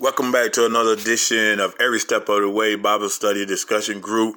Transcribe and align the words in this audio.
Welcome 0.00 0.30
back 0.30 0.52
to 0.52 0.64
another 0.64 0.92
edition 0.92 1.58
of 1.58 1.74
Every 1.80 1.98
Step 1.98 2.28
of 2.28 2.40
the 2.42 2.48
Way 2.48 2.76
Bible 2.76 3.08
Study 3.08 3.44
Discussion 3.44 4.00
Group. 4.00 4.36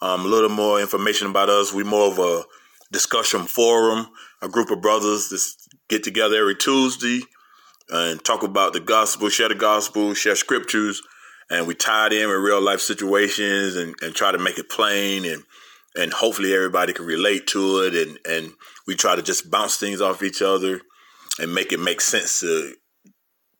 Um, 0.00 0.24
a 0.24 0.26
little 0.26 0.48
more 0.48 0.80
information 0.80 1.26
about 1.26 1.50
us. 1.50 1.70
We're 1.70 1.84
more 1.84 2.10
of 2.10 2.18
a 2.18 2.44
discussion 2.90 3.42
forum, 3.42 4.06
a 4.40 4.48
group 4.48 4.70
of 4.70 4.80
brothers 4.80 5.28
that 5.28 5.46
get 5.90 6.02
together 6.02 6.36
every 6.36 6.54
Tuesday 6.54 7.20
and 7.90 8.24
talk 8.24 8.42
about 8.42 8.72
the 8.72 8.80
gospel, 8.80 9.28
share 9.28 9.50
the 9.50 9.54
gospel, 9.54 10.14
share 10.14 10.34
scriptures, 10.34 11.02
and 11.50 11.66
we 11.66 11.74
tie 11.74 12.06
it 12.06 12.14
in 12.14 12.30
with 12.30 12.38
real 12.38 12.62
life 12.62 12.80
situations 12.80 13.76
and, 13.76 13.94
and 14.00 14.14
try 14.14 14.32
to 14.32 14.38
make 14.38 14.56
it 14.56 14.70
plain 14.70 15.26
and 15.26 15.42
and 15.94 16.14
hopefully 16.14 16.54
everybody 16.54 16.94
can 16.94 17.04
relate 17.04 17.46
to 17.48 17.80
it 17.80 17.94
and, 17.94 18.18
and 18.26 18.54
we 18.86 18.94
try 18.94 19.14
to 19.14 19.22
just 19.22 19.50
bounce 19.50 19.76
things 19.76 20.00
off 20.00 20.22
each 20.22 20.40
other 20.40 20.80
and 21.38 21.54
make 21.54 21.70
it 21.70 21.80
make 21.80 22.00
sense 22.00 22.40
to 22.40 22.72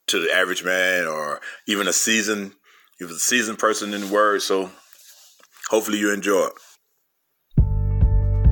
to 0.06 0.20
the 0.20 0.32
average 0.32 0.64
man 0.64 1.06
or 1.06 1.40
even 1.66 1.88
a 1.88 1.92
seasoned 1.92 2.52
even 3.00 3.14
a 3.14 3.18
seasoned 3.18 3.58
person 3.58 3.92
in 3.92 4.02
the 4.02 4.12
word. 4.12 4.40
So 4.42 4.70
hopefully 5.68 5.98
you 5.98 6.12
enjoy 6.12 6.46
it. 6.46 6.52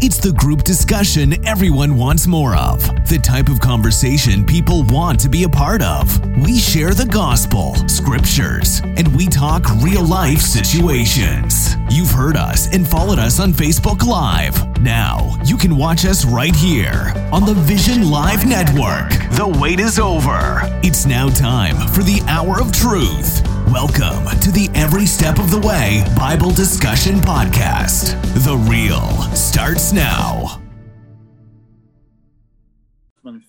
It's 0.07 0.19
the 0.19 0.33
group 0.33 0.65
discussion 0.65 1.47
everyone 1.49 1.97
wants 1.97 2.27
more 2.27 2.55
of. 2.55 2.83
The 3.09 3.19
type 3.19 3.49
of 3.49 3.59
conversation 3.59 4.45
people 4.45 4.85
want 4.89 5.19
to 5.21 5.31
be 5.31 5.45
a 5.45 5.49
part 5.49 5.81
of. 5.81 6.21
We 6.45 6.59
share 6.59 6.93
the 6.93 7.07
gospel, 7.07 7.75
scriptures, 7.89 8.83
and 8.85 9.17
we 9.17 9.29
talk 9.29 9.65
real 9.83 10.05
life 10.05 10.41
situations. 10.41 11.77
You've 11.89 12.11
heard 12.11 12.37
us 12.37 12.71
and 12.75 12.87
followed 12.87 13.19
us 13.19 13.41
on 13.41 13.55
Facebook 13.55 14.05
Live. 14.05 14.79
Now, 14.83 15.39
you 15.43 15.57
can 15.57 15.75
watch 15.75 16.05
us 16.05 16.27
right 16.27 16.55
here 16.55 17.15
on 17.33 17.47
the 17.47 17.55
Vision 17.55 18.11
Live 18.11 18.47
Network. 18.47 19.09
The 19.39 19.57
wait 19.59 19.81
is 19.81 19.99
over. 19.99 20.61
It's 20.83 21.07
now 21.07 21.31
time 21.31 21.77
for 21.89 22.03
the 22.03 22.21
hour 22.29 22.61
of 22.61 22.73
truth. 22.73 23.41
Welcome 23.75 24.27
to 24.39 24.53
the 24.53 24.71
Every 24.77 25.05
Step 25.05 25.41
of 25.41 25.51
the 25.51 25.59
Way 25.59 26.05
Bible 26.17 26.53
Discussion 26.53 27.17
Podcast. 27.17 28.15
The 28.45 28.57
real 28.71 29.03
starts 29.35 29.93
now. 29.93 30.63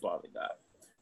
Father 0.02 0.28
God. 0.34 0.50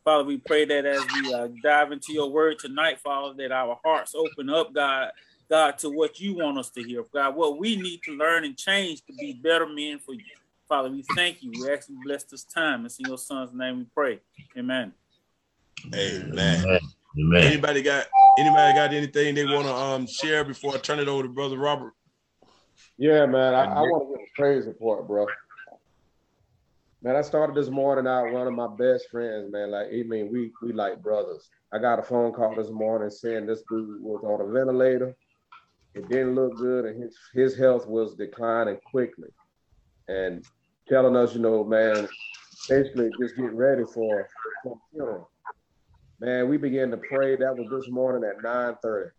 Father, 0.04 0.26
we 0.26 0.40
pray 0.40 0.66
that 0.66 0.86
as 0.86 1.06
we 1.14 1.34
uh, 1.34 1.48
dive 1.64 1.94
into 1.94 2.12
your 2.12 2.30
word 2.32 2.60
tonight, 2.60 3.00
Father, 3.00 3.34
that 3.38 3.54
our 3.54 3.80
hearts 3.86 4.14
open 4.14 4.50
up, 4.50 4.74
God, 4.74 5.12
God, 5.50 5.78
to 5.78 5.90
what 5.90 6.20
you 6.20 6.36
want 6.36 6.58
us 6.58 6.70
to 6.72 6.84
hear, 6.84 7.06
God, 7.14 7.38
what 7.38 7.58
we 7.58 7.78
need 7.78 8.04
to 8.04 8.18
learn 8.18 8.44
and 8.44 8.58
change 8.58 9.06
to 9.06 9.14
be 9.14 9.40
better 9.42 9.66
men 9.66 10.00
for 10.00 10.14
you. 10.14 10.22
Father, 10.68 10.90
we 10.90 11.02
thank 11.16 11.42
you. 11.42 11.50
We 11.62 11.72
ask 11.72 11.88
you 11.88 11.98
bless 12.04 12.26
this 12.26 12.44
time. 12.44 12.86
It's 12.86 13.00
in 13.00 13.06
your 13.06 13.18
son's 13.18 13.54
name 13.54 13.78
we 13.78 13.86
pray. 13.86 14.20
Amen. 14.58 14.92
Amen. 15.96 16.66
Amen. 16.66 16.80
Amen. 17.20 17.44
Anybody 17.44 17.82
got 17.82 18.08
anybody 18.40 18.74
got 18.74 18.94
anything 18.94 19.36
they 19.36 19.46
want 19.46 19.66
to 19.66 19.74
um 19.74 20.08
share 20.08 20.44
before 20.44 20.74
I 20.74 20.78
turn 20.80 21.00
it 21.00 21.08
over 21.08 21.24
to 21.24 21.30
Brother 21.30 21.58
Robert? 21.58 21.94
Yeah, 22.98 23.26
man. 23.26 23.54
I, 23.54 23.66
I 23.66 23.82
want 23.82 24.04
to 24.04 24.14
give 24.14 24.22
a 24.22 24.42
praise 24.42 24.66
report, 24.66 25.08
bro. 25.08 25.28
Man, 27.04 27.16
I 27.16 27.22
started 27.22 27.56
this 27.56 27.70
morning 27.70 28.08
out 28.08 28.32
one 28.32 28.48
of 28.48 28.54
my 28.54 28.68
best 28.68 29.10
friends, 29.12 29.52
man. 29.52 29.72
Like, 29.72 29.88
I 29.88 30.04
mean, 30.08 30.32
we 30.32 30.52
we 30.62 30.74
like 30.74 31.02
brothers. 31.02 31.50
I 31.72 31.80
got 31.80 32.00
a 32.00 32.04
phone 32.04 32.32
call 32.32 32.56
this 32.56 32.72
morning 32.72 33.10
saying 33.10 33.46
this 33.46 33.64
dude 33.70 34.02
was 34.02 34.24
on 34.24 34.42
a 34.42 34.52
ventilator. 34.52 35.16
It 35.96 36.10
didn't 36.10 36.36
look 36.36 36.56
good, 36.58 36.86
and 36.86 37.04
his 37.04 37.16
his 37.34 37.58
health 37.58 37.86
was 37.88 38.16
declining 38.16 38.80
quickly. 38.90 39.30
And 40.08 40.46
telling 40.90 41.16
us, 41.16 41.36
you 41.36 41.42
know, 41.42 41.64
man, 41.64 42.08
basically 42.68 43.10
just 43.20 43.38
get 43.38 43.54
ready 43.54 43.84
for, 43.84 44.28
for 44.64 44.78
funeral. 44.92 45.30
Man, 46.24 46.48
we 46.48 46.56
began 46.56 46.90
to 46.92 46.96
pray. 46.96 47.36
That 47.36 47.58
was 47.58 47.68
this 47.70 47.92
morning 47.92 48.24
at 48.24 48.42
9:30. 48.42 49.12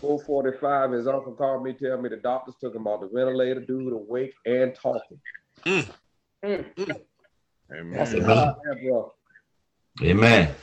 445, 0.00 0.92
his 0.92 1.08
uncle 1.08 1.32
called 1.32 1.64
me, 1.64 1.72
tell 1.72 2.00
me 2.00 2.08
the 2.08 2.16
doctors 2.16 2.54
took 2.60 2.76
him 2.76 2.86
off 2.86 3.00
the 3.00 3.08
ventilator, 3.08 3.58
dude 3.58 3.92
awake 3.92 4.32
and 4.46 4.72
talking. 4.72 5.20
Mm. 5.66 5.90
Mm. 6.44 7.00
Amen. 7.72 8.00
I 8.00 8.04
said, 8.04 8.24
"God, 8.24 8.54
man, 8.64 8.84
bro." 8.84 9.12
Amen. 10.00 10.54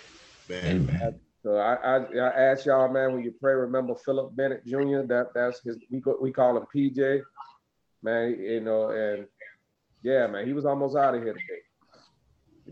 Amen. 0.49 1.19
So 1.44 1.57
I, 1.57 1.73
I 1.73 1.97
I 1.97 2.51
ask 2.51 2.66
y'all, 2.66 2.88
man, 2.88 3.11
when 3.11 3.23
you 3.23 3.33
pray, 3.41 3.53
remember 3.53 3.95
Philip 3.95 4.33
Bennett 4.33 4.66
Jr. 4.66 5.01
That 5.01 5.31
that's 5.35 5.61
his. 5.61 5.78
We 5.91 5.99
go, 5.99 6.17
we 6.22 6.31
call 6.31 6.55
him 6.55 6.66
PJ, 6.73 7.22
man. 8.01 8.39
You 8.39 8.61
know, 8.61 8.91
and 8.91 9.28
yeah, 10.03 10.25
man, 10.28 10.47
he 10.47 10.53
was 10.53 10.66
almost 10.66 10.95
out 10.95 11.16
of 11.16 11.22
here 11.22 11.33
today. 11.33 11.64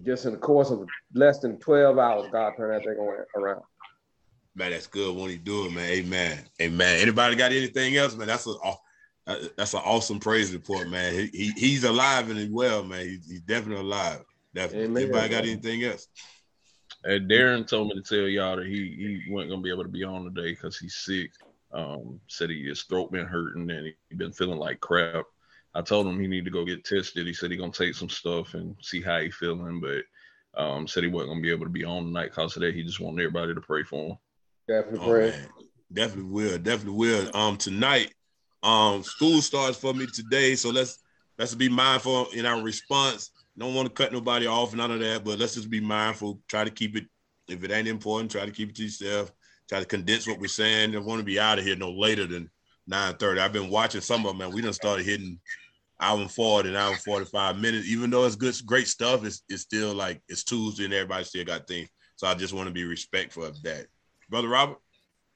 Just 0.01 0.25
in 0.25 0.31
the 0.31 0.39
course 0.39 0.71
of 0.71 0.87
less 1.13 1.39
than 1.39 1.59
twelve 1.59 1.99
hours, 1.99 2.29
God 2.31 2.53
turned 2.57 2.73
that 2.73 2.83
thing 2.83 2.97
around. 3.35 3.61
Man, 4.55 4.71
that's 4.71 4.87
good 4.87 5.15
when 5.15 5.29
he 5.29 5.37
do 5.37 5.65
it, 5.65 5.71
man. 5.71 5.89
Amen. 5.89 6.39
Amen. 6.61 6.99
Anybody 6.99 7.35
got 7.35 7.51
anything 7.51 7.95
else, 7.95 8.15
man? 8.15 8.27
That's 8.27 8.47
a 8.47 8.53
uh, 9.25 9.35
that's 9.55 9.73
an 9.73 9.81
awesome 9.85 10.19
praise 10.19 10.51
report, 10.51 10.89
man. 10.89 11.13
He, 11.13 11.27
he 11.27 11.51
he's 11.51 11.83
alive 11.83 12.29
and 12.29 12.53
well, 12.53 12.83
man. 12.83 13.05
He's, 13.05 13.29
he's 13.29 13.41
definitely 13.41 13.83
alive. 13.83 14.23
Definitely. 14.53 14.85
Amen. 14.85 15.03
Anybody 15.03 15.29
got 15.29 15.43
anything 15.43 15.83
else? 15.83 16.07
Hey, 17.05 17.19
Darren 17.19 17.67
told 17.67 17.89
me 17.89 17.95
to 17.95 18.01
tell 18.01 18.27
y'all 18.27 18.57
that 18.57 18.65
he 18.65 19.21
he 19.25 19.31
wasn't 19.31 19.51
gonna 19.51 19.61
be 19.61 19.71
able 19.71 19.83
to 19.83 19.89
be 19.89 20.03
on 20.03 20.23
today 20.23 20.51
because 20.51 20.77
he's 20.77 20.95
sick. 20.95 21.31
Um, 21.71 22.19
said 22.27 22.49
he 22.49 22.63
his 22.65 22.83
throat 22.83 23.11
been 23.11 23.25
hurting 23.25 23.69
and 23.69 23.93
he 24.09 24.15
been 24.15 24.31
feeling 24.31 24.59
like 24.59 24.79
crap. 24.79 25.25
I 25.75 25.81
told 25.81 26.07
him 26.07 26.19
he 26.19 26.27
need 26.27 26.45
to 26.45 26.51
go 26.51 26.65
get 26.65 26.85
tested. 26.85 27.25
He 27.25 27.33
said 27.33 27.51
he 27.51 27.57
gonna 27.57 27.71
take 27.71 27.95
some 27.95 28.09
stuff 28.09 28.53
and 28.53 28.75
see 28.81 29.01
how 29.01 29.19
he 29.19 29.31
feeling, 29.31 29.81
but 29.81 30.03
um, 30.61 30.87
said 30.87 31.03
he 31.03 31.09
wasn't 31.09 31.31
gonna 31.31 31.41
be 31.41 31.51
able 31.51 31.65
to 31.65 31.71
be 31.71 31.83
on 31.83 32.05
tonight 32.05 32.29
because 32.29 32.55
of 32.55 32.61
that. 32.61 32.75
He 32.75 32.83
just 32.83 32.99
wanted 32.99 33.21
everybody 33.21 33.55
to 33.55 33.61
pray 33.61 33.83
for 33.83 34.09
him. 34.09 34.17
Definitely 34.67 34.99
Oh, 34.99 35.09
pray. 35.09 35.29
man. 35.31 35.47
Definitely 35.91 36.31
will. 36.31 36.57
Definitely 36.57 36.97
will. 36.97 37.35
Um, 37.35 37.57
tonight, 37.57 38.13
um, 38.61 39.03
school 39.03 39.41
starts 39.41 39.77
for 39.77 39.93
me 39.93 40.07
today, 40.07 40.55
so 40.55 40.69
let's 40.69 40.99
let's 41.37 41.55
be 41.55 41.69
mindful 41.69 42.27
in 42.31 42.45
our 42.45 42.61
response. 42.61 43.31
Don't 43.57 43.75
want 43.75 43.87
to 43.87 43.93
cut 43.93 44.11
nobody 44.11 44.47
off, 44.47 44.73
none 44.73 44.91
of 44.91 44.99
that, 44.99 45.23
but 45.23 45.39
let's 45.39 45.55
just 45.55 45.69
be 45.69 45.79
mindful. 45.79 46.39
Try 46.47 46.63
to 46.63 46.71
keep 46.71 46.95
it. 46.95 47.05
If 47.47 47.63
it 47.63 47.71
ain't 47.71 47.87
important, 47.87 48.31
try 48.31 48.45
to 48.45 48.51
keep 48.51 48.69
it 48.69 48.75
to 48.75 48.83
yourself. 48.83 49.31
Try 49.67 49.79
to 49.79 49.85
condense 49.85 50.27
what 50.27 50.39
we're 50.39 50.47
saying. 50.47 50.95
I 50.95 50.99
want 50.99 51.19
to 51.19 51.25
be 51.25 51.39
out 51.39 51.59
of 51.59 51.65
here 51.65 51.75
no 51.75 51.91
later 51.91 52.25
than 52.25 52.49
9:30. 52.89 53.39
I've 53.39 53.53
been 53.53 53.69
watching 53.69 54.01
some 54.01 54.25
of 54.25 54.31
them, 54.31 54.37
man. 54.37 54.51
We 54.51 54.61
done 54.61 54.73
started 54.73 55.05
hitting 55.05 55.39
hour 56.03 56.27
40 56.27 56.69
and 56.69 56.77
hour 56.77 56.91
and 56.91 56.99
45 56.99 57.57
minutes. 57.59 57.87
Even 57.87 58.09
though 58.09 58.25
it's 58.25 58.35
good, 58.35 58.55
great 58.65 58.87
stuff, 58.87 59.23
it's, 59.25 59.43
it's 59.49 59.61
still 59.63 59.93
like 59.93 60.21
it's 60.27 60.43
Tuesday 60.43 60.85
and 60.85 60.93
everybody 60.93 61.23
still 61.23 61.45
got 61.45 61.67
things. 61.67 61.89
So 62.15 62.27
I 62.27 62.35
just 62.35 62.53
want 62.53 62.67
to 62.67 62.73
be 62.73 62.83
respectful 62.83 63.45
of 63.45 63.61
that. 63.63 63.87
Brother 64.29 64.49
Robert, 64.49 64.77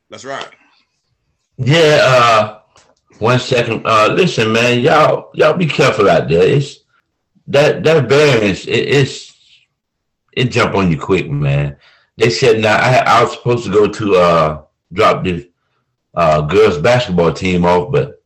let's. 0.10 0.26
Yeah, 1.58 2.00
uh, 2.04 2.60
one 3.20 3.40
second. 3.40 3.82
Uh, 3.86 4.14
listen, 4.14 4.52
man, 4.52 4.80
y'all, 4.80 5.32
y'all 5.34 5.58
be 5.58 5.66
careful 5.66 6.10
out 6.10 6.30
there. 6.30 6.48
It's 6.48 6.80
that 7.48 7.84
that 7.84 8.08
variance. 8.08 8.66
It, 8.66 8.72
it's 8.72 9.38
it 10.34 10.46
jump 10.46 10.76
on 10.76 10.92
you 10.92 11.00
quick, 11.00 11.30
man. 11.30 11.78
They 12.18 12.30
said 12.30 12.62
now 12.62 12.78
I, 12.78 12.98
I 12.98 13.24
was 13.24 13.34
supposed 13.34 13.66
to 13.66 13.72
go 13.72 13.88
to 13.88 14.16
uh 14.16 14.62
drop 14.94 15.24
this 15.24 15.46
uh 16.14 16.42
girls 16.42 16.78
basketball 16.78 17.34
team 17.34 17.66
off, 17.66 17.92
but 17.92 18.17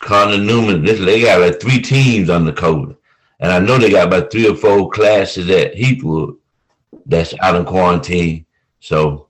Cardinal 0.00 0.44
Newman, 0.44 0.84
this 0.84 1.00
they 1.00 1.22
got 1.22 1.40
like 1.40 1.60
three 1.60 1.80
teams 1.80 2.30
on 2.30 2.44
the 2.44 2.52
code, 2.52 2.96
and 3.40 3.52
I 3.52 3.58
know 3.58 3.78
they 3.78 3.90
got 3.90 4.08
about 4.08 4.30
three 4.30 4.48
or 4.48 4.54
four 4.54 4.90
classes 4.90 5.48
at 5.50 5.74
Heathwood 5.74 6.36
that's 7.06 7.34
out 7.40 7.56
in 7.56 7.64
quarantine. 7.64 8.46
So 8.80 9.28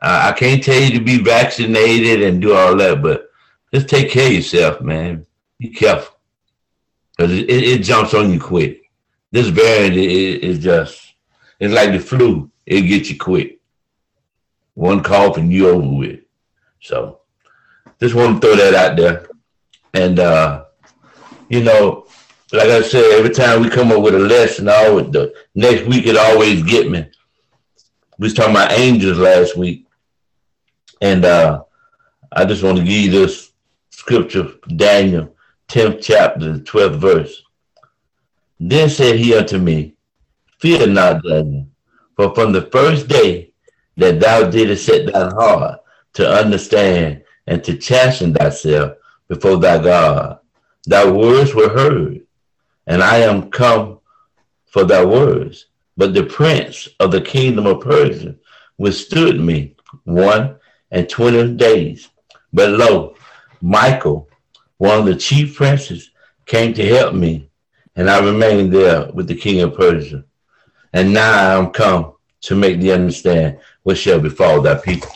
I 0.00 0.30
I 0.30 0.32
can't 0.32 0.62
tell 0.62 0.80
you 0.80 0.98
to 0.98 1.04
be 1.04 1.18
vaccinated 1.18 2.22
and 2.22 2.40
do 2.40 2.54
all 2.54 2.76
that, 2.76 3.02
but 3.02 3.30
just 3.74 3.88
take 3.88 4.10
care 4.10 4.28
of 4.28 4.32
yourself, 4.32 4.80
man. 4.80 5.26
Be 5.58 5.70
careful 5.70 6.16
because 7.16 7.32
it, 7.32 7.48
it, 7.50 7.64
it 7.64 7.82
jumps 7.82 8.14
on 8.14 8.32
you 8.32 8.40
quick. 8.40 8.90
This 9.32 9.48
variant 9.48 9.96
is 9.96 10.38
is 10.40 10.64
just 10.64 11.14
it's 11.58 11.74
like 11.74 11.92
the 11.92 11.98
flu; 11.98 12.50
it 12.64 12.82
gets 12.82 13.10
you 13.10 13.18
quick. 13.18 13.60
One 14.74 15.02
cough 15.02 15.38
and 15.38 15.52
you 15.52 15.68
over 15.68 15.88
with. 15.88 16.20
So 16.80 17.20
just 17.98 18.14
want 18.14 18.40
to 18.40 18.46
throw 18.46 18.56
that 18.56 18.74
out 18.74 18.96
there, 18.96 19.28
and 19.96 20.18
uh, 20.18 20.64
you 21.48 21.62
know, 21.62 22.06
like 22.52 22.68
I 22.68 22.82
said, 22.82 23.04
every 23.18 23.30
time 23.30 23.62
we 23.62 23.70
come 23.70 23.90
up 23.90 24.02
with 24.02 24.14
a 24.14 24.18
lesson, 24.18 24.68
I 24.68 24.86
always 24.86 25.10
the 25.10 25.34
next 25.54 25.86
week 25.86 26.06
it 26.06 26.16
always 26.16 26.62
get 26.62 26.90
me. 26.90 27.06
We 28.18 28.26
was 28.26 28.34
talking 28.34 28.52
about 28.52 28.72
angels 28.72 29.18
last 29.18 29.56
week, 29.56 29.86
and 31.00 31.24
uh, 31.24 31.64
I 32.30 32.44
just 32.44 32.62
want 32.62 32.78
to 32.78 32.84
give 32.84 32.92
you 32.92 33.10
this 33.10 33.52
scripture, 33.90 34.52
Daniel, 34.76 35.34
10th 35.68 36.02
chapter, 36.02 36.58
12th 36.58 36.96
verse. 36.96 37.42
Then 38.60 38.88
said 38.88 39.18
he 39.18 39.34
unto 39.34 39.58
me, 39.58 39.94
Fear 40.58 40.88
not, 40.88 41.22
Daniel, 41.22 41.68
for 42.16 42.34
from 42.34 42.52
the 42.52 42.62
first 42.62 43.08
day 43.08 43.52
that 43.96 44.20
thou 44.20 44.48
didst 44.50 44.86
set 44.86 45.12
thine 45.12 45.30
heart 45.32 45.80
to 46.14 46.30
understand 46.30 47.22
and 47.46 47.62
to 47.64 47.76
chasten 47.76 48.34
thyself 48.34 48.95
before 49.28 49.56
thy 49.56 49.82
God, 49.82 50.38
thy 50.86 51.10
words 51.10 51.54
were 51.54 51.68
heard, 51.68 52.20
and 52.86 53.02
I 53.02 53.18
am 53.18 53.50
come 53.50 54.00
for 54.66 54.84
thy 54.84 55.04
words. 55.04 55.66
But 55.96 56.14
the 56.14 56.24
prince 56.24 56.88
of 57.00 57.10
the 57.10 57.20
kingdom 57.20 57.66
of 57.66 57.80
Persia 57.80 58.36
withstood 58.78 59.40
me 59.40 59.74
one 60.04 60.56
and 60.90 61.08
twenty 61.08 61.54
days. 61.54 62.08
But 62.52 62.70
lo, 62.70 63.16
Michael, 63.60 64.28
one 64.78 64.98
of 65.00 65.06
the 65.06 65.16
chief 65.16 65.56
princes, 65.56 66.10
came 66.44 66.72
to 66.74 66.86
help 66.86 67.14
me, 67.14 67.50
and 67.96 68.08
I 68.08 68.24
remained 68.24 68.72
there 68.72 69.10
with 69.12 69.26
the 69.26 69.34
king 69.34 69.60
of 69.62 69.74
Persia. 69.74 70.24
And 70.92 71.12
now 71.12 71.32
I 71.32 71.58
am 71.58 71.70
come 71.70 72.12
to 72.42 72.54
make 72.54 72.80
thee 72.80 72.92
understand 72.92 73.58
what 73.82 73.98
shall 73.98 74.20
befall 74.20 74.60
thy 74.62 74.76
people. 74.76 75.10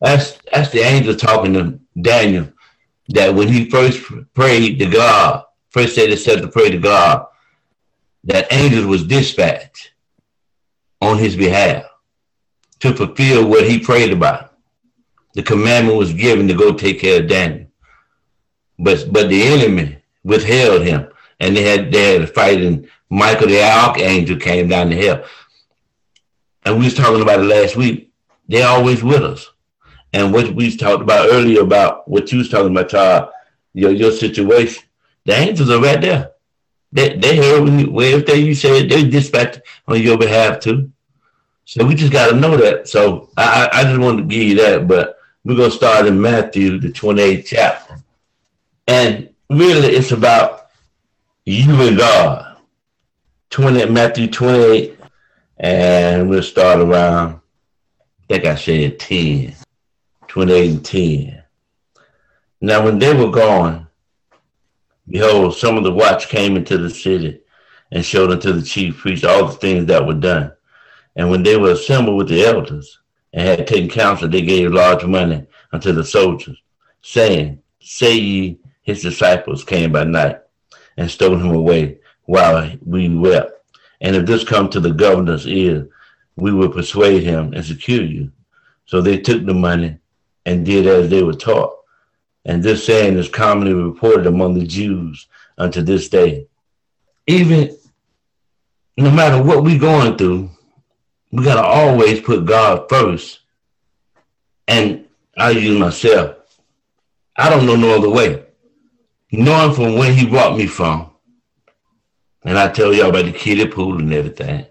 That's 0.00 0.38
that's 0.52 0.70
the 0.70 0.80
angel 0.80 1.14
talking 1.14 1.52
to 1.54 1.78
Daniel. 2.00 2.48
That 3.10 3.34
when 3.34 3.48
he 3.48 3.70
first 3.70 4.02
prayed 4.34 4.78
to 4.78 4.86
God, 4.86 5.44
first 5.70 5.94
said 5.94 6.10
it 6.10 6.18
said 6.18 6.42
to 6.42 6.48
pray 6.48 6.70
to 6.70 6.78
God, 6.78 7.26
that 8.24 8.52
angels 8.52 8.86
was 8.86 9.04
dispatched 9.04 9.92
on 11.00 11.18
his 11.18 11.36
behalf 11.36 11.84
to 12.80 12.94
fulfill 12.94 13.48
what 13.48 13.68
he 13.68 13.78
prayed 13.78 14.12
about. 14.12 14.54
The 15.34 15.42
commandment 15.42 15.98
was 15.98 16.12
given 16.12 16.48
to 16.48 16.54
go 16.54 16.72
take 16.72 17.00
care 17.00 17.20
of 17.20 17.28
Daniel. 17.28 17.66
But 18.78 19.12
but 19.12 19.28
the 19.28 19.42
enemy 19.42 19.98
withheld 20.24 20.82
him 20.82 21.08
and 21.40 21.56
they 21.56 21.62
had 21.62 21.92
they 21.92 22.14
had 22.14 22.22
a 22.22 22.26
fight 22.26 22.60
and 22.60 22.88
Michael 23.08 23.48
the 23.48 23.62
archangel 23.62 24.38
came 24.38 24.68
down 24.68 24.90
to 24.90 24.96
help. 24.96 25.24
And 26.64 26.78
we 26.78 26.86
was 26.86 26.94
talking 26.94 27.22
about 27.22 27.40
it 27.40 27.44
last 27.44 27.76
week. 27.76 28.12
They're 28.48 28.66
always 28.66 29.02
with 29.02 29.22
us. 29.22 29.50
And 30.12 30.32
what 30.32 30.54
we 30.54 30.74
talked 30.76 31.02
about 31.02 31.28
earlier 31.30 31.60
about 31.62 32.08
what 32.08 32.32
you 32.32 32.38
was 32.38 32.48
talking 32.48 32.70
about, 32.70 32.90
Todd, 32.90 33.30
your 33.74 33.90
your 33.90 34.12
situation, 34.12 34.84
the 35.24 35.34
angels 35.34 35.70
are 35.70 35.80
right 35.80 36.00
there. 36.00 36.30
They 36.92 37.16
they 37.16 37.36
heard 37.36 37.62
when 37.62 37.78
you 37.78 38.00
everything 38.00 38.46
you 38.46 38.54
said, 38.54 38.88
they 38.88 39.08
dispatched 39.08 39.60
on 39.86 40.00
your 40.00 40.16
behalf 40.16 40.60
too. 40.60 40.90
So 41.64 41.84
we 41.84 41.94
just 41.94 42.12
got 42.12 42.30
to 42.30 42.36
know 42.36 42.56
that. 42.56 42.88
So 42.88 43.30
I, 43.36 43.68
I 43.72 43.82
just 43.84 44.00
wanted 44.00 44.22
to 44.22 44.28
give 44.28 44.42
you 44.42 44.54
that, 44.56 44.86
but 44.86 45.18
we're 45.44 45.56
to 45.56 45.70
start 45.70 46.06
in 46.06 46.20
Matthew, 46.20 46.78
the 46.78 46.88
28th 46.88 47.46
chapter. 47.46 47.98
And 48.86 49.30
really, 49.50 49.88
it's 49.88 50.12
about 50.12 50.68
you 51.44 51.82
and 51.82 51.96
God. 51.96 52.56
20, 53.50 53.86
Matthew 53.86 54.28
28, 54.28 54.98
and 55.58 56.28
we'll 56.28 56.42
start 56.42 56.80
around, 56.80 57.40
I 58.20 58.26
think 58.28 58.44
I 58.44 58.54
said 58.56 58.98
10, 58.98 59.54
28 60.36 60.70
and 60.70 60.84
10. 60.84 61.42
Now, 62.60 62.84
when 62.84 62.98
they 62.98 63.14
were 63.14 63.30
gone, 63.30 63.86
behold, 65.08 65.56
some 65.56 65.78
of 65.78 65.84
the 65.84 65.90
watch 65.90 66.28
came 66.28 66.58
into 66.58 66.76
the 66.76 66.90
city 66.90 67.40
and 67.90 68.04
showed 68.04 68.30
unto 68.30 68.52
the 68.52 68.60
chief 68.60 68.98
priest 68.98 69.24
all 69.24 69.46
the 69.46 69.54
things 69.54 69.86
that 69.86 70.06
were 70.06 70.12
done. 70.12 70.52
And 71.16 71.30
when 71.30 71.42
they 71.42 71.56
were 71.56 71.70
assembled 71.70 72.18
with 72.18 72.28
the 72.28 72.44
elders 72.44 73.00
and 73.32 73.48
had 73.48 73.66
taken 73.66 73.88
counsel, 73.88 74.28
they 74.28 74.42
gave 74.42 74.72
large 74.72 75.06
money 75.06 75.46
unto 75.72 75.92
the 75.92 76.04
soldiers, 76.04 76.60
saying, 77.00 77.62
Say 77.80 78.16
ye, 78.16 78.58
his 78.82 79.00
disciples 79.00 79.64
came 79.64 79.90
by 79.90 80.04
night 80.04 80.40
and 80.98 81.10
stole 81.10 81.38
him 81.38 81.52
away 81.52 81.96
while 82.24 82.70
we 82.84 83.08
wept. 83.08 83.52
And 84.02 84.14
if 84.14 84.26
this 84.26 84.44
come 84.44 84.68
to 84.68 84.80
the 84.80 84.92
governor's 84.92 85.46
ear, 85.46 85.88
we 86.36 86.52
will 86.52 86.68
persuade 86.68 87.22
him 87.22 87.54
and 87.54 87.64
secure 87.64 88.04
you. 88.04 88.32
So 88.84 89.00
they 89.00 89.16
took 89.16 89.46
the 89.46 89.54
money 89.54 89.98
and 90.46 90.64
did 90.64 90.86
as 90.86 91.10
they 91.10 91.22
were 91.22 91.34
taught. 91.34 91.76
And 92.46 92.62
this 92.62 92.86
saying 92.86 93.18
is 93.18 93.28
commonly 93.28 93.74
reported 93.74 94.26
among 94.26 94.54
the 94.54 94.66
Jews 94.66 95.26
unto 95.58 95.82
this 95.82 96.08
day. 96.08 96.46
Even 97.26 97.76
no 98.96 99.10
matter 99.10 99.42
what 99.42 99.64
we're 99.64 99.78
going 99.78 100.16
through, 100.16 100.48
we 101.32 101.44
got 101.44 101.56
to 101.56 101.66
always 101.66 102.20
put 102.20 102.46
God 102.46 102.88
first. 102.88 103.40
And 104.68 105.06
I 105.36 105.50
use 105.50 105.78
myself. 105.78 106.36
I 107.36 107.50
don't 107.50 107.66
know 107.66 107.76
no 107.76 107.96
other 107.96 108.08
way. 108.08 108.44
Knowing 109.32 109.74
from 109.74 109.96
where 109.96 110.12
he 110.12 110.24
brought 110.24 110.56
me 110.56 110.66
from, 110.66 111.10
and 112.44 112.56
I 112.56 112.70
tell 112.70 112.94
y'all 112.94 113.10
about 113.10 113.24
the 113.24 113.32
kiddie 113.32 113.66
pool 113.66 113.98
and 113.98 114.12
everything, 114.14 114.66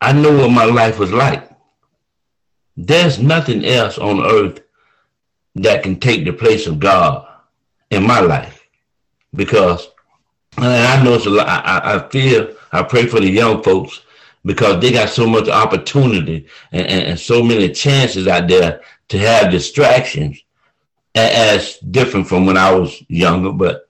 I 0.00 0.12
know 0.12 0.36
what 0.36 0.50
my 0.50 0.64
life 0.64 0.98
was 0.98 1.12
like. 1.12 1.48
There's 2.76 3.18
nothing 3.18 3.64
else 3.64 3.98
on 3.98 4.24
earth 4.24 4.60
that 5.56 5.82
can 5.82 5.98
take 5.98 6.24
the 6.24 6.32
place 6.32 6.66
of 6.66 6.78
God 6.78 7.26
in 7.90 8.06
my 8.06 8.20
life. 8.20 8.66
Because, 9.34 9.88
and 10.56 10.66
I 10.66 11.02
know 11.02 11.14
it's 11.14 11.26
a 11.26 11.30
lot, 11.30 11.46
I, 11.46 11.96
I 11.96 12.08
feel, 12.08 12.54
I 12.72 12.82
pray 12.82 13.06
for 13.06 13.20
the 13.20 13.30
young 13.30 13.62
folks 13.62 14.02
because 14.44 14.80
they 14.80 14.92
got 14.92 15.08
so 15.08 15.26
much 15.26 15.48
opportunity 15.48 16.46
and, 16.72 16.86
and, 16.86 17.02
and 17.02 17.18
so 17.18 17.42
many 17.42 17.70
chances 17.70 18.28
out 18.28 18.48
there 18.48 18.80
to 19.08 19.18
have 19.18 19.50
distractions 19.50 20.42
as 21.14 21.78
different 21.78 22.28
from 22.28 22.46
when 22.46 22.56
I 22.56 22.72
was 22.72 23.02
younger, 23.08 23.52
but 23.52 23.88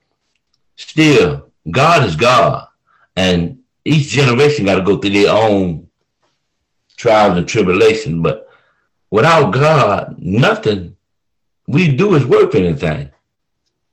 still, 0.76 1.50
God 1.70 2.06
is 2.06 2.16
God. 2.16 2.68
And 3.16 3.60
each 3.84 4.08
generation 4.08 4.66
got 4.66 4.76
to 4.76 4.82
go 4.82 4.98
through 4.98 5.10
their 5.10 5.32
own 5.32 5.88
trials 6.96 7.38
and 7.38 7.48
tribulations. 7.48 8.22
But 8.22 8.45
without 9.10 9.52
God, 9.52 10.16
nothing 10.18 10.96
we 11.66 11.94
do 11.94 12.14
is 12.14 12.24
worth 12.24 12.54
anything 12.54 13.10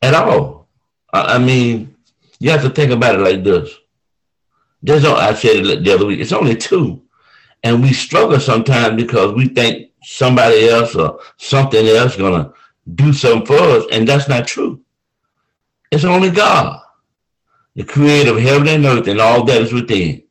at 0.02 0.14
all. 0.14 0.68
I 1.12 1.38
mean, 1.38 1.96
you 2.40 2.50
have 2.52 2.64
to 2.64 2.70
think 2.70 2.92
about 2.92 3.16
it 3.16 3.20
like 3.20 3.44
this. 3.44 3.74
There's 4.82 5.04
no, 5.04 5.16
I 5.16 5.34
said 5.34 5.66
it 5.66 5.84
the 5.84 5.94
other 5.94 6.06
week, 6.06 6.20
it's 6.20 6.34
only 6.34 6.56
two. 6.56 7.02
And 7.64 7.82
we 7.82 7.94
struggle 7.94 8.40
sometimes 8.40 9.02
because 9.02 9.34
we 9.34 9.48
think 9.48 9.92
somebody 10.04 10.68
else 10.68 10.96
or 10.96 11.20
something 11.38 11.88
else 11.88 12.18
gonna 12.18 12.52
do 12.96 13.14
something 13.14 13.46
for 13.46 13.58
us, 13.58 13.86
and 13.92 14.08
that's 14.08 14.28
not 14.28 14.48
true. 14.48 14.82
It's 15.92 16.04
only 16.04 16.32
God, 16.32 16.82
the 17.76 17.84
creator 17.84 18.32
of 18.32 18.42
heaven 18.42 18.68
and 18.68 18.86
earth 18.86 19.08
and 19.08 19.22
all 19.22 19.44
that 19.46 19.62
is 19.62 19.72
within. 19.72 20.24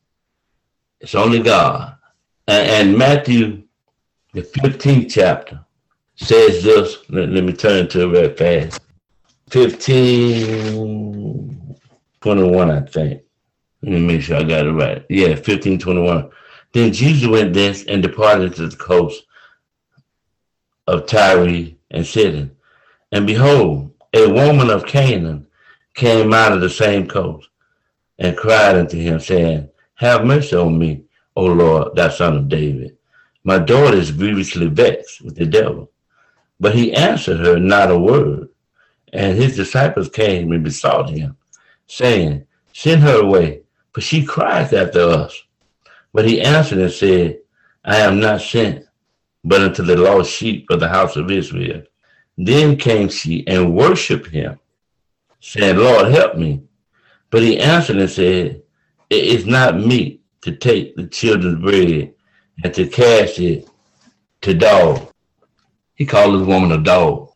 It's 1.01 1.15
only 1.15 1.41
God. 1.41 1.97
And, 2.47 2.91
and 2.91 2.99
Matthew, 2.99 3.62
the 4.33 4.43
15th 4.43 5.13
chapter, 5.13 5.61
says 6.17 6.63
this. 6.63 6.99
Let, 7.09 7.31
let 7.31 7.45
me 7.45 7.53
turn 7.53 7.89
to 7.89 8.03
it 8.03 8.07
real 8.07 8.35
fast. 8.35 8.81
15, 9.51 11.77
21, 12.21 12.71
I 12.71 12.81
think. 12.81 13.23
Let 13.83 13.93
me 13.93 14.01
make 14.01 14.23
sure 14.23 14.37
I 14.37 14.45
got 14.45 14.67
it 14.67 14.73
right. 14.73 15.05
Yeah, 15.11 15.31
1521. 15.31 16.31
Then 16.73 16.93
Jesus 16.93 17.29
went 17.29 17.53
thence 17.53 17.85
and 17.85 18.03
departed 18.03 18.55
to 18.55 18.69
the 18.69 18.77
coast 18.77 19.25
of 20.87 21.07
Tyre 21.07 21.73
and 21.91 22.07
Sidon. 22.07 22.57
And 23.11 23.27
behold, 23.27 23.93
a 24.15 24.29
woman 24.29 24.71
of 24.71 24.87
Canaan 24.87 25.47
came 25.95 26.33
out 26.33 26.53
of 26.53 26.61
the 26.61 26.71
same 26.71 27.07
coast 27.07 27.49
and 28.19 28.37
cried 28.37 28.77
unto 28.77 28.97
him, 28.97 29.21
saying, 29.21 29.69
Have 29.97 30.25
mercy 30.25 30.57
on 30.57 30.79
me, 30.79 31.05
O 31.37 31.45
Lord, 31.45 31.95
thou 31.95 32.09
son 32.09 32.37
of 32.37 32.49
David. 32.49 32.97
My 33.45 33.59
daughter 33.59 33.97
is 33.97 34.13
grievously 34.13 34.69
vexed 34.69 35.23
with 35.23 35.37
the 35.37 35.47
devil. 35.47 35.91
But 36.61 36.75
he 36.75 36.93
answered 36.93 37.41
her 37.41 37.59
not 37.59 37.91
a 37.91 37.99
word. 37.99 38.49
And 39.13 39.37
his 39.37 39.57
disciples 39.57 40.09
came 40.09 40.53
and 40.53 40.65
besought 40.65 41.11
him, 41.11 41.37
saying, 41.87 42.47
Send 42.73 43.03
her 43.03 43.21
away, 43.21 43.63
for 43.93 44.01
she 44.01 44.25
cries 44.25 44.73
after 44.73 45.01
us. 45.01 45.43
But 46.13 46.25
he 46.25 46.41
answered 46.41 46.79
and 46.79 46.91
said, 46.91 47.39
I 47.85 47.97
am 47.97 48.21
not 48.21 48.41
sent, 48.41 48.87
but 49.45 49.61
unto 49.61 49.83
the 49.83 49.97
lost 49.97 50.31
sheep 50.31 50.67
of 50.71 50.81
the 50.81 50.89
house 50.89 51.17
of 51.17 51.31
Israel. 51.31 51.83
Then 52.39 52.77
came 52.77 53.09
she 53.09 53.47
and 53.47 53.75
worshipped 53.75 54.29
him, 54.29 54.59
saying, 55.41 55.77
Lord, 55.77 56.13
help 56.13 56.37
me. 56.37 56.63
But 57.31 57.43
he 57.43 57.59
answered 57.59 57.97
and 57.97 58.11
said, 58.11 58.63
It 59.11 59.25
is 59.25 59.47
not 59.47 59.77
meet 59.77 60.23
to 60.43 60.57
take 60.57 60.97
the 60.97 61.07
children's 61.09 61.61
bread 61.61 62.15
and 62.63 62.75
to 62.75 62.87
cast 62.87 63.39
it 63.39 63.69
to 64.43 64.55
dogs. 64.55 65.13
He 65.95 66.07
called 66.07 66.41
this 66.41 66.47
woman 66.47 66.73
a 66.73 66.79
dog. 66.79 67.31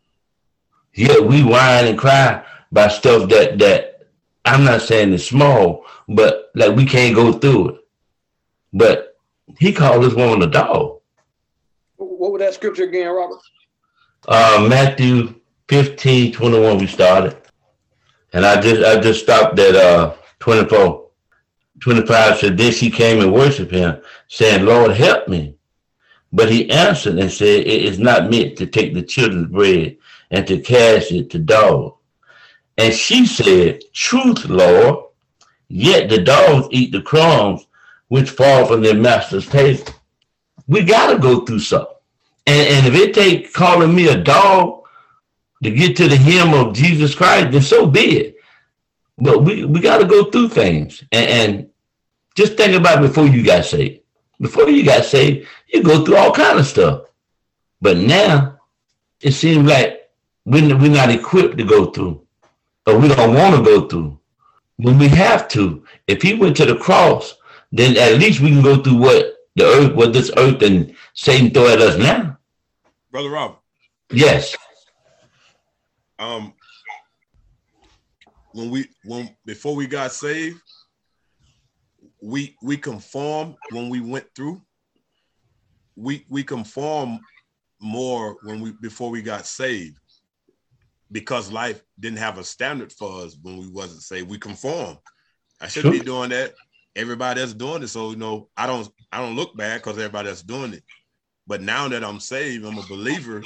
Yet 0.95 1.25
we 1.25 1.43
whine 1.43 1.87
and 1.87 1.99
cry 1.99 2.45
by 2.73 2.89
stuff 2.89 3.29
that 3.29 3.59
that 3.59 4.09
I'm 4.45 4.65
not 4.65 4.83
saying 4.83 5.13
it's 5.13 5.25
small, 5.25 5.85
but 6.09 6.51
like 6.55 6.75
we 6.75 6.87
can't 6.87 7.15
go 7.15 7.33
through 7.33 7.69
it. 7.71 7.81
But 8.73 9.17
he 9.59 9.73
called 9.73 10.03
this 10.03 10.15
woman 10.15 10.43
a 10.43 10.47
dog. 10.47 11.01
What 11.97 12.33
was 12.33 12.41
that 12.41 12.55
scripture 12.55 12.85
again, 12.85 13.09
Robert? 13.09 13.41
Uh, 14.27 14.67
Matthew 14.69 15.35
15, 15.69 16.33
21, 16.33 16.79
we 16.79 16.87
started. 16.87 17.37
And 18.33 18.45
I 18.45 18.61
just 18.61 18.83
I 18.85 19.01
just 19.01 19.23
stopped 19.23 19.59
at 19.59 19.75
uh 19.75 20.15
24. 20.41 21.06
25 21.81 22.39
said, 22.39 22.59
Then 22.59 22.73
she 22.73 22.91
came 22.91 23.21
and 23.21 23.33
worshiped 23.33 23.73
him, 23.73 24.01
saying, 24.29 24.65
Lord, 24.65 24.93
help 24.93 25.29
me. 25.29 25.57
But 26.33 26.51
he 26.51 26.71
answered 26.71 27.19
and 27.19 27.31
said, 27.31 27.61
It 27.61 27.85
is 27.85 27.99
not 27.99 28.31
meant 28.31 28.57
to 28.59 28.67
take 28.67 28.95
the 28.95 29.03
children's 29.03 29.51
bread 29.51 29.97
and 30.31 30.47
to 30.47 30.61
cast 30.61 31.13
it 31.13 31.31
to 31.31 31.39
dogs. 31.39 31.97
And 32.79 32.93
she 32.93 33.27
said, 33.27 33.83
Truth, 33.93 34.47
Lord. 34.47 35.05
Yet 35.69 36.09
the 36.09 36.23
dogs 36.23 36.69
eat 36.71 36.93
the 36.93 37.03
crumbs 37.03 37.67
which 38.09 38.31
fall 38.31 38.67
from 38.67 38.83
their 38.83 38.95
master's 38.95 39.49
table. 39.49 39.85
We 40.69 40.85
got 40.85 41.13
to 41.13 41.19
go 41.19 41.45
through 41.45 41.61
something. 41.61 41.95
And, 42.47 42.69
and 42.69 42.87
if 42.87 42.95
it 42.95 43.15
take 43.15 43.53
calling 43.53 43.95
me 43.95 44.09
a 44.09 44.17
dog 44.17 44.85
to 45.65 45.71
get 45.71 45.97
to 45.97 46.09
the 46.09 46.17
hem 46.17 46.55
of 46.55 46.75
Jesus 46.75 47.15
Christ, 47.15 47.51
then 47.51 47.63
so 47.63 47.87
be 47.87 48.19
it. 48.19 48.36
But 49.19 49.43
we, 49.43 49.65
we 49.65 49.81
got 49.81 49.99
to 49.99 50.05
go 50.05 50.31
through 50.31 50.51
things. 50.51 51.03
And, 51.13 51.29
and 51.29 51.71
just 52.35 52.57
think 52.57 52.75
about 52.75 53.01
before 53.01 53.27
you 53.27 53.45
got 53.45 53.65
saved. 53.65 54.01
Before 54.41 54.69
you 54.69 54.85
got 54.85 55.05
saved, 55.05 55.49
you 55.73 55.83
go 55.83 56.05
through 56.05 56.17
all 56.17 56.33
kind 56.33 56.59
of 56.59 56.67
stuff. 56.67 57.07
But 57.81 57.97
now 57.97 58.59
it 59.21 59.33
seems 59.33 59.69
like 59.69 60.11
we're, 60.45 60.77
we're 60.77 60.91
not 60.91 61.11
equipped 61.11 61.59
to 61.59 61.65
go 61.65 61.87
through, 61.87 62.27
or 62.87 62.99
we 62.99 63.09
don't 63.09 63.35
want 63.35 63.57
to 63.57 63.63
go 63.63 63.89
through. 63.89 64.19
When 64.77 64.99
we 64.99 65.09
have 65.09 65.49
to, 65.49 65.85
if 66.07 66.21
he 66.21 66.35
went 66.35 66.57
to 66.59 66.67
the 66.67 66.77
cross, 66.77 67.35
then 67.73 67.97
at 67.97 68.21
least 68.21 68.41
we 68.41 68.51
can 68.51 68.63
go 68.63 68.83
through 68.83 68.99
what 68.99 69.37
the 69.57 69.65
earth, 69.65 69.95
what 69.95 70.13
this 70.13 70.31
earth 70.37 70.63
and 70.63 70.95
Satan 71.15 71.51
throw 71.51 71.69
at 71.69 71.81
us 71.81 71.97
now. 71.97 72.39
Brother 73.11 73.31
Robert. 73.31 73.57
Yes. 74.11 74.55
Um, 76.19 76.55
when 78.57 78.71
we 78.71 78.89
when 79.05 79.37
before 79.45 79.77
we 79.77 79.87
got 79.87 80.13
saved, 80.13 80.61
we 82.23 82.57
we 82.63 82.79
conform 82.79 83.55
when 83.71 83.91
we 83.91 84.01
went 84.01 84.27
through. 84.35 84.63
We 85.95 86.25
we 86.31 86.43
conform 86.43 87.21
more 87.83 88.39
when 88.45 88.63
we 88.63 88.73
before 88.81 89.11
we 89.11 89.21
got 89.21 89.45
saved 89.45 89.99
because 91.13 91.53
life 91.53 91.83
didn't 92.01 92.19
have 92.19 92.39
a 92.39 92.45
standard 92.45 92.93
for 92.93 93.21
us 93.21 93.37
when 93.43 93.59
we 93.59 93.69
wasn't 93.69 94.01
saved. 94.01 94.31
We 94.31 94.39
conform. 94.39 94.97
I 95.61 95.69
shouldn't 95.69 95.95
sure. 95.95 96.03
be 96.03 96.07
doing 96.07 96.31
that. 96.31 96.55
Everybody 96.97 97.41
that's 97.41 97.53
doing 97.53 97.83
it, 97.83 97.89
so 97.89 98.11
you 98.11 98.17
know, 98.17 98.49
I 98.57 98.67
don't 98.67 98.89
I 99.13 99.19
don't 99.19 99.37
look 99.37 99.55
bad 99.55 99.83
because 99.83 99.99
everybody 99.99 100.29
that's 100.29 100.43
doing 100.43 100.73
it. 100.73 100.83
But 101.47 101.61
now 101.61 101.89
that 101.89 102.03
I'm 102.03 102.21
saved, 102.21 102.65
I'm 102.65 102.79
a 102.79 102.87
believer. 102.89 103.43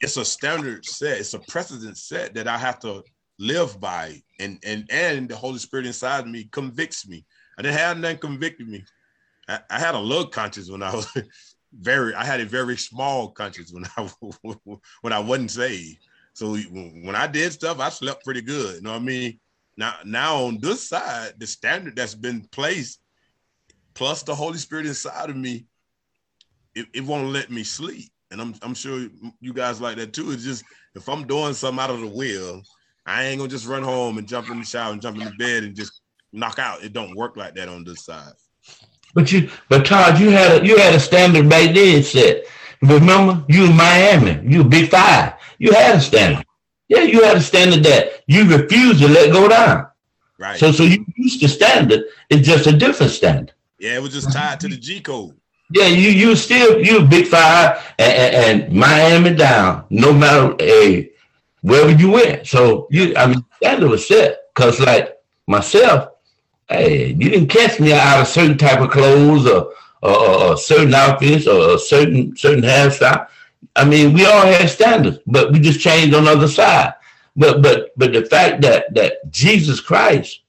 It's 0.00 0.16
a 0.16 0.24
standard 0.24 0.86
set. 0.86 1.18
It's 1.18 1.34
a 1.34 1.40
precedent 1.40 1.98
set 1.98 2.32
that 2.32 2.48
I 2.48 2.56
have 2.56 2.78
to 2.80 3.04
live 3.40 3.80
by, 3.80 4.22
and 4.38 4.60
and 4.64 4.86
and 4.90 5.28
the 5.28 5.34
Holy 5.34 5.58
Spirit 5.58 5.86
inside 5.86 6.20
of 6.20 6.28
me 6.28 6.44
convicts 6.44 7.08
me. 7.08 7.24
I 7.58 7.62
didn't 7.62 7.78
have 7.78 7.98
nothing 7.98 8.18
convicted 8.18 8.68
me. 8.68 8.84
I, 9.48 9.60
I 9.70 9.78
had 9.80 9.94
a 9.94 9.98
little 9.98 10.26
conscience 10.26 10.70
when 10.70 10.82
I 10.82 10.94
was 10.94 11.08
very. 11.72 12.14
I 12.14 12.24
had 12.24 12.40
a 12.40 12.46
very 12.46 12.76
small 12.76 13.30
conscience 13.30 13.72
when 13.72 13.86
I 13.96 14.08
when 15.00 15.12
I 15.12 15.18
wasn't 15.18 15.50
saved. 15.50 15.98
So 16.34 16.54
when 16.54 17.16
I 17.16 17.26
did 17.26 17.52
stuff, 17.52 17.80
I 17.80 17.88
slept 17.88 18.24
pretty 18.24 18.42
good. 18.42 18.76
You 18.76 18.82
know 18.82 18.92
what 18.92 19.02
I 19.02 19.04
mean? 19.04 19.40
Now, 19.76 19.94
now 20.04 20.44
on 20.44 20.58
this 20.60 20.88
side, 20.88 21.32
the 21.38 21.46
standard 21.46 21.96
that's 21.96 22.14
been 22.14 22.42
placed, 22.52 23.00
plus 23.94 24.22
the 24.22 24.34
Holy 24.34 24.58
Spirit 24.58 24.86
inside 24.86 25.30
of 25.30 25.36
me, 25.36 25.66
it, 26.74 26.86
it 26.94 27.04
won't 27.04 27.32
let 27.32 27.50
me 27.50 27.64
sleep. 27.64 28.10
And 28.30 28.40
I'm 28.40 28.54
I'm 28.62 28.74
sure 28.74 29.08
you 29.40 29.52
guys 29.52 29.80
like 29.80 29.96
that 29.96 30.12
too. 30.12 30.30
It's 30.30 30.44
just 30.44 30.64
if 30.94 31.08
I'm 31.08 31.26
doing 31.26 31.54
something 31.54 31.82
out 31.82 31.90
of 31.90 32.00
the 32.00 32.06
will, 32.06 32.62
I 33.10 33.24
ain't 33.24 33.38
gonna 33.38 33.50
just 33.50 33.66
run 33.66 33.82
home 33.82 34.18
and 34.18 34.28
jump 34.28 34.50
in 34.50 34.60
the 34.60 34.64
shower 34.64 34.92
and 34.92 35.02
jump 35.02 35.18
in 35.18 35.24
the 35.24 35.32
bed 35.32 35.64
and 35.64 35.74
just 35.74 36.00
knock 36.32 36.58
out. 36.58 36.84
It 36.84 36.92
don't 36.92 37.16
work 37.16 37.36
like 37.36 37.54
that 37.56 37.68
on 37.68 37.82
this 37.82 38.04
side. 38.04 38.32
But 39.14 39.32
you, 39.32 39.50
but 39.68 39.84
Todd, 39.84 40.20
you 40.20 40.30
had 40.30 40.62
a 40.62 40.66
you 40.66 40.78
had 40.78 40.94
a 40.94 41.00
standard 41.00 41.48
back 41.48 41.74
then 41.74 42.02
set. 42.04 42.44
Remember, 42.82 43.44
you 43.48 43.64
in 43.64 43.76
Miami, 43.76 44.40
you 44.48 44.62
big 44.62 44.90
five. 44.90 45.34
You 45.58 45.72
had 45.72 45.96
a 45.96 46.00
standard. 46.00 46.46
Yeah, 46.88 47.02
you 47.02 47.22
had 47.22 47.36
a 47.36 47.40
standard 47.40 47.82
that 47.82 48.22
you 48.26 48.48
refused 48.48 49.00
to 49.00 49.08
let 49.08 49.32
go 49.32 49.48
down. 49.48 49.88
Right. 50.38 50.58
So, 50.58 50.72
so 50.72 50.84
you 50.84 51.04
used 51.16 51.40
to 51.40 51.48
standard. 51.48 52.04
It's 52.30 52.46
just 52.46 52.66
a 52.66 52.72
different 52.72 53.12
standard. 53.12 53.52
Yeah, 53.78 53.96
it 53.96 54.02
was 54.02 54.12
just 54.12 54.32
tied 54.32 54.60
to 54.60 54.68
the 54.68 54.76
G 54.76 55.00
code. 55.00 55.36
Yeah, 55.72 55.86
you 55.86 56.10
you 56.10 56.36
still 56.36 56.80
you 56.80 57.04
big 57.04 57.26
five 57.26 57.94
and, 57.98 58.12
and, 58.12 58.62
and 58.62 58.72
Miami 58.72 59.34
down, 59.34 59.84
no 59.90 60.12
matter 60.12 60.54
a 60.60 61.10
wherever 61.62 61.90
you 61.90 62.10
went. 62.10 62.46
So 62.46 62.88
you, 62.90 63.14
I 63.16 63.26
mean, 63.26 63.44
standard 63.56 63.90
was 63.90 64.06
set. 64.06 64.38
Cause 64.54 64.80
like 64.80 65.16
myself, 65.46 66.10
hey, 66.68 67.08
you 67.08 67.30
didn't 67.30 67.48
catch 67.48 67.80
me 67.80 67.92
out 67.92 68.20
of 68.20 68.28
certain 68.28 68.58
type 68.58 68.80
of 68.80 68.90
clothes 68.90 69.46
or 69.46 69.72
or, 70.02 70.42
or 70.42 70.56
certain 70.56 70.94
outfits 70.94 71.46
or 71.46 71.74
a 71.74 71.78
certain 71.78 72.36
certain 72.36 72.62
hairstyle. 72.62 73.28
I 73.76 73.84
mean, 73.84 74.12
we 74.12 74.26
all 74.26 74.46
had 74.46 74.68
standards, 74.68 75.18
but 75.26 75.52
we 75.52 75.60
just 75.60 75.80
changed 75.80 76.14
on 76.14 76.24
the 76.24 76.32
other 76.32 76.48
side. 76.48 76.94
But 77.36 77.62
but 77.62 77.90
but 77.96 78.12
the 78.12 78.24
fact 78.24 78.62
that 78.62 78.92
that 78.94 79.30
Jesus 79.30 79.80
Christ 79.80 80.40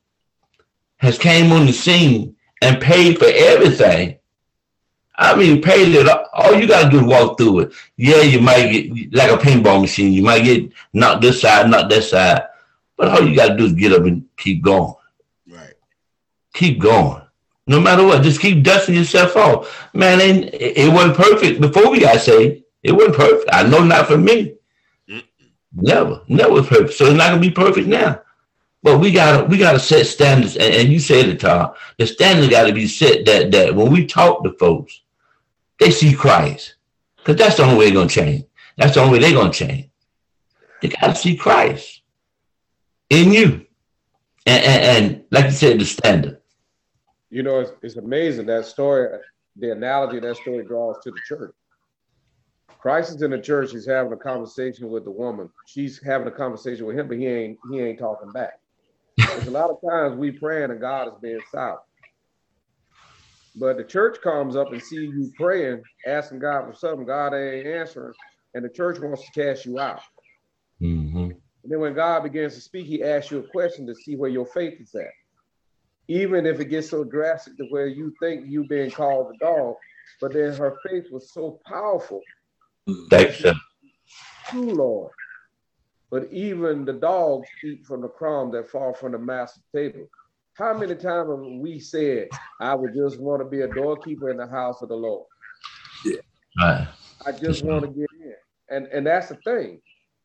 has 0.97 1.17
came 1.17 1.51
on 1.51 1.65
the 1.65 1.73
scene 1.73 2.35
and 2.61 2.81
paid 2.81 3.17
for 3.17 3.25
everything. 3.25 4.17
I 5.21 5.35
mean, 5.35 5.61
paid 5.61 5.93
it. 5.93 6.07
All 6.33 6.55
you 6.55 6.67
gotta 6.67 6.89
do 6.89 7.01
is 7.01 7.05
walk 7.05 7.37
through 7.37 7.59
it. 7.59 7.73
Yeah, 7.95 8.21
you 8.21 8.41
might 8.41 8.71
get 8.71 9.13
like 9.13 9.29
a 9.29 9.37
pinball 9.37 9.79
machine. 9.79 10.13
You 10.13 10.23
might 10.23 10.43
get 10.43 10.71
knocked 10.93 11.21
this 11.21 11.41
side, 11.41 11.69
not 11.69 11.89
that 11.89 12.03
side. 12.03 12.47
But 12.97 13.09
all 13.09 13.27
you 13.27 13.35
gotta 13.35 13.55
do 13.55 13.65
is 13.65 13.73
get 13.73 13.93
up 13.93 14.03
and 14.05 14.25
keep 14.35 14.63
going. 14.63 14.95
Right. 15.47 15.75
Keep 16.55 16.79
going. 16.79 17.21
No 17.67 17.79
matter 17.79 18.03
what, 18.03 18.23
just 18.23 18.41
keep 18.41 18.63
dusting 18.63 18.95
yourself 18.95 19.37
off. 19.37 19.89
Man, 19.93 20.19
it, 20.19 20.55
it 20.55 20.91
wasn't 20.91 21.17
perfect 21.17 21.61
before 21.61 21.91
we 21.91 21.99
got 21.99 22.19
saved. 22.19 22.63
It 22.81 22.91
wasn't 22.91 23.15
perfect. 23.15 23.49
I 23.53 23.61
know 23.61 23.83
not 23.83 24.07
for 24.07 24.17
me. 24.17 24.55
Never, 25.73 26.21
never 26.29 26.63
perfect. 26.63 26.93
So 26.93 27.05
it's 27.05 27.15
not 27.15 27.29
gonna 27.29 27.39
be 27.39 27.51
perfect 27.51 27.87
now. 27.87 28.21
But 28.81 28.97
we 28.97 29.11
gotta 29.11 29.45
we 29.45 29.59
gotta 29.59 29.79
set 29.79 30.07
standards, 30.07 30.57
and, 30.57 30.73
and 30.73 30.89
you 30.91 30.97
said 30.97 31.27
it, 31.27 31.41
Tom. 31.41 31.75
The 31.99 32.07
standards 32.07 32.49
gotta 32.49 32.73
be 32.73 32.87
set 32.87 33.23
that 33.25 33.51
that 33.51 33.75
when 33.75 33.91
we 33.91 34.07
talk 34.07 34.43
to 34.43 34.51
folks, 34.53 35.01
they 35.81 35.91
see 35.91 36.13
Christ, 36.13 36.75
because 37.17 37.35
that's 37.35 37.57
the 37.57 37.63
only 37.63 37.77
way 37.77 37.85
they're 37.85 37.95
gonna 37.95 38.07
change. 38.09 38.45
That's 38.77 38.93
the 38.93 39.01
only 39.01 39.19
way 39.19 39.19
they're 39.19 39.37
gonna 39.37 39.51
change. 39.51 39.89
They 40.81 40.87
gotta 40.87 41.15
see 41.15 41.35
Christ 41.35 42.01
in 43.09 43.33
you, 43.33 43.65
and, 44.45 44.63
and, 44.63 44.83
and 44.83 45.23
like 45.31 45.45
you 45.45 45.51
said, 45.51 45.79
the 45.79 45.85
standard. 45.85 46.39
You 47.29 47.43
know, 47.43 47.59
it's, 47.59 47.71
it's 47.81 47.97
amazing 47.97 48.45
that 48.45 48.65
story. 48.65 49.19
The 49.57 49.71
analogy 49.71 50.21
that 50.21 50.37
story 50.37 50.63
draws 50.63 50.97
to 51.03 51.11
the 51.11 51.19
church 51.27 51.53
Christ 52.81 53.15
is 53.15 53.21
in 53.21 53.31
the 53.31 53.39
church. 53.39 53.71
He's 53.71 53.85
having 53.85 54.11
a 54.11 54.17
conversation 54.17 54.89
with 54.89 55.03
the 55.03 55.11
woman. 55.11 55.49
She's 55.67 56.01
having 56.03 56.27
a 56.27 56.31
conversation 56.31 56.85
with 56.85 56.97
him, 56.97 57.07
but 57.07 57.17
he 57.17 57.27
ain't 57.27 57.59
he 57.71 57.79
ain't 57.79 57.99
talking 57.99 58.31
back. 58.31 58.59
There's 59.17 59.47
a 59.47 59.51
lot 59.51 59.69
of 59.69 59.77
times 59.87 60.17
we 60.17 60.31
praying 60.31 60.71
and 60.71 60.79
God 60.81 61.07
is 61.07 61.13
being 61.21 61.41
silent. 61.51 61.81
But 63.55 63.77
the 63.77 63.83
church 63.83 64.21
comes 64.21 64.55
up 64.55 64.71
and 64.71 64.81
see 64.81 64.95
you 64.95 65.31
praying, 65.37 65.81
asking 66.07 66.39
God 66.39 66.65
for 66.65 66.73
something, 66.73 67.05
God 67.05 67.33
ain't 67.33 67.67
answering, 67.67 68.13
and 68.53 68.63
the 68.63 68.69
church 68.69 68.99
wants 68.99 69.23
to 69.25 69.31
cast 69.31 69.65
you 69.65 69.79
out. 69.79 70.01
Mm-hmm. 70.81 71.31
And 71.63 71.71
then 71.71 71.79
when 71.79 71.93
God 71.93 72.23
begins 72.23 72.55
to 72.55 72.61
speak, 72.61 72.87
He 72.87 73.03
asks 73.03 73.31
you 73.31 73.39
a 73.39 73.47
question 73.47 73.85
to 73.87 73.95
see 73.95 74.15
where 74.15 74.29
your 74.29 74.45
faith 74.45 74.79
is 74.79 74.95
at. 74.95 75.11
Even 76.07 76.45
if 76.45 76.59
it 76.59 76.65
gets 76.65 76.89
so 76.89 77.03
drastic 77.03 77.57
to 77.57 77.65
where 77.65 77.87
you 77.87 78.13
think 78.21 78.45
you 78.47 78.63
being 78.63 78.91
called 78.91 79.33
a 79.33 79.37
dog, 79.45 79.75
but 80.19 80.33
then 80.33 80.53
her 80.53 80.77
faith 80.87 81.05
was 81.11 81.31
so 81.33 81.59
powerful 81.65 82.21
Thanks, 83.09 83.37
sir. 83.39 83.53
True, 84.49 84.73
Lord. 84.73 85.11
But 86.09 86.31
even 86.31 86.83
the 86.83 86.93
dogs 86.93 87.47
eat 87.63 87.85
from 87.85 88.01
the 88.01 88.09
crumb 88.09 88.51
that 88.51 88.69
fall 88.69 88.93
from 88.93 89.13
the 89.13 89.19
master 89.19 89.61
table. 89.73 90.07
How 90.53 90.73
many 90.73 90.95
times 90.95 91.29
have 91.29 91.39
we 91.39 91.79
said, 91.79 92.27
I 92.59 92.75
would 92.75 92.93
just 92.93 93.19
want 93.19 93.41
to 93.41 93.45
be 93.49 93.61
a 93.61 93.67
doorkeeper 93.67 94.29
in 94.29 94.37
the 94.37 94.47
house 94.47 94.81
of 94.81 94.89
the 94.89 94.95
Lord? 94.95 95.25
Yeah. 96.05 96.17
Right. 96.59 96.87
I 97.25 97.31
just 97.31 97.63
want 97.63 97.83
to 97.83 97.87
get 97.87 98.09
in. 98.19 98.35
And 98.69 98.87
and 98.87 99.05
that's 99.05 99.29
the 99.29 99.35
thing. 99.35 99.81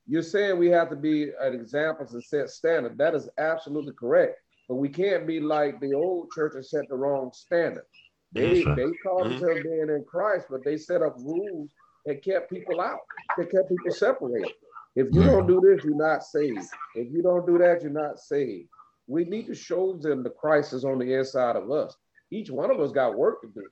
You're 0.06 0.23
saying 0.23 0.59
we 0.59 0.68
have 0.68 0.88
to 0.90 0.97
be 0.97 1.30
an 1.40 1.54
example 1.54 2.06
to 2.06 2.21
set 2.23 2.49
standard. 2.50 2.97
That 2.99 3.14
is 3.14 3.28
absolutely 3.38 3.92
correct. 3.99 4.38
But 4.68 4.76
we 4.76 4.88
can't 4.88 5.26
be 5.26 5.40
like 5.40 5.80
the 5.80 5.95
old 5.95 6.30
church 6.33 6.52
and 6.54 6.64
set 6.64 6.88
the 6.88 6.97
wrong 6.97 7.30
standard. 7.33 7.85
They 8.33 8.64
right. 8.64 8.76
they 8.76 8.87
called 9.02 9.23
mm-hmm. 9.23 9.38
themselves 9.38 9.62
being 9.62 9.88
in 9.88 10.04
Christ, 10.09 10.47
but 10.50 10.64
they 10.64 10.76
set 10.76 11.02
up 11.02 11.16
rules 11.18 11.71
that 12.04 12.23
kept 12.23 12.50
people 12.50 12.80
out, 12.80 13.00
that 13.37 13.50
kept 13.50 13.68
people 13.68 13.90
separated. 13.90 14.52
If 14.95 15.09
you 15.12 15.25
don't 15.25 15.47
do 15.47 15.61
this, 15.61 15.85
you're 15.85 15.97
not 15.97 16.23
saved. 16.23 16.66
If 16.95 17.12
you 17.12 17.23
don't 17.23 17.47
do 17.47 17.59
that, 17.59 17.83
you're 17.83 17.90
not 17.90 18.18
saved. 18.18 18.68
We 19.06 19.25
need 19.25 19.46
to 19.46 19.54
show 19.54 19.94
them 19.94 20.22
the 20.22 20.30
Christ 20.30 20.72
is 20.72 20.84
on 20.84 20.98
the 20.98 21.14
inside 21.14 21.56
of 21.56 21.70
us. 21.70 21.96
Each 22.30 22.50
one 22.50 22.70
of 22.70 22.80
us 22.80 22.92
got 22.92 23.16
work 23.16 23.40
to 23.42 23.48
do 23.48 23.66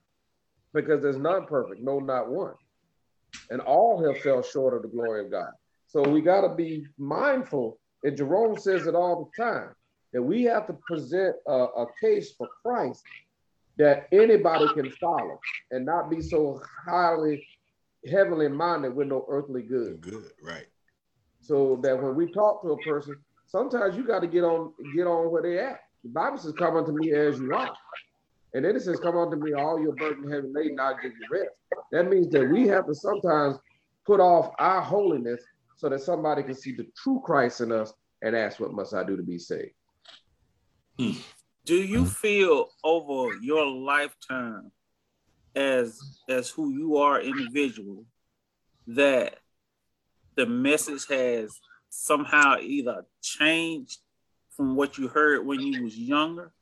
because 0.72 1.02
there's 1.02 1.16
none 1.16 1.46
perfect, 1.46 1.82
no, 1.82 1.98
not 1.98 2.30
one. 2.30 2.54
And 3.50 3.60
all 3.60 4.04
have 4.04 4.22
fell 4.22 4.42
short 4.42 4.74
of 4.74 4.82
the 4.82 4.88
glory 4.88 5.24
of 5.24 5.30
God. 5.30 5.50
So 5.86 6.02
we 6.02 6.20
got 6.20 6.42
to 6.42 6.54
be 6.54 6.86
mindful, 6.98 7.78
and 8.02 8.16
Jerome 8.16 8.58
says 8.58 8.86
it 8.86 8.94
all 8.94 9.30
the 9.36 9.42
time, 9.42 9.70
that 10.12 10.22
we 10.22 10.44
have 10.44 10.66
to 10.68 10.72
present 10.86 11.36
a, 11.46 11.52
a 11.52 11.86
case 12.00 12.32
for 12.36 12.48
Christ 12.62 13.02
that 13.76 14.06
anybody 14.12 14.66
can 14.74 14.90
follow 14.92 15.38
and 15.72 15.84
not 15.84 16.10
be 16.10 16.20
so 16.20 16.60
highly 16.86 17.44
heavenly 18.10 18.48
minded 18.48 18.94
with 18.94 19.08
no 19.08 19.24
earthly 19.28 19.62
good. 19.62 20.00
Good, 20.00 20.30
right. 20.42 20.66
So 21.40 21.78
that 21.82 22.00
when 22.00 22.14
we 22.14 22.30
talk 22.30 22.62
to 22.62 22.72
a 22.72 22.82
person, 22.82 23.16
sometimes 23.46 23.96
you 23.96 24.04
got 24.06 24.20
to 24.20 24.26
get 24.26 24.44
on 24.44 24.72
get 24.94 25.06
on 25.06 25.30
where 25.30 25.42
they 25.42 25.58
at. 25.58 25.80
The 26.02 26.10
Bible 26.10 26.38
says, 26.38 26.52
"Come 26.52 26.76
unto 26.76 26.92
me 26.92 27.12
as 27.12 27.38
you 27.38 27.52
are," 27.54 27.74
and 28.54 28.64
then 28.64 28.76
it 28.76 28.82
says, 28.82 29.00
"Come 29.00 29.16
unto 29.16 29.36
me, 29.36 29.52
all 29.52 29.80
your 29.80 29.94
burden 29.94 30.30
heavy 30.30 30.48
laden, 30.52 30.78
I'll 30.80 30.96
give 31.00 31.12
you 31.12 31.26
rest." 31.30 31.50
That 31.92 32.08
means 32.08 32.30
that 32.30 32.48
we 32.48 32.66
have 32.68 32.86
to 32.86 32.94
sometimes 32.94 33.58
put 34.04 34.20
off 34.20 34.52
our 34.58 34.80
holiness 34.80 35.42
so 35.76 35.88
that 35.88 36.00
somebody 36.00 36.42
can 36.42 36.54
see 36.54 36.72
the 36.72 36.86
true 36.96 37.20
Christ 37.24 37.60
in 37.60 37.72
us 37.72 37.92
and 38.22 38.36
ask, 38.36 38.60
What 38.60 38.72
must 38.72 38.94
I 38.94 39.04
do 39.04 39.16
to 39.16 39.22
be 39.22 39.38
saved? 39.38 39.74
Hmm. 40.98 41.12
Do 41.64 41.76
you 41.76 42.00
hmm. 42.00 42.08
feel 42.08 42.68
over 42.82 43.34
your 43.36 43.66
lifetime 43.66 44.70
as 45.54 46.00
as 46.28 46.50
who 46.50 46.70
you 46.70 46.96
are 46.96 47.20
individual 47.20 48.04
that 48.88 49.38
the 50.36 50.46
message 50.46 51.06
has 51.06 51.60
somehow 51.94 52.56
either 52.60 53.04
changed 53.22 54.00
from 54.50 54.76
what 54.76 54.98
you 54.98 55.08
heard 55.08 55.46
when 55.46 55.60
you 55.60 55.82
was 55.82 55.96
younger 55.96 56.52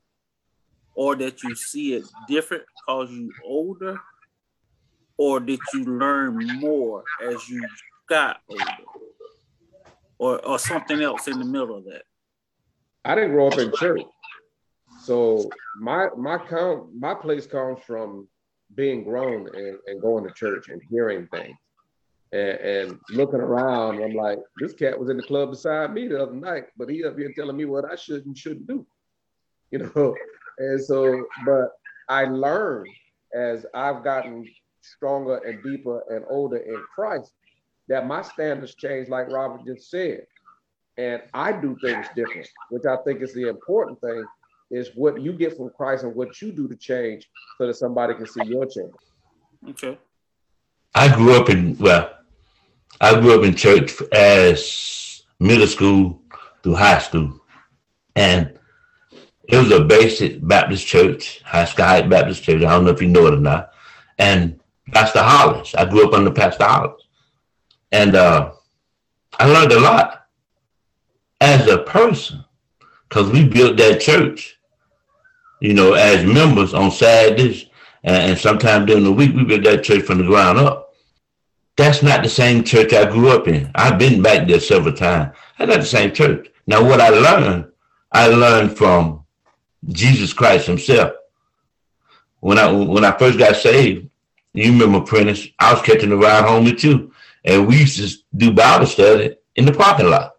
or 0.94 1.16
that 1.16 1.42
you 1.42 1.54
see 1.54 1.94
it 1.94 2.04
different 2.28 2.64
because 2.76 3.10
you 3.10 3.32
older 3.44 3.98
or 5.16 5.40
did 5.40 5.60
you 5.74 5.84
learn 5.84 6.36
more 6.60 7.04
as 7.22 7.48
you 7.48 7.66
got 8.08 8.40
older 8.48 8.64
or, 10.18 10.44
or 10.46 10.58
something 10.58 11.02
else 11.02 11.28
in 11.28 11.38
the 11.38 11.44
middle 11.44 11.78
of 11.78 11.84
that 11.84 12.02
I 13.04 13.14
didn't 13.14 13.32
grow 13.32 13.48
up 13.48 13.58
in 13.58 13.72
church. 13.72 14.02
So 15.02 15.50
my 15.80 16.08
my 16.16 16.38
count 16.38 16.94
my 16.94 17.14
place 17.14 17.46
comes 17.46 17.80
from 17.84 18.28
being 18.74 19.04
grown 19.04 19.48
and, 19.54 19.78
and 19.86 20.00
going 20.00 20.24
to 20.24 20.32
church 20.32 20.68
and 20.68 20.80
hearing 20.88 21.26
things. 21.28 21.56
And, 22.32 22.58
and 22.58 23.00
looking 23.10 23.40
around, 23.40 24.02
I'm 24.02 24.14
like, 24.14 24.38
this 24.58 24.72
cat 24.72 24.98
was 24.98 25.10
in 25.10 25.18
the 25.18 25.22
club 25.22 25.50
beside 25.50 25.92
me 25.92 26.08
the 26.08 26.22
other 26.22 26.32
night, 26.34 26.64
but 26.76 26.88
he 26.88 27.04
up 27.04 27.18
here 27.18 27.32
telling 27.36 27.56
me 27.56 27.66
what 27.66 27.84
I 27.84 27.96
should 27.96 28.24
and 28.26 28.36
shouldn't 28.36 28.66
do. 28.66 28.86
You 29.72 29.78
know, 29.78 30.14
and 30.58 30.78
so, 30.84 31.24
but 31.46 31.70
I 32.06 32.26
learned 32.26 32.86
as 33.34 33.64
I've 33.72 34.04
gotten 34.04 34.46
stronger 34.82 35.38
and 35.38 35.62
deeper 35.62 36.02
and 36.10 36.26
older 36.28 36.58
in 36.58 36.76
Christ 36.94 37.32
that 37.88 38.06
my 38.06 38.20
standards 38.20 38.74
change, 38.74 39.08
like 39.08 39.28
Robert 39.30 39.64
just 39.64 39.90
said. 39.90 40.26
And 40.98 41.22
I 41.32 41.52
do 41.52 41.74
things 41.82 42.06
different, 42.14 42.48
which 42.68 42.84
I 42.84 42.96
think 43.04 43.22
is 43.22 43.32
the 43.32 43.48
important 43.48 43.98
thing 44.02 44.24
is 44.70 44.90
what 44.94 45.20
you 45.20 45.32
get 45.32 45.56
from 45.56 45.70
Christ 45.70 46.04
and 46.04 46.14
what 46.14 46.40
you 46.40 46.52
do 46.52 46.68
to 46.68 46.76
change 46.76 47.28
so 47.58 47.66
that 47.66 47.74
somebody 47.74 48.14
can 48.14 48.26
see 48.26 48.44
your 48.44 48.66
change. 48.66 48.92
okay 49.70 49.98
I 50.94 51.14
grew 51.14 51.34
up 51.34 51.48
in 51.48 51.76
well, 51.78 52.10
I 53.00 53.20
grew 53.20 53.38
up 53.38 53.44
in 53.44 53.54
church 53.54 53.92
as 54.12 55.22
middle 55.40 55.66
school 55.66 56.22
through 56.62 56.74
high 56.74 56.98
school, 56.98 57.40
and 58.14 58.58
it 59.48 59.56
was 59.56 59.72
a 59.72 59.84
basic 59.84 60.46
Baptist 60.46 60.86
church, 60.86 61.42
High 61.44 61.64
Sky 61.64 62.02
Baptist 62.02 62.42
Church. 62.42 62.62
I 62.62 62.70
don't 62.70 62.84
know 62.84 62.90
if 62.90 63.02
you 63.02 63.08
know 63.08 63.26
it 63.26 63.34
or 63.34 63.40
not. 63.40 63.72
And 64.18 64.60
Pastor 64.92 65.22
Hollis, 65.22 65.74
I 65.74 65.84
grew 65.84 66.06
up 66.06 66.14
under 66.14 66.30
Pastor 66.30 66.64
Hollis, 66.64 67.02
and 67.90 68.14
uh, 68.14 68.52
I 69.38 69.46
learned 69.46 69.72
a 69.72 69.80
lot 69.80 70.26
as 71.40 71.66
a 71.66 71.78
person 71.78 72.44
because 73.08 73.30
we 73.30 73.46
built 73.46 73.76
that 73.76 74.00
church, 74.00 74.58
you 75.60 75.74
know, 75.74 75.94
as 75.94 76.24
members 76.24 76.72
on 76.72 76.90
Saturdays 76.90 77.66
and, 78.04 78.30
and 78.30 78.38
sometime 78.38 78.86
during 78.86 79.04
the 79.04 79.12
week 79.12 79.34
we 79.34 79.44
built 79.44 79.64
that 79.64 79.84
church 79.84 80.02
from 80.02 80.18
the 80.18 80.24
ground 80.24 80.58
up. 80.58 80.91
That's 81.82 82.00
not 82.00 82.22
the 82.22 82.28
same 82.28 82.62
church 82.62 82.92
I 82.92 83.10
grew 83.10 83.30
up 83.30 83.48
in. 83.48 83.68
I've 83.74 83.98
been 83.98 84.22
back 84.22 84.46
there 84.46 84.60
several 84.60 84.94
times. 84.94 85.34
That's 85.58 85.68
not 85.68 85.80
the 85.80 85.84
same 85.84 86.12
church. 86.12 86.46
Now, 86.64 86.84
what 86.84 87.00
I 87.00 87.08
learned, 87.08 87.72
I 88.12 88.28
learned 88.28 88.78
from 88.78 89.24
Jesus 89.88 90.32
Christ 90.32 90.68
Himself. 90.68 91.12
When 92.38 92.56
I 92.56 92.70
when 92.70 93.04
I 93.04 93.10
first 93.18 93.36
got 93.36 93.56
saved, 93.56 94.08
you 94.54 94.70
remember 94.70 95.00
Prentice, 95.00 95.48
I 95.58 95.72
was 95.72 95.82
catching 95.82 96.12
a 96.12 96.16
ride 96.16 96.44
home 96.44 96.66
with 96.66 96.84
you, 96.84 97.12
and 97.44 97.66
we 97.66 97.78
used 97.78 97.98
to 97.98 98.16
do 98.36 98.52
Bible 98.52 98.86
study 98.86 99.34
in 99.56 99.64
the 99.64 99.72
parking 99.72 100.08
lot. 100.08 100.36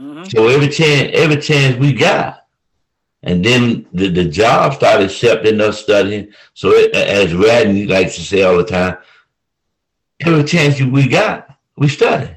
Mhm. 0.00 0.30
So 0.30 0.48
every 0.48 0.68
chance, 0.68 1.10
every 1.12 1.36
chance 1.36 1.76
we 1.76 1.92
got, 1.92 2.46
and 3.22 3.44
then 3.44 3.84
the, 3.92 4.08
the 4.08 4.24
job 4.24 4.72
started 4.72 5.10
accepting 5.10 5.60
us 5.60 5.82
studying. 5.82 6.32
So 6.54 6.70
it, 6.70 6.94
as 6.94 7.34
Radney 7.34 7.84
likes 7.86 8.14
to 8.14 8.22
say 8.22 8.42
all 8.42 8.56
the 8.56 8.64
time, 8.64 8.96
every 10.20 10.44
chance 10.44 10.80
we 10.80 11.08
got, 11.08 11.56
we 11.76 11.88
studied. 11.88 12.36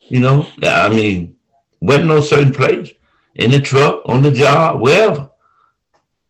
You 0.00 0.20
know, 0.20 0.46
I 0.62 0.88
mean, 0.88 1.36
wasn't 1.80 2.06
no 2.06 2.20
certain 2.20 2.52
place 2.52 2.90
in 3.34 3.50
the 3.50 3.60
truck, 3.60 4.02
on 4.06 4.22
the 4.22 4.30
job, 4.30 4.80
wherever. 4.80 5.30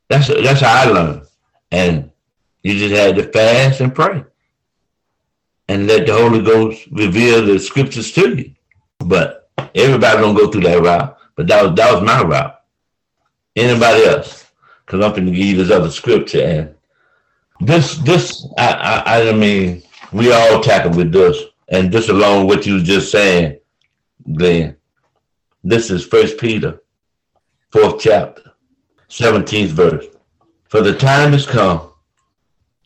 That's 0.08 0.28
that's 0.28 0.60
how 0.60 0.82
I 0.82 0.84
learned, 0.86 1.22
and 1.70 2.10
you 2.62 2.74
just 2.78 2.94
had 2.94 3.16
to 3.16 3.32
fast 3.32 3.80
and 3.80 3.94
pray, 3.94 4.24
and 5.68 5.86
let 5.86 6.06
the 6.06 6.12
Holy 6.12 6.42
Ghost 6.42 6.86
reveal 6.90 7.46
the 7.46 7.58
scriptures 7.58 8.12
to 8.12 8.34
you. 8.36 8.54
But 8.98 9.50
everybody 9.74 10.18
don't 10.18 10.34
go 10.34 10.50
through 10.50 10.62
that 10.62 10.82
route. 10.82 11.16
But 11.36 11.46
that 11.46 11.62
was 11.62 11.74
that 11.76 11.94
was 11.94 12.02
my 12.02 12.22
route. 12.22 12.60
Anybody 13.56 14.04
else? 14.04 14.50
Because 14.84 15.04
I'm 15.04 15.12
going 15.12 15.26
to 15.26 15.32
give 15.32 15.46
you 15.46 15.56
this 15.56 15.70
other 15.70 15.90
scripture, 15.90 16.42
and 16.42 16.74
this 17.60 17.96
this 17.98 18.46
I, 18.58 19.02
I 19.06 19.28
I 19.28 19.32
mean 19.32 19.82
we 20.12 20.32
all 20.32 20.60
tackle 20.60 20.92
with 20.92 21.12
this, 21.12 21.38
and 21.68 21.92
this 21.92 22.08
along 22.08 22.46
what 22.46 22.66
you 22.66 22.74
was 22.74 22.82
just 22.82 23.12
saying, 23.12 23.58
Glenn. 24.34 24.76
This 25.62 25.90
is 25.90 26.04
First 26.04 26.38
Peter, 26.38 26.82
fourth 27.70 28.00
chapter, 28.00 28.52
seventeenth 29.08 29.70
verse. 29.70 30.06
For 30.68 30.82
the 30.82 30.96
time 30.96 31.32
has 31.32 31.46
come 31.46 31.92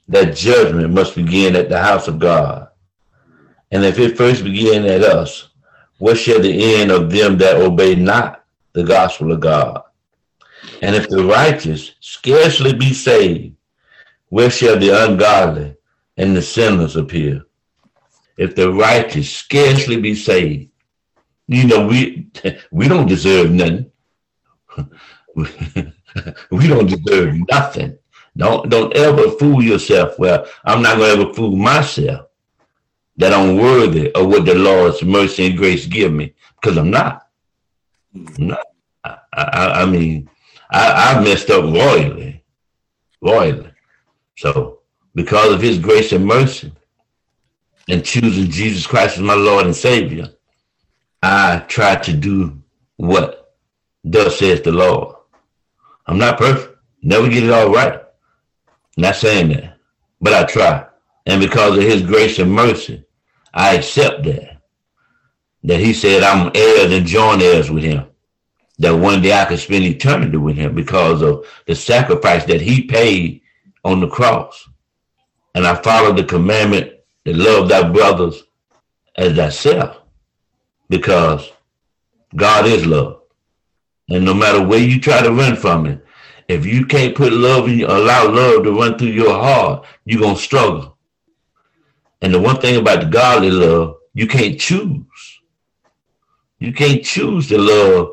that 0.08 0.36
judgment 0.36 0.92
must 0.92 1.14
begin 1.14 1.56
at 1.56 1.68
the 1.68 1.80
house 1.80 2.08
of 2.08 2.18
God, 2.18 2.68
and 3.70 3.84
if 3.84 3.98
it 3.98 4.16
first 4.16 4.44
begin 4.44 4.84
at 4.84 5.02
us, 5.02 5.48
what 5.98 6.18
shall 6.18 6.40
the 6.40 6.74
end 6.76 6.90
of 6.90 7.10
them 7.10 7.38
that 7.38 7.56
obey 7.56 7.94
not 7.94 8.44
the 8.72 8.84
gospel 8.84 9.32
of 9.32 9.40
God? 9.40 9.82
And 10.82 10.94
if 10.94 11.08
the 11.08 11.24
righteous 11.24 11.92
scarcely 12.00 12.74
be 12.74 12.92
saved, 12.92 13.54
where 14.28 14.50
shall 14.50 14.78
the 14.78 14.90
ungodly 15.06 15.76
and 16.16 16.36
the 16.36 16.42
sinners 16.42 16.96
appear? 16.96 17.44
If 18.36 18.54
the 18.54 18.72
righteous 18.72 19.30
scarcely 19.32 20.00
be 20.00 20.14
saved, 20.14 20.70
you 21.46 21.66
know, 21.66 21.86
we 21.86 22.28
we 22.70 22.88
don't 22.88 23.06
deserve 23.06 23.50
nothing. 23.50 23.90
we 26.50 26.66
don't 26.68 26.86
deserve 26.86 27.36
nothing. 27.48 27.98
Don't 28.36 28.68
don't 28.68 28.96
ever 28.96 29.30
fool 29.32 29.62
yourself. 29.62 30.18
Well, 30.18 30.46
I'm 30.64 30.82
not 30.82 30.98
gonna 30.98 31.22
ever 31.22 31.32
fool 31.34 31.56
myself 31.56 32.26
that 33.16 33.32
I'm 33.32 33.56
worthy 33.56 34.10
of 34.12 34.26
what 34.26 34.44
the 34.44 34.54
Lord's 34.54 35.02
mercy 35.04 35.46
and 35.46 35.56
grace 35.56 35.86
give 35.86 36.12
me, 36.12 36.34
because 36.60 36.76
I'm 36.76 36.90
not. 36.90 37.28
I'm 38.14 38.48
not. 38.48 38.66
I, 39.04 39.18
I, 39.32 39.82
I 39.82 39.86
mean, 39.86 40.28
I, 40.70 41.14
I 41.16 41.20
messed 41.22 41.50
up 41.50 41.64
royally, 41.64 42.42
royally. 43.20 43.70
So, 44.36 44.73
because 45.14 45.52
of 45.52 45.62
His 45.62 45.78
grace 45.78 46.12
and 46.12 46.26
mercy, 46.26 46.72
and 47.88 48.04
choosing 48.04 48.50
Jesus 48.50 48.86
Christ 48.86 49.16
as 49.16 49.22
my 49.22 49.34
Lord 49.34 49.66
and 49.66 49.76
Savior, 49.76 50.28
I 51.22 51.64
try 51.68 51.96
to 51.96 52.12
do 52.12 52.62
what 52.96 53.54
thus 54.02 54.38
says 54.38 54.60
the 54.60 54.72
Lord. 54.72 55.16
I'm 56.06 56.18
not 56.18 56.38
perfect. 56.38 56.76
Never 57.02 57.28
get 57.28 57.44
it 57.44 57.50
all 57.50 57.72
right. 57.72 58.00
Not 58.96 59.16
saying 59.16 59.48
that, 59.48 59.76
but 60.20 60.32
I 60.32 60.44
try. 60.44 60.86
And 61.26 61.40
because 61.40 61.76
of 61.76 61.82
his 61.82 62.02
grace 62.02 62.38
and 62.38 62.52
mercy, 62.52 63.04
I 63.52 63.76
accept 63.76 64.24
that. 64.24 64.60
That 65.64 65.80
he 65.80 65.94
said 65.94 66.22
I'm 66.22 66.50
heirs 66.54 66.92
and 66.92 67.06
joint 67.06 67.42
heirs 67.42 67.70
with 67.70 67.84
him. 67.84 68.06
That 68.78 68.92
one 68.92 69.22
day 69.22 69.32
I 69.32 69.46
could 69.46 69.58
spend 69.58 69.84
eternity 69.84 70.36
with 70.36 70.56
him 70.56 70.74
because 70.74 71.22
of 71.22 71.46
the 71.66 71.74
sacrifice 71.74 72.44
that 72.44 72.60
he 72.60 72.82
paid 72.82 73.40
on 73.84 74.00
the 74.00 74.08
cross. 74.08 74.68
And 75.54 75.66
I 75.66 75.74
follow 75.76 76.12
the 76.12 76.24
commandment 76.24 76.92
to 77.24 77.34
love 77.34 77.68
thy 77.68 77.88
brothers 77.88 78.42
as 79.16 79.36
thyself 79.36 79.98
because 80.88 81.50
God 82.34 82.66
is 82.66 82.86
love. 82.86 83.20
And 84.08 84.24
no 84.24 84.34
matter 84.34 84.64
where 84.64 84.80
you 84.80 85.00
try 85.00 85.22
to 85.22 85.32
run 85.32 85.56
from 85.56 85.86
it, 85.86 86.04
if 86.48 86.66
you 86.66 86.84
can't 86.84 87.14
put 87.14 87.32
love 87.32 87.68
in 87.68 87.78
you, 87.78 87.86
allow 87.86 88.28
love 88.28 88.64
to 88.64 88.72
run 88.72 88.98
through 88.98 89.08
your 89.08 89.32
heart, 89.32 89.86
you're 90.04 90.20
going 90.20 90.36
to 90.36 90.40
struggle. 90.40 90.98
And 92.20 92.34
the 92.34 92.40
one 92.40 92.60
thing 92.60 92.76
about 92.76 93.00
the 93.00 93.06
godly 93.06 93.50
love, 93.50 93.96
you 94.12 94.26
can't 94.26 94.60
choose. 94.60 95.40
You 96.58 96.72
can't 96.72 97.04
choose 97.04 97.48
to 97.48 97.58
love 97.58 98.10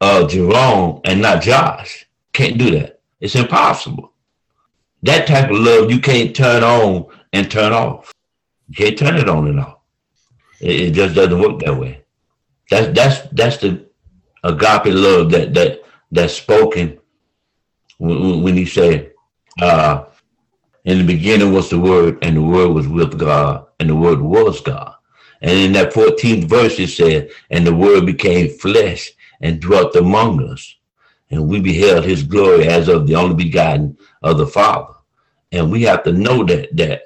uh, 0.00 0.26
Jerome 0.26 1.00
and 1.04 1.22
not 1.22 1.42
Josh. 1.42 2.06
Can't 2.32 2.58
do 2.58 2.70
that. 2.72 3.00
It's 3.20 3.34
impossible. 3.34 4.12
That 5.02 5.26
type 5.26 5.50
of 5.50 5.58
love 5.58 5.90
you 5.90 6.00
can't 6.00 6.34
turn 6.34 6.62
on 6.62 7.06
and 7.32 7.50
turn 7.50 7.72
off. 7.72 8.12
You 8.68 8.74
can't 8.74 8.98
turn 8.98 9.16
it 9.16 9.28
on 9.28 9.48
and 9.48 9.60
off. 9.60 9.78
It, 10.60 10.80
it 10.80 10.90
just 10.92 11.14
doesn't 11.14 11.38
work 11.40 11.60
that 11.60 11.76
way. 11.76 12.02
That's 12.70 12.94
that's 12.94 13.28
that's 13.32 13.56
the 13.58 13.86
agape 14.44 14.94
love 14.94 15.30
that 15.32 15.54
that 15.54 15.82
that's 16.12 16.34
spoken 16.34 16.98
when, 17.98 18.42
when 18.42 18.56
he 18.56 18.66
said, 18.66 19.12
uh, 19.60 20.04
"In 20.84 20.98
the 20.98 21.04
beginning 21.04 21.52
was 21.52 21.70
the 21.70 21.78
Word, 21.78 22.18
and 22.22 22.36
the 22.36 22.42
Word 22.42 22.68
was 22.68 22.86
with 22.86 23.18
God, 23.18 23.66
and 23.78 23.88
the 23.88 23.96
Word 23.96 24.20
was 24.20 24.60
God." 24.60 24.94
And 25.42 25.58
in 25.58 25.72
that 25.72 25.92
14th 25.92 26.44
verse, 26.44 26.78
it 26.78 26.88
said, 26.88 27.30
And 27.50 27.66
the 27.66 27.74
word 27.74 28.06
became 28.06 28.50
flesh 28.58 29.10
and 29.40 29.60
dwelt 29.60 29.96
among 29.96 30.46
us. 30.50 30.76
And 31.30 31.48
we 31.48 31.60
beheld 31.60 32.04
his 32.04 32.22
glory 32.22 32.66
as 32.66 32.88
of 32.88 33.06
the 33.06 33.14
only 33.14 33.34
begotten 33.34 33.96
of 34.22 34.38
the 34.38 34.46
Father. 34.46 34.94
And 35.52 35.70
we 35.70 35.82
have 35.82 36.02
to 36.04 36.12
know 36.12 36.44
that 36.44 36.76
that 36.76 37.02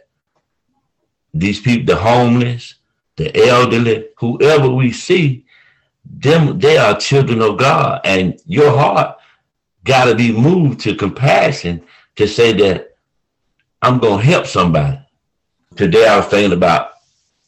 these 1.33 1.61
people, 1.61 1.95
the 1.95 2.01
homeless, 2.01 2.77
the 3.17 3.37
elderly, 3.49 4.09
whoever 4.19 4.69
we 4.69 4.93
see, 4.93 5.45
them 6.05 6.59
they 6.59 6.77
are 6.77 6.99
children 6.99 7.43
of 7.43 7.59
God. 7.59 8.01
And 8.05 8.41
your 8.47 8.71
heart 8.71 9.17
gotta 9.85 10.15
be 10.15 10.33
moved 10.33 10.81
to 10.81 10.95
compassion 10.95 11.83
to 12.17 12.27
say 12.27 12.53
that 12.53 12.97
I'm 13.83 13.99
gonna 13.99 14.23
help 14.23 14.47
somebody. 14.47 14.99
Today 15.77 16.07
I 16.07 16.17
was 16.17 16.27
thinking 16.27 16.57
about 16.57 16.93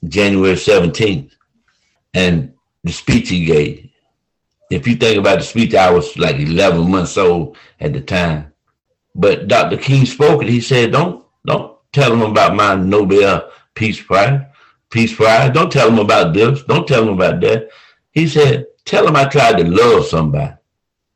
January 0.06 0.54
17th 0.54 1.30
and 2.12 2.52
the 2.84 2.92
speech 2.92 3.28
he 3.30 3.44
gave. 3.44 3.85
If 4.70 4.86
you 4.86 4.96
think 4.96 5.18
about 5.18 5.38
the 5.38 5.44
speech, 5.44 5.74
I 5.74 5.90
was 5.90 6.16
like 6.18 6.36
11 6.36 6.90
months 6.90 7.16
old 7.16 7.56
at 7.80 7.92
the 7.92 8.00
time. 8.00 8.52
But 9.14 9.48
Dr. 9.48 9.76
King 9.76 10.04
spoke 10.04 10.42
it. 10.42 10.48
He 10.48 10.60
said, 10.60 10.92
"Don't 10.92 11.24
don't 11.46 11.78
tell 11.92 12.10
them 12.10 12.22
about 12.22 12.54
my 12.54 12.74
Nobel 12.74 13.50
Peace 13.74 14.02
Prize, 14.02 14.42
Peace 14.90 15.14
Prize. 15.14 15.52
Don't 15.52 15.72
tell 15.72 15.88
them 15.88 15.98
about 15.98 16.34
this. 16.34 16.62
Don't 16.64 16.86
tell 16.86 17.04
them 17.04 17.14
about 17.14 17.40
that." 17.40 17.70
He 18.12 18.26
said, 18.26 18.66
"Tell 18.84 19.06
them 19.06 19.16
I 19.16 19.24
tried 19.24 19.58
to 19.58 19.64
love 19.64 20.06
somebody. 20.06 20.54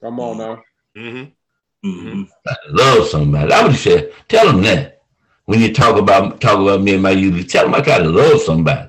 Come 0.00 0.20
on 0.20 0.38
now. 0.38 0.62
Mm-hmm. 0.96 1.88
Mm-hmm. 1.88 2.22
Love 2.70 3.08
somebody." 3.08 3.48
That's 3.48 3.62
what 3.62 3.72
he 3.72 3.78
said. 3.78 4.12
Tell 4.28 4.46
them 4.46 4.62
that 4.62 5.02
when 5.44 5.60
you 5.60 5.74
talk 5.74 5.98
about 5.98 6.40
talk 6.40 6.60
about 6.60 6.80
me 6.80 6.94
and 6.94 7.02
my 7.02 7.10
youth. 7.10 7.48
Tell 7.48 7.64
them 7.64 7.74
I 7.74 7.80
tried 7.80 8.04
to 8.04 8.08
love 8.08 8.40
somebody. 8.40 8.88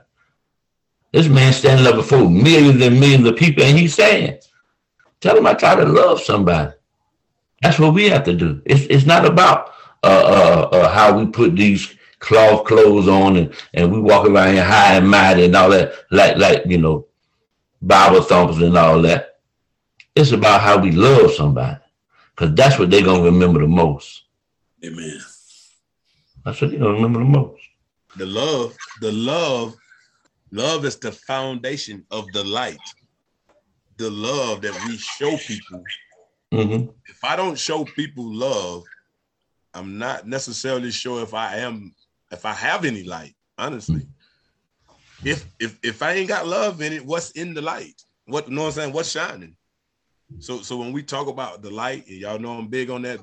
This 1.11 1.27
man 1.27 1.51
standing 1.51 1.87
up 1.87 1.95
before 1.95 2.29
millions 2.29 2.81
and 2.81 2.99
millions 2.99 3.27
of 3.27 3.35
people, 3.35 3.63
and 3.63 3.77
he's 3.77 3.95
saying, 3.95 4.39
"Tell 5.21 5.35
them 5.35 5.47
I 5.47 5.53
try 5.53 5.75
to 5.75 5.85
love 5.85 6.21
somebody." 6.21 6.73
That's 7.61 7.79
what 7.79 7.93
we 7.93 8.09
have 8.09 8.23
to 8.25 8.33
do. 8.33 8.61
It's 8.65 8.85
it's 8.89 9.05
not 9.05 9.25
about 9.25 9.71
uh, 10.03 10.07
uh, 10.07 10.75
uh, 10.75 10.89
how 10.89 11.17
we 11.17 11.27
put 11.27 11.55
these 11.55 11.95
cloth 12.19 12.65
clothes 12.65 13.07
on 13.07 13.35
and, 13.35 13.53
and 13.73 13.91
we 13.91 13.99
walk 13.99 14.27
around 14.27 14.53
here 14.53 14.63
high 14.63 14.95
and 14.95 15.09
mighty 15.09 15.45
and 15.45 15.55
all 15.55 15.69
that, 15.69 15.93
like 16.11 16.37
like 16.37 16.63
you 16.65 16.77
know, 16.79 17.05
Bible 17.81 18.21
thumpers 18.21 18.61
and 18.61 18.77
all 18.77 19.01
that. 19.03 19.39
It's 20.15 20.31
about 20.31 20.61
how 20.61 20.77
we 20.79 20.91
love 20.91 21.31
somebody, 21.31 21.79
because 22.35 22.53
that's 22.55 22.77
what 22.77 22.89
they're 22.89 23.03
gonna 23.03 23.23
remember 23.23 23.61
the 23.61 23.67
most. 23.67 24.23
Amen. 24.83 25.19
That's 26.43 26.59
what 26.59 26.71
they're 26.71 26.79
gonna 26.79 26.93
remember 26.93 27.19
the 27.19 27.25
most. 27.25 27.61
The 28.17 28.25
love, 28.25 28.75
the 28.99 29.11
love, 29.11 29.75
love 30.51 30.83
is 30.83 30.97
the 30.97 31.11
foundation 31.11 32.05
of 32.11 32.25
the 32.33 32.43
light. 32.43 32.79
The 34.01 34.09
love 34.09 34.63
that 34.63 34.73
we 34.87 34.97
show 34.97 35.37
people. 35.37 35.83
hmm 36.51 36.87
If 37.05 37.23
I 37.23 37.35
don't 37.35 37.57
show 37.57 37.85
people 37.85 38.25
love, 38.33 38.83
I'm 39.75 39.99
not 39.99 40.27
necessarily 40.27 40.89
sure 40.89 41.21
if 41.21 41.35
I 41.35 41.57
am, 41.57 41.93
if 42.31 42.43
I 42.43 42.53
have 42.53 42.83
any 42.83 43.03
light. 43.03 43.35
Honestly, 43.59 44.07
if 45.23 45.45
if 45.59 45.77
if 45.83 46.01
I 46.01 46.13
ain't 46.13 46.29
got 46.29 46.47
love 46.47 46.81
in 46.81 46.93
it, 46.93 47.05
what's 47.05 47.29
in 47.31 47.53
the 47.53 47.61
light? 47.61 48.01
What 48.25 48.49
you 48.49 48.55
know 48.55 48.61
what 48.61 48.67
I'm 48.69 48.73
saying? 48.73 48.93
What's 48.93 49.11
shining? 49.11 49.55
So 50.39 50.63
so 50.63 50.77
when 50.77 50.93
we 50.93 51.03
talk 51.03 51.27
about 51.27 51.61
the 51.61 51.69
light, 51.69 52.07
and 52.07 52.17
y'all 52.17 52.39
know 52.39 52.53
I'm 52.53 52.69
big 52.69 52.89
on 52.89 53.03
that, 53.03 53.19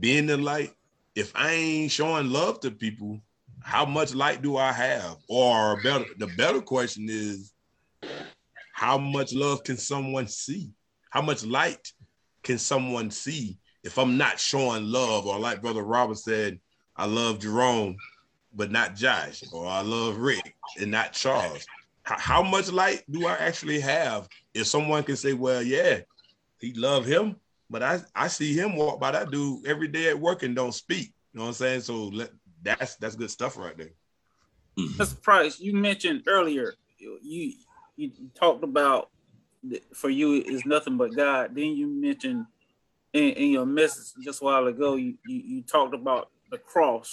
being 0.00 0.24
the 0.24 0.38
light. 0.38 0.72
If 1.14 1.32
I 1.36 1.50
ain't 1.52 1.92
showing 1.92 2.30
love 2.30 2.60
to 2.60 2.70
people, 2.70 3.20
how 3.60 3.84
much 3.84 4.14
light 4.14 4.40
do 4.40 4.56
I 4.56 4.72
have? 4.72 5.18
Or 5.28 5.76
better, 5.82 6.06
the 6.16 6.28
better 6.28 6.62
question 6.62 7.08
is, 7.10 7.52
how 8.74 8.98
much 8.98 9.32
love 9.32 9.62
can 9.62 9.76
someone 9.76 10.26
see? 10.26 10.72
How 11.10 11.22
much 11.22 11.46
light 11.46 11.92
can 12.42 12.58
someone 12.58 13.08
see 13.08 13.56
if 13.84 13.96
I'm 14.00 14.18
not 14.18 14.40
showing 14.40 14.90
love? 14.90 15.28
Or 15.28 15.38
like 15.38 15.62
Brother 15.62 15.84
Robert 15.84 16.18
said, 16.18 16.58
I 16.96 17.06
love 17.06 17.38
Jerome, 17.38 17.96
but 18.52 18.72
not 18.72 18.96
Josh, 18.96 19.44
or 19.52 19.64
I 19.64 19.80
love 19.82 20.16
Rick 20.16 20.56
and 20.80 20.90
not 20.90 21.12
Charles. 21.12 21.64
How, 22.02 22.42
much 22.42 22.72
light 22.72 23.04
do 23.08 23.28
I 23.28 23.34
actually 23.34 23.78
have? 23.78 24.28
If 24.54 24.66
someone 24.66 25.04
can 25.04 25.16
say, 25.16 25.34
well, 25.34 25.62
yeah, 25.62 26.00
he 26.58 26.74
love 26.74 27.06
him, 27.06 27.36
but 27.70 27.84
I, 27.84 28.00
I 28.12 28.26
see 28.26 28.54
him 28.54 28.74
walk 28.74 28.98
by 28.98 29.12
that 29.12 29.30
dude 29.30 29.68
every 29.68 29.86
day 29.86 30.08
at 30.08 30.18
work 30.18 30.42
and 30.42 30.56
don't 30.56 30.74
speak. 30.74 31.14
You 31.32 31.38
know 31.38 31.42
what 31.42 31.48
I'm 31.48 31.54
saying? 31.54 31.82
So 31.82 32.06
let, 32.06 32.30
that's 32.60 32.96
that's 32.96 33.14
good 33.14 33.30
stuff 33.30 33.56
right 33.56 33.78
there. 33.78 33.92
Mr. 34.76 35.22
Price, 35.22 35.60
you 35.60 35.74
mentioned 35.74 36.24
earlier 36.26 36.74
you 36.98 37.52
you, 37.96 38.10
you 38.18 38.30
talked 38.34 38.64
about 38.64 39.10
for 39.94 40.10
you 40.10 40.34
is 40.34 40.64
nothing 40.66 40.96
but 40.96 41.14
God. 41.16 41.54
Then 41.54 41.76
you 41.76 41.86
mentioned 41.86 42.46
in, 43.12 43.30
in 43.30 43.50
your 43.50 43.66
message 43.66 44.12
just 44.24 44.42
a 44.42 44.44
while 44.44 44.66
ago, 44.66 44.96
you, 44.96 45.14
you 45.26 45.36
you 45.44 45.62
talked 45.62 45.94
about 45.94 46.30
the 46.50 46.58
cross, 46.58 47.12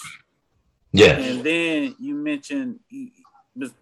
Yeah. 0.92 1.18
and 1.18 1.44
then 1.44 1.96
you 2.00 2.16
mentioned 2.16 2.80
you, 2.90 3.10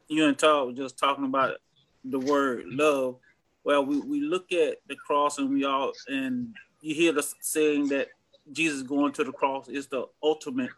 you 0.08 0.26
and 0.26 0.38
Todd 0.38 0.68
were 0.68 0.74
just 0.74 0.98
talking 0.98 1.26
about 1.26 1.56
the 2.04 2.20
word 2.20 2.66
love. 2.68 3.16
Well, 3.64 3.86
we, 3.86 4.00
we 4.00 4.22
look 4.22 4.52
at 4.52 4.78
the 4.88 4.96
cross 4.96 5.38
and 5.38 5.50
we 5.50 5.66
all 5.66 5.94
and 6.08 6.56
you 6.82 6.96
hear 6.96 7.12
the 7.12 7.24
saying 7.42 7.90
that 7.90 8.08
Jesus 8.52 8.82
going 8.84 9.12
to 9.14 9.24
the 9.24 9.32
cross 9.32 9.68
is 9.68 9.88
the 9.88 10.06
ultimate 10.24 10.72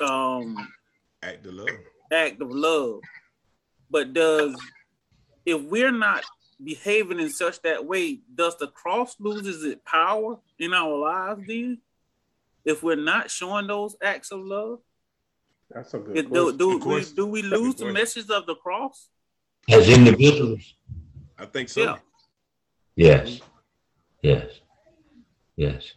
um 0.00 0.56
Act 1.22 1.46
of 1.46 1.54
love. 1.54 1.68
act 2.12 2.40
of 2.40 2.50
love. 2.50 3.00
But 3.90 4.12
does 4.12 4.56
if 5.48 5.62
we're 5.62 5.90
not 5.92 6.22
behaving 6.62 7.20
in 7.20 7.30
such 7.30 7.62
that 7.62 7.84
way, 7.86 8.20
does 8.34 8.56
the 8.58 8.66
cross 8.68 9.16
loses 9.18 9.64
its 9.64 9.80
power 9.84 10.38
in 10.58 10.74
our 10.74 10.94
lives 10.96 11.42
then? 11.46 11.78
If 12.64 12.82
we're 12.82 12.96
not 12.96 13.30
showing 13.30 13.66
those 13.66 13.96
acts 14.02 14.30
of 14.30 14.40
love, 14.40 14.80
That's 15.70 15.92
a 15.94 15.98
good 15.98 16.16
It- 16.16 16.32
do, 16.32 16.56
do, 16.56 16.68
we, 16.70 16.80
question. 16.80 17.14
do 17.16 17.26
we 17.26 17.42
lose 17.42 17.74
the 17.74 17.92
message 17.92 18.30
of 18.30 18.46
the 18.46 18.54
cross? 18.54 19.10
As 19.68 19.86
individuals. 19.88 20.74
I 21.38 21.44
think 21.44 21.68
so. 21.68 21.80
Yeah. 21.82 21.96
Yes. 22.96 23.40
Yes. 24.22 24.60
Yes. 25.56 25.92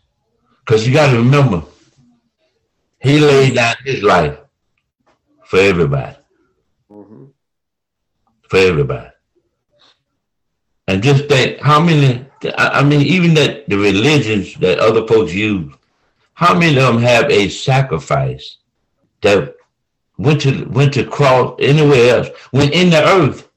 Because 0.60 0.86
you 0.86 0.94
got 0.94 1.12
to 1.12 1.18
remember, 1.18 1.64
he 3.02 3.20
laid 3.20 3.56
down 3.56 3.76
his 3.86 4.04
life 4.04 4.38
for 5.46 5.60
everybody, 5.60 6.18
Mhm. 6.90 7.32
for 8.50 8.58
everybody. 8.58 9.11
And 10.92 11.02
just 11.02 11.30
think 11.30 11.62
how 11.62 11.80
many, 11.80 12.26
I 12.58 12.84
mean, 12.84 13.00
even 13.00 13.34
that 13.36 13.70
the 13.70 13.78
religions 13.78 14.56
that 14.56 14.80
other 14.80 15.08
folks 15.08 15.34
use, 15.34 15.74
how 16.34 16.54
many 16.54 16.78
of 16.78 16.84
them 16.84 17.02
have 17.02 17.32
a 17.32 17.48
sacrifice 17.48 18.58
that 19.22 19.56
went 20.18 20.42
to 20.42 20.66
went 20.66 20.94
to 20.96 21.06
cross 21.06 21.56
anywhere 21.60 22.18
else, 22.18 22.28
went 22.52 22.74
in 22.74 22.90
the 22.90 23.02
earth, 23.08 23.48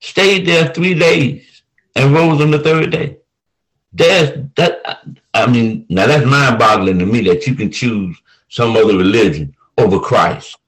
stayed 0.00 0.46
there 0.46 0.68
three 0.68 0.92
days, 0.92 1.62
and 1.96 2.12
rose 2.12 2.42
on 2.42 2.50
the 2.50 2.58
third 2.58 2.90
day? 2.90 3.16
There's 3.94 4.38
that. 4.56 5.00
I 5.32 5.46
mean, 5.50 5.86
now 5.88 6.06
that's 6.06 6.26
mind-boggling 6.26 6.98
to 6.98 7.06
me 7.06 7.22
that 7.28 7.46
you 7.46 7.54
can 7.54 7.70
choose 7.70 8.20
some 8.50 8.76
other 8.76 8.98
religion 8.98 9.56
over 9.78 9.98
Christ 9.98 10.58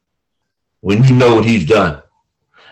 when 0.80 1.04
you 1.04 1.14
know 1.14 1.34
what 1.34 1.44
He's 1.44 1.66
done, 1.66 2.02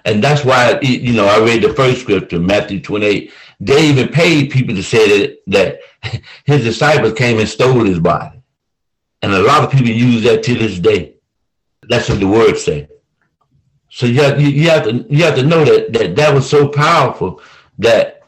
and 0.08 0.24
that's 0.24 0.44
why 0.44 0.78
you 0.82 1.12
know 1.12 1.26
I 1.26 1.38
read 1.44 1.62
the 1.62 1.74
first 1.74 2.00
scripture, 2.00 2.40
Matthew 2.40 2.80
28. 2.80 3.32
They 3.60 3.88
even 3.88 4.08
paid 4.08 4.50
people 4.50 4.74
to 4.74 4.82
say 4.82 5.04
that 5.18 5.38
that 5.48 5.80
His 6.44 6.64
disciples 6.64 7.12
came 7.14 7.38
and 7.38 7.48
stole 7.48 7.84
His 7.84 8.00
body, 8.00 8.40
and 9.22 9.32
a 9.32 9.42
lot 9.42 9.64
of 9.64 9.70
people 9.70 9.88
use 9.88 10.22
that 10.24 10.42
to 10.44 10.54
this 10.54 10.78
day. 10.78 11.14
That's 11.88 12.08
what 12.08 12.20
the 12.20 12.26
word 12.26 12.56
say. 12.56 12.88
So 13.90 14.06
you 14.06 14.20
have, 14.22 14.40
you, 14.40 14.48
you 14.48 14.68
have 14.70 14.84
to 14.84 15.06
you 15.08 15.24
have 15.24 15.34
to 15.36 15.42
know 15.42 15.64
that 15.64 15.92
that 15.92 16.16
that 16.16 16.34
was 16.34 16.48
so 16.48 16.68
powerful 16.68 17.40
that 17.78 18.22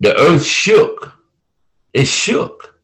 the 0.00 0.16
earth 0.16 0.44
shook. 0.44 1.12
It 1.92 2.06
shook 2.06 2.74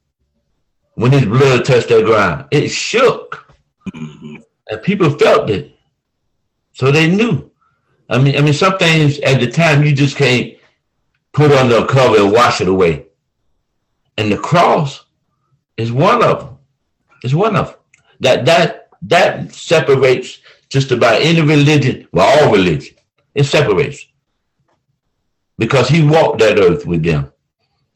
when 0.94 1.12
his 1.12 1.24
blood 1.24 1.64
touched 1.64 1.88
that 1.88 2.04
ground. 2.04 2.46
It 2.50 2.68
shook, 2.68 3.46
Mhm. 3.94 4.42
and 4.70 4.82
people 4.82 5.10
felt 5.10 5.48
it, 5.50 5.72
so 6.72 6.90
they 6.90 7.08
knew. 7.08 7.47
I 8.08 8.18
mean, 8.18 8.36
I 8.36 8.40
mean, 8.40 8.54
some 8.54 8.78
things 8.78 9.18
at 9.20 9.40
the 9.40 9.50
time 9.50 9.84
you 9.84 9.94
just 9.94 10.16
can't 10.16 10.54
put 11.32 11.52
under 11.52 11.76
a 11.76 11.86
cover 11.86 12.16
and 12.16 12.32
wash 12.32 12.60
it 12.60 12.68
away. 12.68 13.06
And 14.16 14.32
the 14.32 14.38
cross 14.38 15.04
is 15.76 15.92
one 15.92 16.22
of 16.22 16.40
them. 16.40 16.58
It's 17.22 17.34
one 17.34 17.56
of 17.56 17.68
them. 17.68 17.76
That 18.20 18.44
that 18.46 18.90
that 19.02 19.52
separates 19.52 20.38
just 20.68 20.90
about 20.90 21.22
any 21.22 21.40
religion, 21.40 22.08
well, 22.12 22.44
all 22.44 22.52
religion. 22.52 22.96
It 23.34 23.44
separates 23.44 24.04
because 25.56 25.88
he 25.88 26.02
walked 26.02 26.38
that 26.40 26.58
earth 26.58 26.86
with 26.86 27.04
them. 27.04 27.32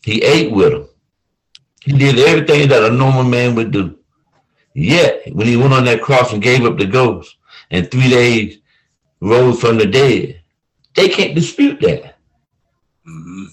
He 0.05 0.23
ate 0.23 0.53
with 0.53 0.73
them. 0.73 0.89
He 1.85 1.93
did 1.93 2.19
everything 2.19 2.69
that 2.69 2.85
a 2.85 2.95
normal 2.95 3.25
man 3.25 3.55
would 3.55 3.73
do. 3.73 3.99
Yet, 4.75 5.23
when 5.35 5.47
he 5.47 5.57
went 5.57 5.73
on 5.73 5.85
that 5.87 6.03
cross 6.03 6.33
and 6.33 6.43
gave 6.43 6.65
up 6.65 6.79
the 6.79 6.87
ghost, 6.87 7.37
and 7.71 7.91
three 7.91 8.09
days 8.09 8.59
rose 9.23 9.61
from 9.61 9.79
the 9.79 9.87
dead, 9.87 10.41
they 10.97 11.09
can't 11.09 11.35
dispute 11.35 11.81
that. 11.81 12.19
Mhm. 13.07 13.47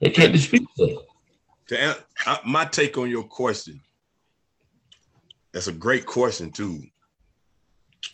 They 0.00 0.10
can't 0.10 0.32
dispute 0.32 0.66
that. 0.78 1.06
To 1.68 1.78
an- 1.78 1.96
uh, 2.26 2.38
my 2.46 2.64
take 2.64 2.96
on 2.96 3.10
your 3.10 3.24
question, 3.24 3.80
that's 5.52 5.66
a 5.68 5.72
great 5.72 6.06
question 6.06 6.50
too. 6.50 6.82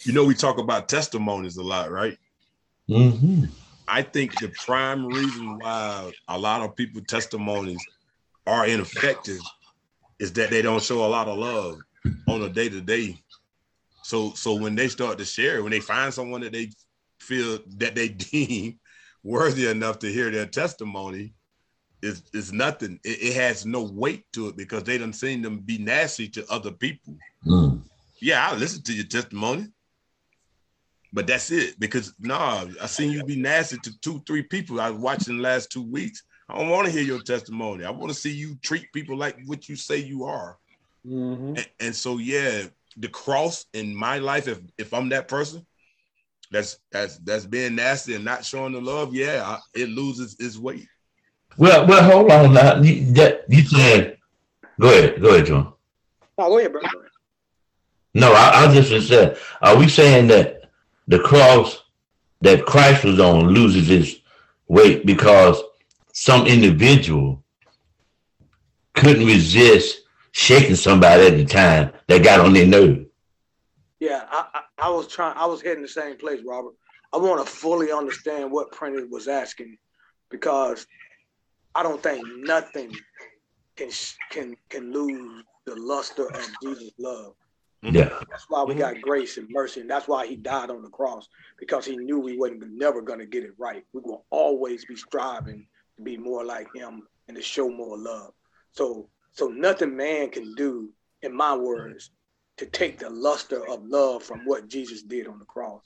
You 0.03 0.13
know, 0.13 0.25
we 0.25 0.35
talk 0.35 0.59
about 0.59 0.89
testimonies 0.89 1.57
a 1.57 1.63
lot, 1.63 1.91
right? 1.91 2.19
hmm 2.89 3.45
I 3.87 4.03
think 4.03 4.39
the 4.39 4.49
prime 4.49 5.07
reason 5.07 5.59
why 5.59 6.13
a 6.29 6.39
lot 6.39 6.61
of 6.63 6.77
people 6.77 7.01
testimonies 7.03 7.87
are 8.47 8.67
ineffective 8.67 9.41
is 10.19 10.33
that 10.35 10.51
they 10.51 10.61
don't 10.61 10.83
show 10.83 11.05
a 11.05 11.09
lot 11.09 11.29
of 11.29 11.39
love 11.39 11.79
on 12.29 12.43
a 12.43 12.51
day 12.51 12.69
to 12.69 12.81
day. 12.83 13.23
So 14.09 14.33
so 14.33 14.55
when 14.55 14.75
they 14.75 14.89
start 14.89 15.19
to 15.19 15.25
share, 15.27 15.63
when 15.63 15.71
they 15.71 15.81
find 15.81 16.15
someone 16.15 16.41
that 16.41 16.55
they 16.55 16.71
feel 17.21 17.59
that 17.77 17.95
they 17.95 18.09
deem 18.31 18.81
worthy 19.23 19.67
enough 19.67 19.99
to 19.99 20.11
hear 20.11 20.31
their 20.31 20.47
testimony, 20.47 21.35
is 22.01 22.23
is 22.33 22.51
nothing. 22.51 22.99
It, 23.05 23.23
it 23.23 23.35
has 23.35 23.67
no 23.67 23.83
weight 23.83 24.25
to 24.33 24.49
it 24.49 24.57
because 24.57 24.85
they 24.85 24.97
done 24.97 25.13
seen 25.13 25.43
them 25.43 25.59
be 25.59 25.77
nasty 25.77 26.27
to 26.29 26.51
other 26.51 26.71
people. 26.71 27.19
Mm. 27.47 27.83
Yeah, 28.23 28.49
I 28.49 28.57
listen 28.57 28.83
to 28.85 28.95
your 28.95 29.05
testimony. 29.05 29.67
But 31.13 31.27
that's 31.27 31.51
it. 31.51 31.79
Because 31.79 32.15
nah, 32.19 32.65
I 32.81 32.87
seen 32.87 33.13
you 33.13 33.23
be 33.25 33.37
nasty 33.37 33.77
to 33.77 34.01
two, 34.01 34.23
three 34.27 34.43
people 34.43 34.81
I 34.81 34.89
was 34.89 35.03
watching 35.03 35.37
the 35.37 35.43
last 35.43 35.71
two 35.71 35.83
weeks. 35.83 36.23
I 36.49 36.57
don't 36.57 36.71
want 36.71 36.87
to 36.87 36.93
hear 36.93 37.03
your 37.03 37.21
testimony. 37.21 37.85
I 37.85 37.91
want 37.91 38.09
to 38.09 38.19
see 38.19 38.33
you 38.33 38.57
treat 38.63 38.91
people 38.95 39.19
like 39.19 39.37
what 39.45 39.69
you 39.69 39.77
say 39.77 39.99
you 39.99 40.25
are. 40.25 40.57
Mhm. 41.07 41.59
And, 41.59 41.69
and 41.79 41.95
so 41.95 42.17
yeah, 42.17 42.69
the 42.99 43.09
cross 43.09 43.67
in 43.73 43.95
my 43.95 44.19
life, 44.19 44.49
if 44.49 44.61
if 44.79 44.93
I'm 44.93 45.09
that 45.11 45.29
person 45.29 45.65
that's 46.51 46.79
that's 46.91 47.19
that's 47.19 47.45
being 47.45 47.75
nasty 47.75 48.15
and 48.15 48.25
not 48.25 48.45
showing 48.45 48.73
the 48.73 48.81
love, 48.81 49.15
yeah, 49.15 49.43
I, 49.45 49.59
it 49.75 49.89
loses 49.89 50.37
its 50.39 50.59
weight. 50.59 50.87
Well, 51.57 51.87
well, 51.87 52.03
hold 52.11 52.31
on 52.31 52.55
now. 52.55 52.81
You, 52.81 53.13
that, 53.15 53.45
you 53.49 53.63
said, 53.63 54.19
go 54.81 54.89
ahead, 54.89 55.21
go 55.21 55.35
ahead, 55.35 55.47
John. 55.47 55.73
No, 56.39 56.49
go 56.49 56.59
ahead, 56.59 56.73
bro. 56.73 56.83
No, 58.15 58.33
I, 58.33 58.67
I 58.67 58.75
just 58.75 59.09
said, 59.09 59.39
are 59.61 59.77
we 59.77 59.89
saying 59.89 60.29
that 60.29 60.71
the 61.09 61.19
cross 61.19 61.83
that 62.41 62.65
Christ 62.65 63.05
was 63.05 63.19
on 63.19 63.49
loses 63.49 63.91
its 63.91 64.21
weight 64.69 65.05
because 65.05 65.61
some 66.13 66.47
individual 66.47 67.43
couldn't 68.95 69.27
resist 69.27 70.03
shaking 70.33 70.77
somebody 70.77 71.27
at 71.27 71.37
the 71.37 71.45
time 71.45 71.93
that 72.09 72.25
got 72.25 72.41
on 72.41 72.53
their 72.53 72.67
nerve? 72.67 73.07
Yeah, 74.01 74.25
I, 74.31 74.47
I, 74.55 74.87
I 74.87 74.91
was 74.91 75.07
trying. 75.07 75.37
I 75.37 75.47
was 75.47 75.63
heading 75.63 75.83
the 75.83 75.89
same 75.89 76.17
place, 76.17 76.41
Robert. 76.47 76.75
I 77.13 77.17
want 77.17 77.45
to 77.45 77.51
fully 77.51 77.91
understand 77.91 78.51
what 78.51 78.73
Prentice 78.73 79.09
was 79.11 79.29
asking 79.29 79.79
because 80.31 80.87
I 81.75 81.83
don't 81.83 82.03
think 82.03 82.27
nothing 82.39 82.93
can 83.77 83.91
can 84.31 84.57
can 84.69 84.93
lose 84.93 85.45
the 85.65 85.77
luster 85.77 86.27
of 86.27 86.47
Jesus' 86.63 86.93
love. 86.99 87.35
Mm-hmm. 87.85 87.97
Yeah. 87.97 88.19
That's 88.31 88.47
why 88.49 88.65
we 88.65 88.73
mm-hmm. 88.73 88.81
got 88.81 89.01
grace 89.01 89.37
and 89.37 89.49
mercy, 89.51 89.81
and 89.81 89.91
that's 89.91 90.09
why 90.09 90.27
He 90.27 90.37
died 90.37 90.71
on 90.71 90.83
the 90.83 90.89
cross 90.89 91.29
because 91.59 91.85
He 91.85 91.97
knew 91.97 92.19
we 92.19 92.37
wasn't 92.37 92.65
never 92.73 93.01
gonna 93.03 93.27
get 93.27 93.45
it 93.45 93.55
right. 93.59 93.85
We 93.93 94.01
will 94.03 94.25
always 94.31 94.85
be 94.85 94.97
striving 94.97 95.67
to 95.97 96.03
be 96.03 96.17
more 96.17 96.45
like 96.45 96.69
Him 96.75 97.03
and 97.29 97.37
to 97.37 97.43
show 97.43 97.69
more 97.69 97.97
love. 97.97 98.33
So, 98.73 99.09
so 99.33 99.49
nothing 99.49 99.97
man 99.97 100.31
can 100.31 100.55
do, 100.55 100.91
in 101.23 101.35
my 101.35 101.51
mm-hmm. 101.51 101.65
words, 101.65 102.11
to 102.57 102.67
take 102.67 102.99
the 102.99 103.11
luster 103.11 103.69
of 103.69 103.85
love 103.87 104.23
from 104.23 104.45
what 104.45 104.69
Jesus 104.69 105.03
did 105.03 105.29
on 105.29 105.39
the 105.39 105.45
cross. 105.45 105.83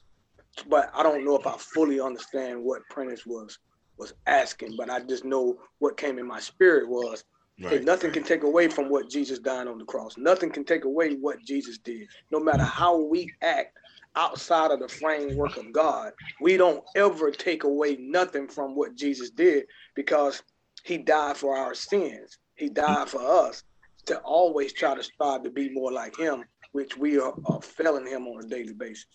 But 0.69 0.91
I 0.95 1.03
don't 1.03 1.25
know 1.25 1.37
if 1.37 1.47
I 1.47 1.57
fully 1.59 2.01
understand 2.01 2.63
what 2.63 2.83
Prentice 2.91 3.27
was 3.27 3.59
was 3.99 4.15
asking, 4.27 4.75
but 4.77 4.91
I 4.91 5.01
just 5.01 5.25
know 5.25 5.59
what 5.79 5.97
came 5.97 6.19
in 6.19 6.27
my 6.27 6.41
spirit 6.41 6.89
was 6.89 7.25
hey, 7.59 7.79
nothing 7.81 8.11
can 8.11 8.23
take 8.23 8.43
away 8.43 8.69
from 8.69 8.89
what 8.89 9.09
Jesus 9.09 9.39
died 9.39 9.69
on 9.69 9.79
the 9.79 9.85
cross. 9.85 10.17
Nothing 10.17 10.51
can 10.51 10.65
take 10.65 10.85
away 10.85 11.15
what 11.15 11.41
Jesus 11.45 11.79
did. 11.79 12.09
No 12.31 12.41
matter 12.41 12.59
mm-hmm. 12.59 12.79
how 12.79 13.01
we 13.01 13.31
act 13.43 13.79
outside 14.17 14.71
of 14.71 14.81
the 14.81 14.89
framework 14.89 15.57
of 15.57 15.73
God, 15.73 16.13
we 16.41 16.57
don't 16.57 16.83
ever 16.97 17.31
take 17.31 17.65
away 17.65 17.97
nothing 18.01 18.49
from 18.49 18.75
what 18.75 18.95
Jesus 18.95 19.31
did 19.31 19.67
because 19.95 20.43
he 20.85 20.99
died 20.99 21.37
for 21.37 21.57
our 21.57 21.75
sins. 21.75 22.39
He 22.57 22.69
died 22.69 23.07
mm-hmm. 23.07 23.19
for 23.19 23.47
us 23.47 23.63
to 24.07 24.19
always 24.19 24.73
try 24.73 24.95
to 24.95 25.03
strive 25.03 25.43
to 25.45 25.51
be 25.51 25.71
more 25.71 25.93
like 25.93 26.17
him, 26.17 26.45
which 26.73 26.97
we 26.97 27.19
are, 27.19 27.35
are 27.47 27.63
failing 27.63 28.07
him 28.07 28.27
on 28.27 28.45
a 28.45 28.49
daily 28.49 28.73
basis. 28.73 29.07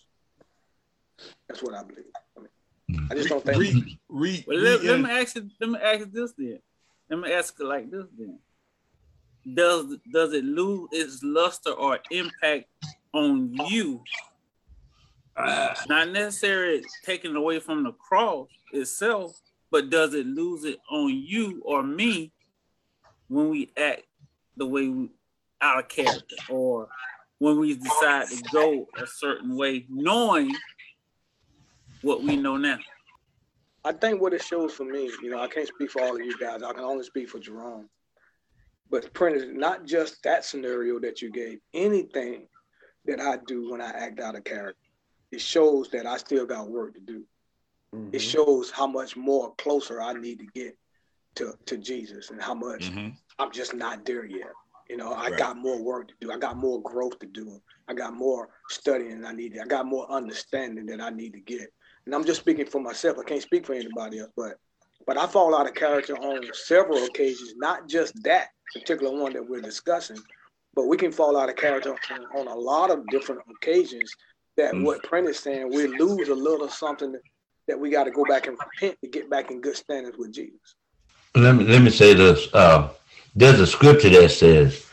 That's 1.48 1.62
what 1.62 1.74
I 1.74 1.82
believe. 1.82 2.04
I, 2.36 2.40
mean, 2.40 3.08
I 3.10 3.14
just 3.14 3.28
don't 3.28 3.44
think. 3.44 3.58
Read, 3.58 3.98
read, 4.08 4.44
Well, 4.46 4.58
let, 4.58 4.80
read 4.80 4.90
let 4.90 5.00
me 5.00 5.10
ask 5.10 5.36
you. 5.36 5.50
Let 5.60 5.70
me 5.70 5.78
ask 5.82 5.98
you 6.00 6.06
this 6.06 6.32
then. 6.38 6.58
Let 7.10 7.18
me 7.20 7.32
ask 7.32 7.54
it 7.58 7.64
like 7.64 7.90
this 7.90 8.06
then. 8.16 8.38
Does 9.54 9.96
does 10.12 10.32
it 10.32 10.44
lose 10.44 10.88
its 10.92 11.22
luster 11.22 11.70
or 11.70 11.98
impact 12.10 12.66
on 13.12 13.52
you? 13.68 14.02
Not 15.88 16.10
necessarily 16.10 16.84
taken 17.04 17.36
away 17.36 17.60
from 17.60 17.84
the 17.84 17.92
cross 17.92 18.48
itself, 18.72 19.40
but 19.70 19.88
does 19.88 20.14
it 20.14 20.26
lose 20.26 20.64
it 20.64 20.78
on 20.90 21.10
you 21.10 21.62
or 21.64 21.82
me 21.82 22.32
when 23.28 23.50
we 23.50 23.70
act 23.76 24.02
the 24.58 24.66
way 24.66 24.88
we 24.88 25.10
out 25.60 25.78
of 25.78 25.88
character 25.88 26.36
or 26.50 26.88
when 27.38 27.58
we 27.58 27.74
decide 27.74 28.28
to 28.28 28.42
go 28.52 28.86
a 28.96 29.06
certain 29.06 29.56
way, 29.56 29.86
knowing 29.88 30.52
what 32.02 32.22
we 32.22 32.36
know 32.36 32.56
now? 32.56 32.78
I 33.84 33.92
think 33.92 34.20
what 34.20 34.34
it 34.34 34.42
shows 34.42 34.74
for 34.74 34.84
me, 34.84 35.10
you 35.22 35.30
know, 35.30 35.40
I 35.40 35.48
can't 35.48 35.68
speak 35.68 35.90
for 35.90 36.02
all 36.02 36.16
of 36.16 36.24
you 36.24 36.36
guys. 36.38 36.62
I 36.62 36.72
can 36.72 36.82
only 36.84 37.04
speak 37.04 37.28
for 37.28 37.38
Jerome. 37.38 37.88
But 38.90 39.12
Prentice, 39.12 39.44
not 39.52 39.84
just 39.84 40.22
that 40.24 40.44
scenario 40.44 40.98
that 41.00 41.22
you 41.22 41.30
gave, 41.30 41.60
anything 41.74 42.48
that 43.06 43.20
I 43.20 43.38
do 43.46 43.70
when 43.70 43.80
I 43.80 43.90
act 43.90 44.20
out 44.20 44.36
of 44.36 44.44
character, 44.44 44.80
it 45.30 45.40
shows 45.40 45.90
that 45.90 46.06
I 46.06 46.16
still 46.16 46.46
got 46.46 46.68
work 46.68 46.94
to 46.94 47.00
do. 47.00 47.24
Mhm. 47.94 48.14
It 48.14 48.20
shows 48.20 48.70
how 48.70 48.86
much 48.86 49.16
more 49.16 49.54
closer 49.56 50.00
I 50.00 50.12
need 50.14 50.40
to 50.40 50.46
get 50.54 50.76
to, 51.36 51.56
to 51.66 51.76
Jesus 51.76 52.30
and 52.30 52.42
how 52.42 52.54
much 52.54 52.90
Mhm. 52.90 53.16
I'm 53.38 53.50
just 53.52 53.74
not 53.74 54.04
there 54.04 54.24
yet. 54.24 54.52
You 54.88 54.96
know, 54.96 55.12
I 55.12 55.28
Right. 55.28 55.38
got 55.38 55.56
more 55.56 55.80
work 55.82 56.08
to 56.08 56.14
do. 56.20 56.32
I 56.32 56.38
got 56.38 56.56
more 56.56 56.82
growth 56.82 57.18
to 57.20 57.26
do. 57.26 57.60
I 57.88 57.94
got 57.94 58.14
more 58.14 58.48
studying 58.68 59.24
I 59.24 59.32
need. 59.32 59.58
I 59.58 59.66
got 59.66 59.86
more 59.86 60.10
understanding 60.10 60.86
that 60.86 61.00
I 61.00 61.10
need 61.10 61.34
to 61.34 61.40
get. 61.40 61.72
And 62.06 62.14
I'm 62.14 62.24
just 62.24 62.40
speaking 62.40 62.66
for 62.66 62.80
myself. 62.80 63.18
I 63.18 63.24
can't 63.24 63.42
speak 63.42 63.66
for 63.66 63.74
anybody 63.74 64.18
else, 64.20 64.30
but 64.36 64.56
but 65.06 65.16
I 65.16 65.26
fall 65.26 65.54
out 65.56 65.66
of 65.68 65.74
character 65.74 66.16
on 66.16 66.52
several 66.52 67.04
occasions, 67.04 67.54
not 67.56 67.88
just 67.88 68.22
that 68.24 68.48
particular 68.74 69.16
one 69.16 69.32
that 69.34 69.48
we're 69.48 69.60
discussing, 69.62 70.22
but 70.74 70.86
we 70.86 70.96
can 70.98 71.12
fall 71.12 71.36
out 71.36 71.48
of 71.48 71.56
character 71.56 71.94
on, 72.10 72.26
on 72.34 72.46
a 72.48 72.54
lot 72.54 72.90
of 72.90 73.08
different 73.08 73.42
occasions 73.50 74.16
that 74.56 74.74
Mm. 74.74 74.82
what 74.84 75.02
Prentice 75.02 75.40
saying, 75.40 75.70
we 75.70 75.86
lose 75.86 76.28
a 76.28 76.34
little 76.34 76.68
something 76.68 77.12
that, 77.12 77.22
that 77.68 77.78
we 77.80 77.90
got 77.90 78.04
to 78.04 78.10
go 78.10 78.24
back 78.24 78.46
and 78.48 78.56
repent 78.58 78.98
to 79.02 79.08
get 79.08 79.30
back 79.30 79.50
in 79.50 79.60
good 79.60 79.76
standings 79.76 80.16
with 80.18 80.32
Jesus. 80.32 80.74
Let 81.34 81.54
me 81.56 81.64
let 81.64 81.80
me 81.82 81.90
say 81.90 82.14
this. 82.14 82.48
Uh, 82.52 82.88
there's 83.34 83.60
a 83.60 83.66
scripture 83.66 84.10
that 84.10 84.30
says, 84.30 84.86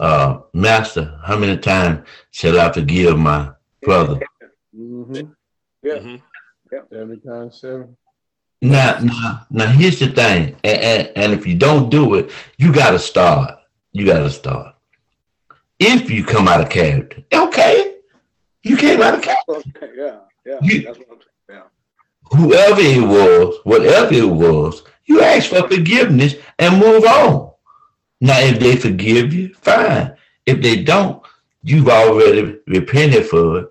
uh, 0.00 0.40
"Master, 0.52 1.18
how 1.24 1.36
many 1.38 1.56
times 1.58 2.06
shall 2.30 2.58
I 2.60 2.72
forgive 2.72 3.18
my 3.18 3.50
brother?" 3.82 4.20
Mhm. 4.76 5.34
Yeah. 5.82 5.94
Mhm. 5.94 6.22
Every 6.92 7.18
time 7.18 7.50
seven. 7.50 7.96
Now, 8.60 8.98
now, 9.00 9.46
now, 9.50 9.66
here's 9.66 10.00
the 10.00 10.08
thing, 10.08 10.56
and, 10.64 10.78
and, 10.80 11.12
and 11.16 11.32
if 11.32 11.46
you 11.46 11.54
don't 11.56 11.90
do 11.90 12.14
it, 12.16 12.30
you 12.58 12.72
got 12.72 12.90
to 12.90 12.98
start. 12.98 13.54
You 13.92 14.04
got 14.04 14.18
to 14.20 14.30
start. 14.30 14.74
If 15.78 16.10
you 16.10 16.24
come 16.24 16.48
out 16.48 16.60
of 16.60 16.68
character, 16.68 17.22
okay, 17.32 17.94
you 18.64 18.76
came 18.76 19.00
out 19.00 19.14
of 19.14 19.22
character. 19.22 19.52
Okay, 19.76 19.90
yeah, 19.96 20.16
yeah. 20.44 20.58
You- 20.60 20.82
That's 20.82 20.98
what 20.98 21.08
I'm 21.12 21.18
saying. 21.48 21.62
Yeah. 22.30 22.36
Whoever 22.36 22.80
it 22.80 23.00
was, 23.08 23.60
whatever 23.64 24.12
it 24.12 24.28
was, 24.28 24.82
you 25.06 25.20
ask 25.22 25.50
for 25.50 25.66
forgiveness 25.68 26.34
and 26.58 26.78
move 26.80 27.04
on. 27.04 27.47
Now, 28.20 28.38
if 28.40 28.58
they 28.58 28.76
forgive 28.76 29.32
you, 29.32 29.54
fine. 29.54 30.16
If 30.46 30.60
they 30.62 30.82
don't, 30.82 31.22
you've 31.62 31.88
already 31.88 32.58
repented 32.66 33.26
for 33.26 33.60
it. 33.60 33.68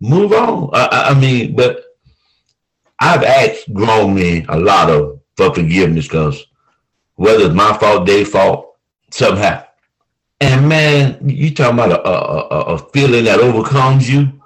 Move 0.00 0.32
on. 0.32 0.70
I, 0.72 1.10
I- 1.10 1.14
mean, 1.18 1.54
but 1.56 1.84
I've 3.00 3.22
asked 3.24 3.72
grown 3.72 4.14
men 4.14 4.46
a 4.48 4.58
lot 4.58 4.90
of 4.90 5.20
for 5.36 5.54
forgiveness 5.54 6.06
because 6.06 6.46
whether 7.14 7.46
it's 7.46 7.54
my 7.54 7.76
fault, 7.78 8.06
their 8.06 8.24
fault, 8.24 8.76
happened. 9.18 9.66
And 10.40 10.68
man, 10.68 11.28
you 11.28 11.54
talking 11.54 11.78
about 11.78 11.92
a, 11.92 12.08
a, 12.08 12.74
a, 12.74 12.78
feeling 12.92 13.24
that 13.24 13.40
overcomes 13.40 14.08
you 14.08 14.40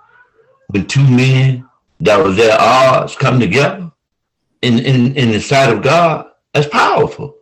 when 0.69 0.87
two 0.87 1.09
men 1.09 1.69
that 2.01 2.17
was 2.17 2.39
at 2.39 2.59
odds 2.59 3.15
come 3.15 3.39
together 3.39 3.93
in, 4.63 4.79
in, 4.81 5.15
in 5.17 5.31
the 5.31 5.41
sight 5.41 5.73
of 5.73 5.83
God, 5.83 6.31
that's 6.53 6.67
powerful. 6.69 7.37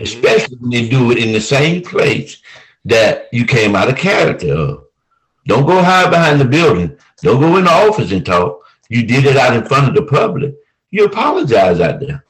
Especially 0.00 0.56
when 0.58 0.70
they 0.70 0.88
do 0.88 1.10
it 1.10 1.18
in 1.18 1.32
the 1.32 1.40
same 1.40 1.82
place 1.82 2.42
that 2.84 3.28
you 3.32 3.44
came 3.46 3.74
out 3.74 3.88
of 3.88 3.96
character 3.96 4.52
of. 4.52 4.84
Don't 5.46 5.66
go 5.66 5.82
hide 5.82 6.10
behind 6.10 6.40
the 6.40 6.44
building. 6.44 6.96
Don't 7.22 7.40
go 7.40 7.56
in 7.56 7.64
the 7.64 7.70
office 7.70 8.12
and 8.12 8.24
talk. 8.26 8.64
You 8.88 9.04
did 9.06 9.24
it 9.26 9.36
out 9.36 9.56
in 9.56 9.64
front 9.64 9.88
of 9.88 9.94
the 9.94 10.02
public. 10.10 10.54
you 10.90 11.04
apologize 11.04 11.80
out 11.80 12.00
there. 12.00 12.24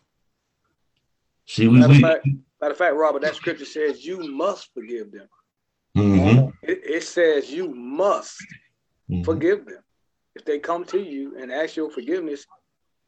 See, 1.47 1.69
we, 1.69 1.79
Matter 1.79 1.93
of 1.93 1.97
we 1.97 2.03
fact, 2.03 2.27
matter 2.61 2.73
of 2.73 2.79
fact, 2.79 2.95
Robert, 2.97 3.23
that 3.23 3.35
scripture 3.37 3.65
says 3.65 4.05
you 4.05 4.19
must 4.33 4.73
forgive 4.75 5.13
them. 5.13 5.29
mhm, 5.97 6.53
It, 6.63 6.81
it 6.85 7.03
says 7.05 7.51
you 7.51 7.69
must 7.75 8.37
mhm. 9.11 9.25
forgive 9.25 9.65
them. 9.67 9.83
If 10.35 10.45
they 10.45 10.59
come 10.59 10.85
to 10.87 10.99
you 11.01 11.37
and 11.39 11.53
ask 11.53 11.77
your 11.77 11.91
forgiveness, 11.91 12.47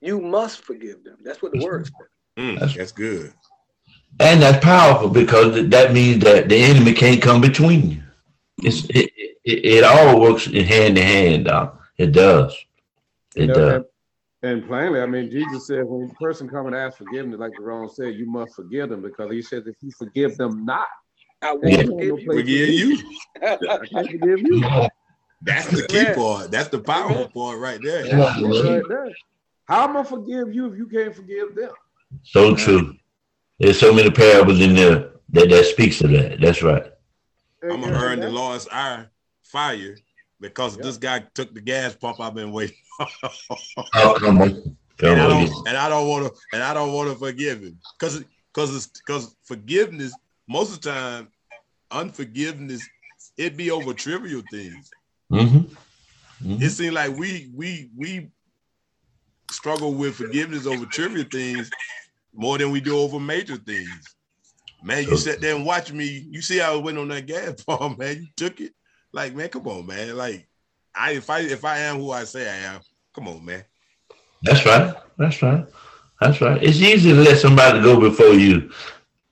you 0.00 0.20
must 0.20 0.60
forgive 0.62 1.02
them. 1.04 1.16
That's 1.24 1.42
what 1.42 1.52
the 1.52 1.64
word 1.64 1.86
says. 1.86 1.94
Mm, 2.38 2.74
that's 2.76 2.92
good. 2.92 3.32
And 4.20 4.42
that's 4.42 4.64
powerful 4.64 5.08
because 5.08 5.68
that 5.68 5.92
means 5.92 6.22
that 6.24 6.48
the 6.48 6.56
enemy 6.56 6.92
can't 6.92 7.22
come 7.22 7.40
between 7.40 7.90
you. 7.90 8.02
It's 8.62 8.84
it, 8.90 9.10
it, 9.44 9.64
it 9.64 9.84
all 9.84 10.20
works 10.20 10.46
in 10.46 10.64
hand 10.64 10.98
in 10.98 11.04
hand, 11.04 11.44
Doc. 11.46 11.80
It 11.96 12.12
does. 12.12 12.56
It 13.34 13.48
Yeah, 13.48 13.54
does. 13.54 13.72
and, 13.72 13.84
and 14.42 14.66
plainly, 14.66 15.00
I 15.00 15.06
mean, 15.06 15.30
Jesus 15.30 15.66
said 15.66 15.84
when 15.84 16.10
a 16.10 16.14
person 16.14 16.48
come 16.48 16.66
and 16.66 16.74
ask 16.74 16.98
forgiveness, 16.98 17.38
like 17.38 17.56
Jerome 17.56 17.88
said, 17.88 18.14
you 18.14 18.30
must 18.30 18.54
forgive 18.56 18.88
them 18.88 19.02
because 19.02 19.30
he 19.30 19.42
says 19.42 19.66
if 19.66 19.76
you 19.80 19.90
forgive 19.96 20.36
them 20.36 20.64
not, 20.64 20.86
I 21.42 21.52
won't 21.52 21.62
Yeah. 21.62 21.84
forgive 21.84 22.18
you. 22.20 22.32
Forgive 22.32 22.68
you. 22.70 22.98
I 23.42 23.56
can't 23.92 24.10
forgive 24.10 24.40
you. 24.42 24.88
That's 25.42 25.68
the 25.68 25.86
key 25.86 26.00
Amen. 26.00 26.14
part. 26.14 26.50
That's 26.50 26.68
the 26.68 26.80
powerful 26.80 27.14
Amen. 27.14 27.30
part 27.32 27.58
right 27.58 27.82
there. 27.82 28.02
That's 28.04 28.40
right 28.40 28.82
there. 28.88 29.10
How 29.66 29.84
am 29.88 29.96
I 29.96 30.02
forgive 30.02 30.52
you 30.52 30.66
if 30.72 30.76
you 30.78 30.86
can't 30.86 31.14
forgive 31.14 31.54
them? 31.54 31.70
So 32.22 32.54
true. 32.56 32.96
There's 33.58 33.78
so 33.78 33.92
many 33.92 34.10
parables 34.10 34.60
in 34.60 34.74
there 34.74 35.10
that, 35.30 35.48
that 35.50 35.64
speaks 35.66 35.98
to 35.98 36.08
that. 36.08 36.40
That's 36.40 36.62
right. 36.62 36.84
I'm 37.62 37.80
gonna 37.80 37.92
earn 37.92 38.20
the 38.20 38.26
that's- 38.26 38.32
Lord's 38.32 38.68
ire 38.68 39.10
fire 39.42 39.96
because 40.40 40.76
Yeah. 40.76 40.82
this 40.84 40.96
guy 40.96 41.24
took 41.34 41.52
the 41.54 41.60
gas 41.60 41.94
pump 41.94 42.20
I've 42.20 42.34
been 42.34 42.52
waiting. 42.52 42.76
Oh, 43.94 44.16
come 44.18 44.40
on. 44.42 44.76
Come 44.98 45.10
and 45.10 45.20
I 45.20 45.24
on. 45.24 45.46
don't 45.46 45.68
and 45.68 45.76
I 45.76 45.88
don't 45.88 46.08
want 46.08 46.26
to 46.26 46.32
and 46.52 46.62
I 46.62 46.74
don't 46.74 46.92
want 46.92 47.08
to 47.10 47.16
forgive 47.16 47.62
him 47.62 47.78
because 47.98 48.24
because 48.52 48.88
because 48.88 49.36
forgiveness 49.44 50.12
most 50.48 50.74
of 50.74 50.80
the 50.80 50.90
time 50.90 51.28
unforgiveness 51.92 52.82
it 53.36 53.56
be 53.56 53.70
over 53.70 53.94
trivial 53.94 54.42
things. 54.50 54.90
Mm-hmm. 55.32 56.56
It 56.60 56.70
seems 56.70 56.94
like 56.94 57.16
we 57.16 57.50
we 57.54 57.90
we 57.96 58.30
struggle 59.50 59.94
with 59.94 60.16
forgiveness 60.16 60.66
over 60.66 60.84
trivial 60.86 61.26
things 61.30 61.70
more 62.34 62.58
than 62.58 62.70
we 62.70 62.80
do 62.80 62.98
over 62.98 63.18
major 63.18 63.56
things. 63.56 64.16
Man, 64.82 65.04
you 65.04 65.16
sat 65.16 65.40
there 65.40 65.56
and 65.56 65.66
watched 65.66 65.92
me. 65.92 66.26
You 66.30 66.40
see 66.40 66.58
how 66.58 66.74
I 66.74 66.76
went 66.76 66.98
on 66.98 67.08
that 67.08 67.26
gas 67.26 67.62
pump, 67.66 67.98
man. 67.98 68.16
You 68.16 68.26
took 68.36 68.60
it. 68.60 68.72
Like, 69.12 69.34
man, 69.34 69.48
come 69.48 69.66
on, 69.66 69.86
man. 69.86 70.16
Like, 70.16 70.46
I 70.94 71.12
if 71.12 71.30
I 71.30 71.40
if 71.40 71.64
I 71.64 71.78
am 71.78 71.98
who 71.98 72.12
I 72.12 72.24
say 72.24 72.48
I 72.48 72.74
am, 72.74 72.80
come 73.14 73.28
on, 73.28 73.44
man. 73.44 73.64
That's 74.42 74.64
right. 74.64 74.94
That's 75.16 75.42
right. 75.42 75.66
That's 76.20 76.40
right. 76.40 76.62
It's 76.62 76.78
easy 76.78 77.10
to 77.10 77.20
let 77.20 77.38
somebody 77.38 77.80
go 77.80 77.98
before 77.98 78.34
you. 78.34 78.70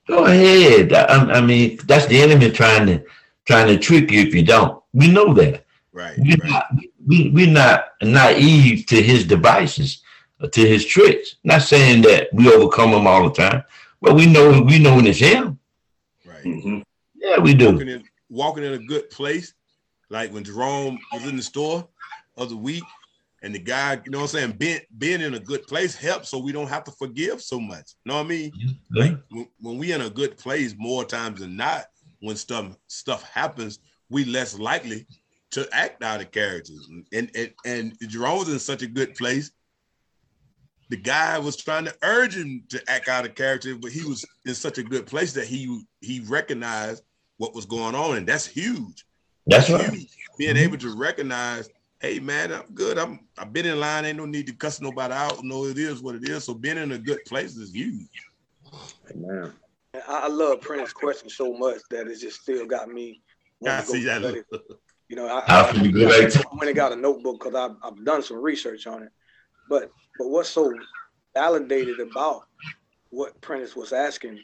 Go 0.09 0.27
ahead. 0.27 0.93
I, 0.93 1.39
I 1.39 1.41
mean, 1.41 1.79
that's 1.85 2.07
the 2.07 2.21
enemy 2.21 2.51
trying 2.51 2.87
to 2.87 3.05
trying 3.45 3.69
to 3.69 3.79
trick 3.79 4.11
you 4.11 4.21
if 4.23 4.35
you 4.35 4.45
don't. 4.45 4.83
We 4.93 5.09
know 5.09 5.33
that. 5.35 5.65
Right, 5.93 6.19
We're 6.19 6.37
right. 6.43 6.51
not, 6.51 6.67
we, 7.07 7.31
we're 7.31 7.51
not 7.51 7.93
naive 8.03 8.87
to 8.87 9.01
his 9.01 9.25
devices, 9.25 10.03
to 10.41 10.61
his 10.61 10.85
tricks. 10.85 11.37
Not 11.45 11.63
saying 11.63 12.03
that 12.03 12.29
we 12.33 12.53
overcome 12.53 12.91
him 12.91 13.07
all 13.07 13.29
the 13.29 13.35
time, 13.35 13.63
but 14.01 14.15
we 14.15 14.27
know 14.27 14.63
we 14.63 14.79
know 14.79 14.97
when 14.97 15.07
it's 15.07 15.19
him. 15.19 15.59
right. 16.27 16.45
Mm-hmm. 16.45 16.81
Yeah, 17.15 17.39
we 17.39 17.55
do. 17.55 17.73
Walking 17.73 17.89
in 17.89 18.05
walking 18.29 18.65
in 18.65 18.73
a 18.75 18.79
good 18.79 19.11
place, 19.11 19.55
like 20.11 20.33
when 20.33 20.45
Jerome 20.45 20.99
was 21.13 21.27
in 21.27 21.37
the 21.37 21.43
store 21.43 21.89
of 22.37 22.51
the 22.51 22.57
week, 22.57 22.85
and 23.43 23.55
the 23.55 23.59
guy, 23.59 24.01
you 24.05 24.11
know 24.11 24.19
what 24.19 24.35
I'm 24.35 24.41
saying, 24.41 24.53
being 24.53 24.81
being 24.99 25.21
in 25.21 25.35
a 25.35 25.41
good 25.41 25.67
place 25.67 25.95
helps 25.95 26.29
so 26.29 26.39
we 26.39 26.53
don't 26.53 26.69
have 26.69 26.85
to 26.85 26.91
forgive 26.93 27.41
so 27.41 27.61
much. 27.61 27.95
You 28.05 28.11
know 28.11 28.17
what 28.17 28.27
I 28.27 28.29
mean? 28.29 28.53
Like 28.91 29.19
when, 29.31 29.49
when 29.61 29.79
we 29.79 29.93
in 29.93 30.01
a 30.01 30.11
good 30.11 30.37
place, 30.37 30.75
more 30.77 31.05
times 31.05 31.41
than 31.41 31.57
not, 31.57 31.87
when 32.21 32.37
stuff 32.37 32.77
stuff 32.89 33.23
happens, 33.23 33.79
we 34.11 34.25
less 34.25 34.59
likely 34.59 35.07
to 35.51 35.69
act 35.73 36.03
out 36.03 36.21
of 36.21 36.31
characters. 36.31 36.89
And 37.13 37.31
and 37.35 37.53
and 37.65 37.97
Jerome 38.09 38.39
was 38.39 38.49
in 38.49 38.59
such 38.59 38.83
a 38.83 38.87
good 38.87 39.15
place. 39.15 39.51
The 40.89 40.97
guy 40.97 41.39
was 41.39 41.57
trying 41.57 41.85
to 41.87 41.95
urge 42.03 42.37
him 42.37 42.63
to 42.69 42.83
act 42.89 43.09
out 43.09 43.27
of 43.27 43.35
character, 43.35 43.75
but 43.75 43.91
he 43.91 44.05
was 44.05 44.25
in 44.45 44.55
such 44.55 44.79
a 44.79 44.83
good 44.83 45.07
place 45.07 45.33
that 45.33 45.47
he 45.47 45.83
he 46.01 46.21
recognized 46.21 47.03
what 47.39 47.55
was 47.55 47.67
going 47.67 47.95
on, 47.95 48.17
and 48.17 48.27
that's 48.27 48.47
huge. 48.47 49.05
That's 49.47 49.69
right. 49.71 49.91
Huge. 49.91 50.17
Being 50.39 50.55
mm-hmm. 50.55 50.65
able 50.65 50.79
to 50.79 50.97
recognize, 50.97 51.69
hey 52.01 52.21
man, 52.21 52.53
I'm 52.53 52.67
good. 52.75 52.99
I'm 52.99 53.21
I've 53.39 53.53
been 53.53 53.67
in 53.67 53.81
line. 53.81 54.05
Ain't 54.05 54.19
no 54.19 54.27
need 54.27 54.47
to 54.47 54.53
cuss 54.53 54.81
nobody 54.81 55.15
out. 55.15 55.43
No, 55.43 55.65
it 55.65 55.79
is 55.79 56.03
what 56.03 56.15
it 56.15 56.29
is. 56.29 56.45
So 56.45 56.55
being 56.55 56.79
in 56.79 56.93
a 56.93 56.99
good 56.99 57.25
place 57.25 57.57
is 57.57 57.75
huge. 57.75 58.09
And 59.09 59.53
I 60.07 60.25
I 60.25 60.29
love 60.29 60.61
Prentice's 60.61 60.93
question 60.93 61.29
so 61.29 61.53
much 61.53 61.81
that 61.91 62.07
it 62.07 62.21
just 62.21 62.43
still 62.43 62.67
got 62.67 62.89
me. 62.89 63.23
I 63.67 63.83
see 63.83 64.05
that. 64.05 64.21
study. 64.21 64.43
You 65.09 65.17
know, 65.17 65.29
I, 65.29 65.43
How 65.47 65.67
I, 65.67 65.73
can 65.73 65.85
you 65.85 65.93
go 65.93 66.09
back 66.09 66.33
to- 66.33 66.41
I 66.41 66.57
went 66.57 66.69
and 66.69 66.77
got 66.77 66.93
a 66.93 66.97
notebook 66.97 67.41
because 67.41 67.55
I've, 67.55 67.77
I've 67.83 68.05
done 68.05 68.23
some 68.23 68.43
research 68.43 68.87
on 68.87 69.05
it. 69.05 69.11
But 69.69 69.91
but 70.19 70.29
what's 70.29 70.49
so 70.49 70.87
validated 71.35 72.01
about 72.01 72.43
what 73.11 73.41
Prentice 73.41 73.77
was 73.77 73.93
asking 73.93 74.43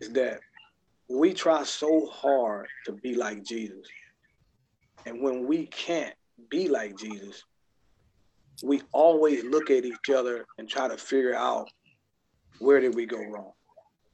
is 0.00 0.10
that 0.10 0.40
we 1.08 1.32
try 1.34 1.62
so 1.64 2.06
hard 2.06 2.66
to 2.86 2.92
be 2.92 3.14
like 3.14 3.42
Jesus. 3.44 3.86
And 5.06 5.20
when 5.22 5.46
we 5.46 5.66
can't 5.66 6.14
be 6.50 6.68
like 6.68 6.96
Jesus, 6.96 7.44
we 8.62 8.82
always 8.92 9.44
look 9.44 9.70
at 9.70 9.84
each 9.84 10.10
other 10.10 10.46
and 10.58 10.68
try 10.68 10.88
to 10.88 10.96
figure 10.96 11.34
out 11.34 11.68
where 12.58 12.80
did 12.80 12.94
we 12.94 13.04
go 13.06 13.18
wrong. 13.18 13.52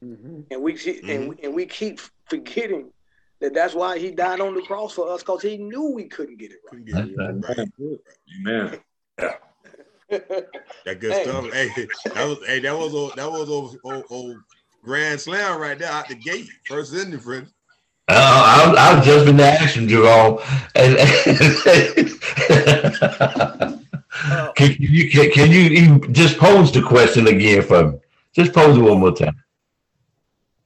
Mhm. 0.03 0.45
And 0.51 0.61
we 0.63 0.73
keep 0.73 1.07
and, 1.07 1.29
we- 1.29 1.39
and 1.43 1.53
we 1.53 1.65
keep 1.65 1.99
forgetting 2.29 2.91
that 3.39 3.53
that's 3.53 3.73
why 3.73 3.97
he 3.99 4.11
died 4.11 4.39
on 4.41 4.53
the 4.55 4.61
cross 4.61 4.93
for 4.93 5.09
us 5.09 5.21
because 5.21 5.41
he 5.41 5.57
knew 5.57 5.91
we 5.91 6.05
couldn't 6.07 6.37
get 6.37 6.51
it 6.51 6.59
Couldn't 6.67 6.85
get 6.85 7.07
it 7.07 7.17
right. 7.17 7.69
Man, 8.41 8.83
right. 9.19 9.35
That 10.11 10.99
good 10.99 11.13
Hey. 11.13 11.23
stuff. 11.23 11.45
Hey, 11.53 11.69
that 12.13 12.25
was 12.27 12.37
hey, 12.45 12.59
that 12.59 12.77
was 12.77 12.93
old, 12.93 13.13
that 13.15 13.31
was 13.31 13.49
old, 13.49 13.77
old, 13.83 14.03
old 14.09 14.37
grand 14.83 15.19
slam 15.21 15.59
right 15.59 15.77
there 15.79 15.91
out 15.91 16.07
the 16.09 16.15
gate. 16.15 16.49
First 16.67 16.93
inning, 16.93 17.19
friend. 17.19 17.47
Uh, 18.07 18.13
I, 18.13 18.67
was- 18.69 18.77
I 18.77 18.95
was 18.97 19.05
just 19.05 19.27
in 19.29 19.37
the 19.37 19.43
action, 19.45 19.87
Jerome. 19.87 20.39
And, 20.75 20.97
can 24.55 24.75
you 24.79 25.09
can, 25.09 25.31
can 25.31 25.51
you 25.51 25.61
even 25.61 26.13
just 26.13 26.37
pose 26.37 26.71
the 26.71 26.81
question 26.81 27.27
again 27.27 27.61
for 27.63 27.91
me? 27.91 27.99
Just 28.33 28.53
pose 28.53 28.77
it 28.77 28.81
one 28.81 28.99
more 28.99 29.15
time. 29.15 29.41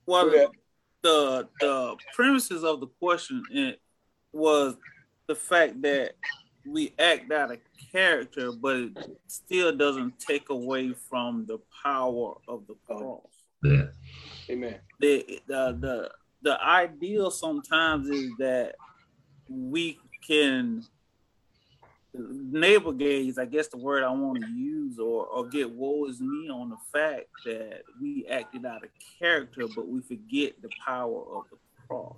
Well, 0.05 0.33
Yeah. 0.35 0.45
the 1.03 1.47
the 1.59 1.95
premises 2.15 2.63
of 2.63 2.79
the 2.79 2.87
question 2.87 3.43
was 4.31 4.75
the 5.27 5.35
fact 5.35 5.81
that 5.83 6.15
we 6.67 6.93
act 6.99 7.31
out 7.31 7.51
of 7.51 7.59
character, 7.91 8.51
but 8.51 8.75
it 8.77 8.97
still 9.27 9.75
doesn't 9.75 10.19
take 10.19 10.49
away 10.49 10.93
from 10.93 11.45
the 11.45 11.59
power 11.83 12.35
of 12.47 12.65
the 12.67 12.75
cross. 12.85 13.21
Yeah. 13.63 13.85
Amen. 14.49 14.79
The 14.99 15.41
the 15.47 15.77
the 15.79 16.11
the 16.41 16.63
ideal 16.63 17.31
sometimes 17.31 18.09
is 18.09 18.31
that 18.39 18.75
we 19.49 19.99
can 20.25 20.83
navel 22.13 22.93
gaze, 22.93 23.37
I 23.37 23.45
guess 23.45 23.67
the 23.67 23.77
word 23.77 24.03
I 24.03 24.09
want 24.09 24.41
to 24.41 24.49
use, 24.51 24.99
or 24.99 25.25
or 25.25 25.47
get 25.47 25.69
woe 25.71 26.05
is 26.05 26.21
me 26.21 26.49
on 26.49 26.69
the 26.69 26.77
fact 26.93 27.25
that 27.45 27.81
we 28.01 28.25
acted 28.27 28.65
out 28.65 28.83
of 28.83 28.89
character, 29.19 29.67
but 29.75 29.87
we 29.87 30.01
forget 30.01 30.61
the 30.61 30.69
power 30.85 31.23
of 31.37 31.43
the 31.51 31.57
cross. 31.87 32.15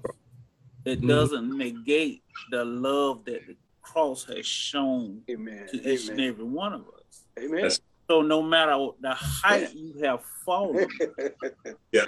It 0.85 0.99
Mm-hmm. 0.99 1.07
doesn't 1.07 1.57
negate 1.57 2.23
the 2.49 2.63
love 2.63 3.25
that 3.25 3.45
the 3.45 3.55
cross 3.91 4.25
has 4.25 4.45
shown 4.45 5.21
Amen. 5.29 5.67
to 5.71 5.77
each 5.77 6.09
and 6.09 6.19
Amen. 6.19 6.29
every 6.33 6.43
one 6.45 6.73
of 6.73 6.81
us. 6.81 7.13
Amen. 7.39 7.61
That's- 7.61 7.79
So 8.09 8.21
no 8.21 8.41
matter 8.41 8.77
the 9.01 9.13
height 9.13 9.73
you 9.75 9.91
have 10.05 10.21
fallen, 10.45 10.87
Yeah. 11.97 12.05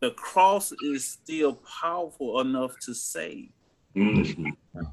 the 0.00 0.10
cross 0.12 0.72
is 0.82 1.00
still 1.18 1.54
powerful 1.82 2.40
enough 2.40 2.72
to 2.86 2.92
save. 2.94 3.48
mm, 3.96 4.52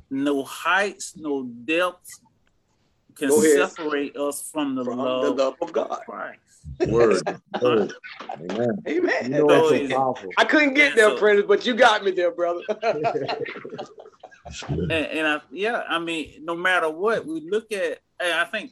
No 0.09 0.43
heights, 0.43 1.15
no 1.17 1.43
depths 1.43 2.21
can 3.15 3.31
separate 3.31 4.15
us 4.15 4.37
from 4.51 4.75
the 4.75 4.83
From 4.85 4.97
the 4.97 5.03
love 5.03 5.37
love 5.37 5.55
of 5.61 5.67
of 5.69 5.73
God. 5.73 5.99
Christ. 6.05 6.39
Word, 6.87 7.21
word. 7.61 7.93
Amen. 8.31 8.81
Amen. 8.87 9.23
You 9.23 9.29
know 9.29 9.45
what's 9.45 9.69
So- 9.69 9.87
so 9.87 9.95
powerful? 9.95 10.29
I 10.37 10.45
couldn't 10.45 10.73
get 10.75 10.95
there, 10.95 11.09
So- 11.09 11.17
Prentice, 11.17 11.45
but 11.47 11.65
you 11.65 11.73
got 11.75 12.03
me 12.03 12.11
there, 12.11 12.31
brother. 12.31 12.61
And, 14.67 14.91
and 14.91 15.27
I, 15.27 15.41
yeah, 15.51 15.83
I 15.87 15.99
mean, 15.99 16.43
no 16.43 16.55
matter 16.55 16.89
what, 16.89 17.23
we 17.25 17.41
look 17.47 17.71
at, 17.71 17.99
and 18.19 18.33
I 18.33 18.45
think 18.45 18.71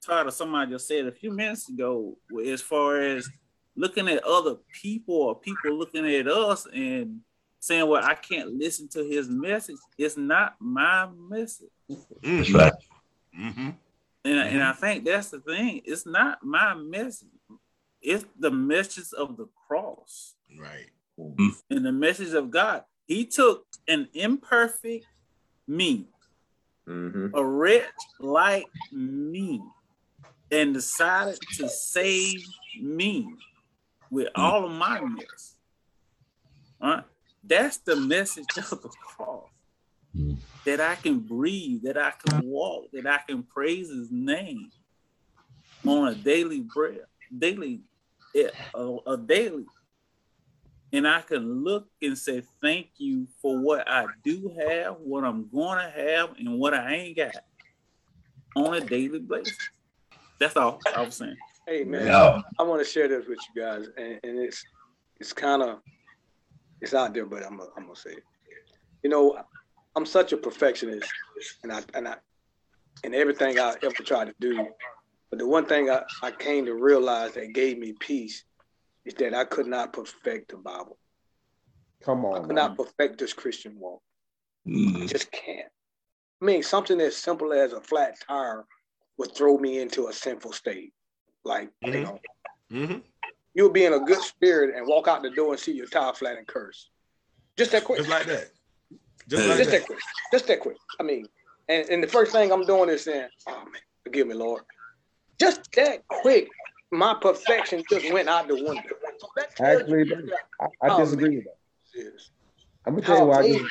Todd 0.00 0.28
or 0.28 0.30
somebody 0.30 0.70
just 0.70 0.86
said 0.86 1.06
a 1.06 1.10
few 1.10 1.32
minutes 1.32 1.68
ago, 1.68 2.16
as 2.46 2.62
far 2.62 3.00
as 3.00 3.28
looking 3.74 4.06
at 4.08 4.22
other 4.22 4.54
people 4.72 5.16
or 5.16 5.34
people 5.34 5.76
looking 5.76 6.06
at 6.14 6.28
us 6.28 6.66
and 6.72 7.22
saying, 7.58 7.88
well, 7.88 8.04
I 8.04 8.14
can't 8.14 8.52
listen 8.54 8.86
to 8.90 9.02
his 9.02 9.28
message. 9.28 9.76
It's 9.98 10.16
not 10.16 10.54
my 10.60 11.08
message. 11.28 11.70
That's 12.22 12.50
right. 12.52 12.72
Mm-hmm. 13.36 13.70
And, 14.26 14.40
and 14.40 14.58
mm-hmm. 14.58 14.68
I 14.68 14.72
think 14.72 15.04
that's 15.04 15.30
the 15.30 15.38
thing. 15.40 15.82
It's 15.84 16.04
not 16.04 16.42
my 16.42 16.74
message. 16.74 17.28
It's 18.02 18.24
the 18.38 18.50
message 18.50 19.12
of 19.16 19.36
the 19.36 19.46
cross 19.66 20.34
Right. 20.58 20.90
Mm-hmm. 21.18 21.48
and 21.70 21.86
the 21.86 21.92
message 21.92 22.34
of 22.34 22.50
God. 22.50 22.82
He 23.06 23.24
took 23.24 23.66
an 23.86 24.08
imperfect 24.14 25.06
me, 25.68 26.08
Mm-hmm. 26.88 27.36
a 27.36 27.44
wretch 27.44 27.84
like 28.20 28.66
me, 28.92 29.60
and 30.52 30.74
decided 30.74 31.38
to 31.56 31.68
save 31.68 32.44
me 32.80 33.28
with 34.10 34.28
mm. 34.28 34.32
all 34.36 34.66
of 34.66 34.70
my 34.70 35.00
mess. 35.00 35.56
All 36.80 36.90
right? 36.90 37.04
That's 37.42 37.78
the 37.78 37.96
message 37.96 38.46
of 38.56 38.70
the 38.82 38.88
cross. 38.88 39.48
Mm. 40.16 40.36
That 40.64 40.80
I 40.80 40.94
can 40.96 41.20
breathe, 41.20 41.82
that 41.84 41.96
I 41.96 42.12
can 42.24 42.44
walk, 42.44 42.90
that 42.92 43.06
I 43.06 43.18
can 43.26 43.42
praise 43.44 43.88
his 43.88 44.10
name 44.10 44.70
on 45.86 46.08
a 46.08 46.14
daily 46.14 46.60
bread, 46.60 47.02
daily, 47.36 47.82
eh, 48.34 48.50
a, 48.74 48.96
a 49.06 49.16
daily. 49.16 49.66
And 50.92 51.06
I 51.06 51.20
can 51.20 51.64
look 51.64 51.88
and 52.00 52.16
say, 52.16 52.42
thank 52.62 52.88
you 52.96 53.28
for 53.42 53.58
what 53.58 53.88
I 53.88 54.06
do 54.24 54.52
have, 54.58 54.96
what 54.98 55.24
I'm 55.24 55.48
going 55.48 55.78
to 55.78 55.90
have, 55.90 56.30
and 56.38 56.58
what 56.58 56.74
I 56.74 56.94
ain't 56.94 57.16
got 57.16 57.36
on 58.56 58.74
a 58.74 58.80
daily 58.80 59.20
basis. 59.20 59.56
That's 60.40 60.56
all 60.56 60.80
I 60.94 61.02
was 61.02 61.16
saying. 61.16 61.36
Hey 61.66 61.82
man, 61.82 62.06
Yeah. 62.06 62.42
I 62.58 62.62
want 62.62 62.84
to 62.84 62.88
share 62.88 63.08
this 63.08 63.26
with 63.26 63.38
you 63.54 63.62
guys, 63.62 63.88
and, 63.96 64.20
and 64.22 64.38
it's 64.38 64.64
it's 65.18 65.32
kind 65.32 65.62
of 65.62 65.80
it's 66.80 66.94
out 66.94 67.12
there, 67.14 67.26
but 67.26 67.44
I'm 67.44 67.56
gonna, 67.56 67.70
I'm 67.76 67.84
gonna 67.84 67.96
say 67.96 68.10
it. 68.10 68.22
You 69.02 69.10
know, 69.10 69.38
I'm 69.96 70.04
such 70.06 70.32
a 70.32 70.36
perfectionist, 70.36 71.10
and 71.62 71.72
I 71.72 71.82
and 71.94 72.06
I 72.06 72.16
and 73.02 73.14
everything 73.14 73.58
I 73.58 73.74
ever 73.82 74.02
try 74.02 74.26
to 74.26 74.34
do. 74.38 74.66
But 75.30 75.38
the 75.38 75.48
one 75.48 75.64
thing 75.64 75.90
I, 75.90 76.02
I 76.22 76.30
came 76.30 76.66
to 76.66 76.74
realize 76.74 77.32
that 77.32 77.54
gave 77.54 77.78
me 77.78 77.94
peace 77.98 78.44
is 79.06 79.14
that 79.14 79.34
I 79.34 79.44
could 79.44 79.66
not 79.66 79.92
perfect 79.92 80.50
the 80.50 80.58
Bible. 80.58 80.98
Come 82.04 82.24
on, 82.26 82.34
I 82.34 82.38
on. 82.38 82.42
could 82.46 82.54
man. 82.54 82.68
not 82.68 82.76
perfect 82.76 83.18
this 83.18 83.32
Christian 83.32 83.78
walk. 83.78 84.02
I 84.66 84.70
Mhm. 84.70 85.08
just 85.08 85.32
can't. 85.32 85.68
I 86.42 86.44
mean, 86.44 86.62
something 86.62 87.00
as 87.00 87.16
simple 87.16 87.52
as 87.54 87.72
a 87.72 87.80
flat 87.80 88.16
tire 88.28 88.66
would 89.16 89.34
throw 89.34 89.56
me 89.56 89.78
into 89.80 90.08
a 90.08 90.12
sinful 90.12 90.52
state. 90.52 90.92
Like, 91.44 91.70
you 91.80 91.92
Mhm. 91.92 92.02
know, 92.02 92.20
Mhm. 92.70 93.02
you'll 93.54 93.70
be 93.70 93.86
in 93.86 93.94
a 93.94 94.00
good 94.00 94.20
spirit 94.20 94.76
and 94.76 94.86
walk 94.86 95.08
out 95.08 95.22
the 95.22 95.30
door 95.30 95.52
and 95.52 95.60
see 95.60 95.72
your 95.72 95.86
tire 95.86 96.12
flat 96.12 96.36
and 96.36 96.46
curse. 96.46 96.90
Just 97.56 97.72
that 97.72 97.84
quick. 97.84 97.98
Just 97.98 98.10
like 98.10 98.26
that. 98.26 98.50
Just 99.28 99.46
like 99.46 99.58
Just 99.58 99.70
that. 99.70 99.80
that 99.80 99.86
quick. 99.86 100.00
Just 100.32 100.46
that 100.48 100.60
quick. 100.60 100.76
I 101.00 101.02
mean, 101.02 101.28
and, 101.68 101.88
and 101.88 102.02
the 102.02 102.06
first 102.06 102.32
thing 102.32 102.52
I'm 102.52 102.64
doing 102.64 102.88
is 102.88 103.04
saying, 103.04 103.28
oh 103.48 103.64
man, 103.64 103.82
forgive 104.04 104.26
me, 104.26 104.34
Lord. 104.34 104.62
Just 105.40 105.70
that 105.72 106.06
quick, 106.08 106.50
my 106.90 107.14
perfection 107.20 107.84
just 107.88 108.10
went 108.12 108.28
out 108.28 108.48
the 108.48 108.54
window. 108.54 108.82
So 109.56 109.64
Actually, 109.64 110.06
you 110.06 110.30
I, 110.60 110.66
I 110.82 110.88
Oh, 110.90 111.04
disagree 111.04 111.36
with 111.36 111.44
that. 111.44 112.00
is. 112.00 112.30
I'm 112.86 112.94
gonna 112.94 113.06
tell 113.06 113.18
you 113.18 113.24
why 113.26 113.38
I, 113.40 113.42
dis- 113.42 113.70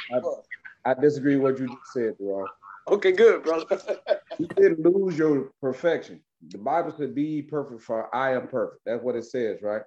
I, 0.85 0.91
I 0.91 0.93
disagree 0.93 1.37
with 1.37 1.53
what 1.53 1.61
you 1.61 1.67
just 1.67 1.93
said, 1.93 2.17
bro. 2.17 2.47
Okay, 2.89 3.11
good, 3.11 3.43
brother. 3.43 3.65
You 4.37 4.47
didn't 4.47 4.83
lose 4.83 5.17
your 5.17 5.51
perfection. 5.61 6.19
The 6.49 6.57
Bible 6.57 6.93
said, 6.97 7.15
"Be 7.15 7.41
perfect, 7.41 7.81
for 7.81 8.13
I 8.13 8.33
am 8.33 8.49
perfect." 8.49 8.81
That's 8.85 9.01
what 9.01 9.15
it 9.15 9.23
says, 9.23 9.61
right? 9.61 9.81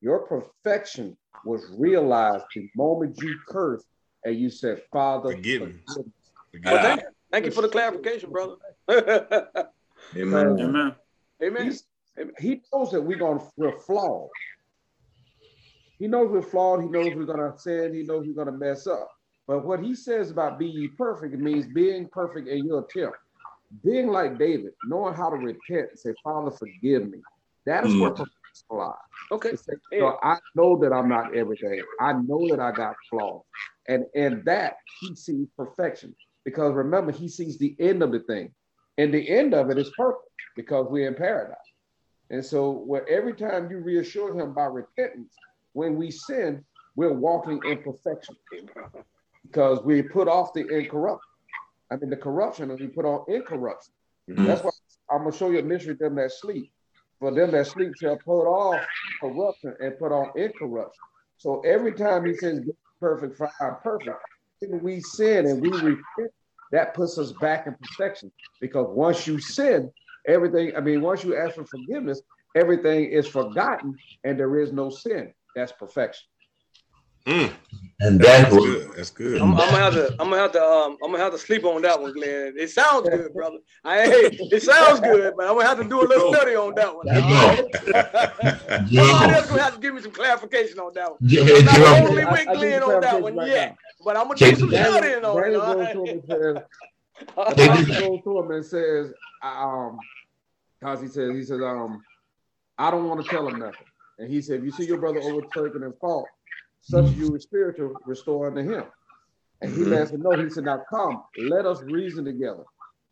Your 0.00 0.26
perfection 0.26 1.16
was 1.44 1.72
realized 1.78 2.46
the 2.56 2.68
moment 2.74 3.22
you 3.22 3.38
cursed 3.46 3.86
and 4.24 4.36
you 4.36 4.50
said, 4.50 4.82
"Father, 4.92 5.32
Forgive 5.32 5.62
me." 5.62 5.74
forgive 5.86 6.06
me." 6.06 6.12
Forgive 6.52 6.72
well, 6.72 6.76
me. 6.76 6.82
thank, 6.82 7.02
thank 7.30 7.44
you 7.46 7.50
for 7.50 7.62
the 7.62 7.68
clarification, 7.68 8.30
brother. 8.30 8.56
Amen. 10.16 10.60
Amen. 10.60 10.94
Amen. 11.42 11.78
He 12.38 12.62
knows 12.72 12.90
that 12.90 13.00
we're 13.00 13.18
gonna 13.18 13.42
we're 13.56 13.78
flawed. 13.78 14.28
He 15.98 16.08
knows 16.08 16.30
we're 16.30 16.42
flawed. 16.42 16.82
He 16.82 16.88
knows 16.88 17.14
we're 17.14 17.24
gonna 17.24 17.52
sin. 17.56 17.94
He 17.94 18.02
knows 18.02 18.26
we're 18.26 18.44
gonna 18.44 18.56
mess 18.56 18.86
up. 18.86 19.08
But 19.46 19.64
what 19.64 19.80
he 19.80 19.94
says 19.94 20.30
about 20.30 20.58
be 20.58 20.66
ye 20.66 20.88
perfect, 20.88 21.34
means 21.34 21.66
being 21.66 22.08
perfect 22.08 22.48
in 22.48 22.66
your 22.66 22.80
attempt. 22.80 23.18
Being 23.84 24.08
like 24.08 24.38
David, 24.38 24.72
knowing 24.84 25.14
how 25.14 25.30
to 25.30 25.36
repent 25.36 25.90
and 25.90 25.98
say, 25.98 26.12
Father, 26.24 26.50
forgive 26.50 27.08
me. 27.08 27.18
That 27.66 27.86
is 27.86 27.94
where 27.96 28.10
mm. 28.10 28.16
perfection 28.16 28.66
lies. 28.70 28.94
Okay. 29.32 29.50
To 29.50 29.56
say, 29.56 29.72
you 29.92 30.00
know, 30.00 30.18
I 30.22 30.38
know 30.54 30.76
that 30.78 30.92
I'm 30.92 31.08
not 31.08 31.36
everything. 31.36 31.82
I 32.00 32.12
know 32.12 32.48
that 32.48 32.60
I 32.60 32.72
got 32.72 32.94
flaws. 33.08 33.42
And 33.88 34.04
and 34.14 34.44
that 34.44 34.76
he 35.00 35.14
sees 35.14 35.48
perfection. 35.56 36.14
Because 36.44 36.74
remember, 36.74 37.12
he 37.12 37.28
sees 37.28 37.58
the 37.58 37.76
end 37.78 38.02
of 38.02 38.12
the 38.12 38.20
thing. 38.20 38.54
And 38.98 39.12
the 39.12 39.28
end 39.28 39.54
of 39.54 39.70
it 39.70 39.78
is 39.78 39.90
perfect 39.96 40.24
because 40.56 40.86
we're 40.90 41.08
in 41.08 41.14
paradise. 41.14 41.56
And 42.30 42.44
so 42.44 42.70
where 42.70 43.06
every 43.08 43.34
time 43.34 43.70
you 43.70 43.78
reassure 43.78 44.38
him 44.38 44.52
by 44.54 44.66
repentance, 44.66 45.34
when 45.72 45.96
we 45.96 46.10
sin, 46.10 46.64
we're 46.96 47.12
walking 47.12 47.60
in 47.64 47.82
perfection 47.82 48.36
because 49.46 49.82
we 49.84 50.02
put 50.02 50.28
off 50.28 50.52
the 50.52 50.66
incorruption. 50.66 51.30
I 51.90 51.96
mean 51.96 52.10
the 52.10 52.16
corruption 52.16 52.70
and 52.70 52.78
we 52.80 52.86
put 52.86 53.04
on 53.04 53.24
incorruption. 53.28 53.92
Mhm. 54.28 54.46
That's 54.46 54.62
why 54.62 54.70
I'm 55.10 55.24
gonna 55.24 55.32
show 55.32 55.50
you 55.50 55.58
a 55.58 55.62
mystery 55.62 55.96
to 55.96 56.04
them 56.04 56.14
that 56.16 56.30
sleep. 56.32 56.72
For 57.18 57.30
them 57.32 57.50
that 57.50 57.66
sleep 57.66 57.96
shall 57.96 58.16
put 58.16 58.46
off 58.46 58.86
corruption 59.20 59.74
and 59.80 59.98
put 59.98 60.12
on 60.12 60.30
incorruption. 60.36 61.02
So 61.36 61.60
every 61.60 61.92
time 61.92 62.24
he 62.26 62.34
says 62.34 62.60
"Be 62.60 62.72
perfect, 63.00 63.36
for 63.36 63.50
I'm 63.60 63.76
perfect, 63.82 64.16
we 64.82 65.00
sin 65.00 65.46
and 65.46 65.60
we 65.60 65.70
repent, 65.70 66.32
that 66.72 66.94
puts 66.94 67.18
us 67.18 67.32
back 67.32 67.66
in 67.66 67.74
perfection. 67.74 68.30
Because 68.60 68.86
once 68.90 69.26
you 69.26 69.40
sin, 69.40 69.90
everything, 70.26 70.76
I 70.76 70.80
mean, 70.80 71.00
once 71.00 71.24
you 71.24 71.36
ask 71.36 71.56
for 71.56 71.64
forgiveness, 71.64 72.22
everything 72.54 73.06
is 73.06 73.26
forgotten 73.26 73.98
and 74.24 74.38
there 74.38 74.60
is 74.60 74.72
no 74.72 74.90
sin. 74.90 75.32
That's 75.56 75.72
perfection. 75.72 76.29
Mm, 77.26 77.52
And 78.00 78.20
that's 78.20 78.42
that's 78.42 78.54
what 78.54 78.62
good. 78.64 78.90
That's 78.96 79.10
good. 79.10 79.40
I'm, 79.40 79.50
I'm 79.52 79.70
gonna 79.70 79.76
have 79.78 79.94
to. 79.94 80.10
I'm 80.18 80.30
gonna 80.30 80.42
have 80.42 80.52
to. 80.52 80.62
Um, 80.62 80.96
I'm 81.04 81.10
gonna 81.10 81.22
have 81.22 81.32
to 81.32 81.38
sleep 81.38 81.64
on 81.64 81.82
that 81.82 82.00
one, 82.00 82.12
Glenn. 82.12 82.54
It 82.58 82.70
sounds 82.70 83.08
good, 83.08 83.32
brother. 83.34 83.58
I 83.84 84.04
it 84.50 84.62
sounds 84.62 85.00
good, 85.00 85.34
but 85.36 85.46
I'm 85.46 85.54
gonna 85.56 85.68
have 85.68 85.78
to 85.78 85.84
do 85.88 86.00
a 86.02 86.06
little 86.08 86.34
study 86.34 86.54
on 86.56 86.74
that 86.74 86.94
one. 86.94 87.06
Jerome. 87.06 87.68
Somebody 88.88 89.32
else 89.34 89.46
gonna 89.48 89.62
have 89.62 89.74
to 89.74 89.80
give 89.80 89.94
me 89.94 90.02
some 90.02 90.12
clarification 90.12 90.78
on 90.78 90.92
that 90.94 91.10
one. 91.10 91.18
J- 91.24 91.40
I'm 91.58 91.64
not 91.64 91.74
Jerome, 91.76 91.94
totally 92.06 92.24
with 92.24 92.46
Glenn 92.58 92.82
on 92.82 93.00
that 93.00 93.22
one 93.22 93.36
right 93.36 93.48
yet, 93.48 93.68
now. 93.70 93.76
but 94.04 94.16
I'm 94.16 94.24
gonna 94.28 94.38
do 94.38 94.54
some 94.56 94.70
studying 94.70 95.24
on 95.24 95.38
it. 95.38 95.42
Daniel 95.42 95.60
all 95.60 95.74
goes 95.74 95.84
right? 95.84 95.92
to 95.92 96.04
him 96.04 96.10
and 96.10 96.24
says, 96.26 96.56
Check 97.18 97.28
Apostle 97.36 97.76
this 97.76 97.90
out. 97.90 97.98
goes 97.98 98.20
to 98.24 98.38
him 98.38 98.50
and 98.50 98.64
says, 98.64 99.12
um, 99.42 100.00
because 100.80 101.00
he 101.02 101.08
says, 101.08 101.34
he 101.34 101.42
says, 101.42 101.60
um, 101.62 102.02
I 102.78 102.90
don't 102.90 103.06
want 103.08 103.22
to 103.22 103.28
tell 103.30 103.46
him 103.46 103.58
nothing. 103.58 103.86
And 104.18 104.30
he 104.30 104.40
said, 104.40 104.60
if 104.60 104.64
you 104.64 104.70
see 104.70 104.86
your 104.86 104.98
brother 104.98 105.20
overtaken 105.20 105.82
in 105.82 105.92
fault, 106.00 106.28
such 106.80 107.14
you 107.16 107.34
is 107.34 107.44
spiritual, 107.44 107.96
restore 108.06 108.48
unto 108.48 108.62
him. 108.62 108.84
And 109.60 109.72
he 109.72 109.84
Mhm. 109.84 109.92
answered, 109.92 110.22
No, 110.22 110.36
he 110.36 110.48
said, 110.50 110.64
Now 110.64 110.84
come, 110.90 111.24
let 111.36 111.66
us 111.66 111.82
reason 111.82 112.24
together. 112.24 112.64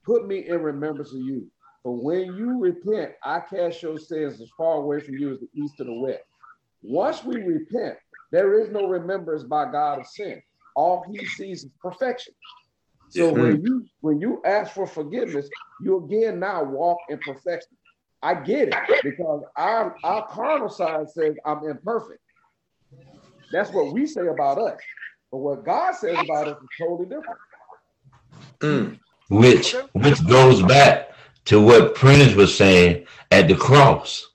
Put 0.05 0.27
me 0.27 0.49
in 0.49 0.63
remembrance 0.63 1.13
of 1.13 1.21
you. 1.21 1.51
For 1.83 1.97
when 1.97 2.35
you 2.35 2.59
repent, 2.59 3.15
I 3.25 3.41
cast 3.41 3.83
your 3.83 3.99
sins 3.99 4.41
as 4.41 4.51
far 4.57 4.75
away 4.79 5.01
from 5.01 5.17
you 5.19 5.33
as 5.33 5.41
the 5.41 5.49
east 5.55 5.77
to 5.79 5.85
the 5.85 5.93
west. 5.93 6.25
Once 6.83 7.25
we 7.25 7.37
repent, 7.39 7.99
there 8.31 8.61
is 8.61 8.71
no 8.71 8.87
remembrance 8.87 9.45
by 9.45 9.71
God 9.71 10.01
of 10.01 10.07
sin. 10.07 10.43
All 10.75 11.05
he 11.11 11.27
sees 11.27 11.65
is 11.65 11.71
perfection. 11.81 12.35
So 13.09 13.29
Yeah. 13.29 13.33
when 13.33 13.63
you 13.63 13.87
when 14.01 14.21
you 14.21 14.43
ask 14.45 14.73
for 14.73 14.87
forgiveness, 14.87 15.51
you 15.79 16.05
again 16.05 16.41
now 16.41 16.65
walk 16.65 16.99
in 17.09 17.19
perfection. 17.19 17.77
I 18.23 18.35
get 18.35 18.69
it 18.69 18.77
because 19.03 19.45
our 19.57 19.99
our 20.03 20.27
carnal 20.29 20.69
side 20.69 21.09
says 21.11 21.37
I'm 21.45 21.65
imperfect. 21.69 22.21
That's 23.53 23.71
what 23.73 23.93
we 23.93 24.07
say 24.07 24.27
about 24.27 24.59
us. 24.59 24.79
But 25.31 25.39
what 25.39 25.65
God 25.65 25.95
says 25.95 26.17
about 26.19 26.49
us 26.49 26.57
is 26.63 26.69
totally 26.81 27.05
different. 27.09 27.39
Mm. 28.61 28.99
which 29.31 29.75
which 29.93 30.27
goes 30.27 30.63
back 30.63 31.11
to 31.47 31.61
what 31.61 31.95
Prentice 31.95 32.35
was 32.35 32.57
saying 32.57 33.07
at 33.31 33.49
the 33.49 33.55
cross. 33.55 34.27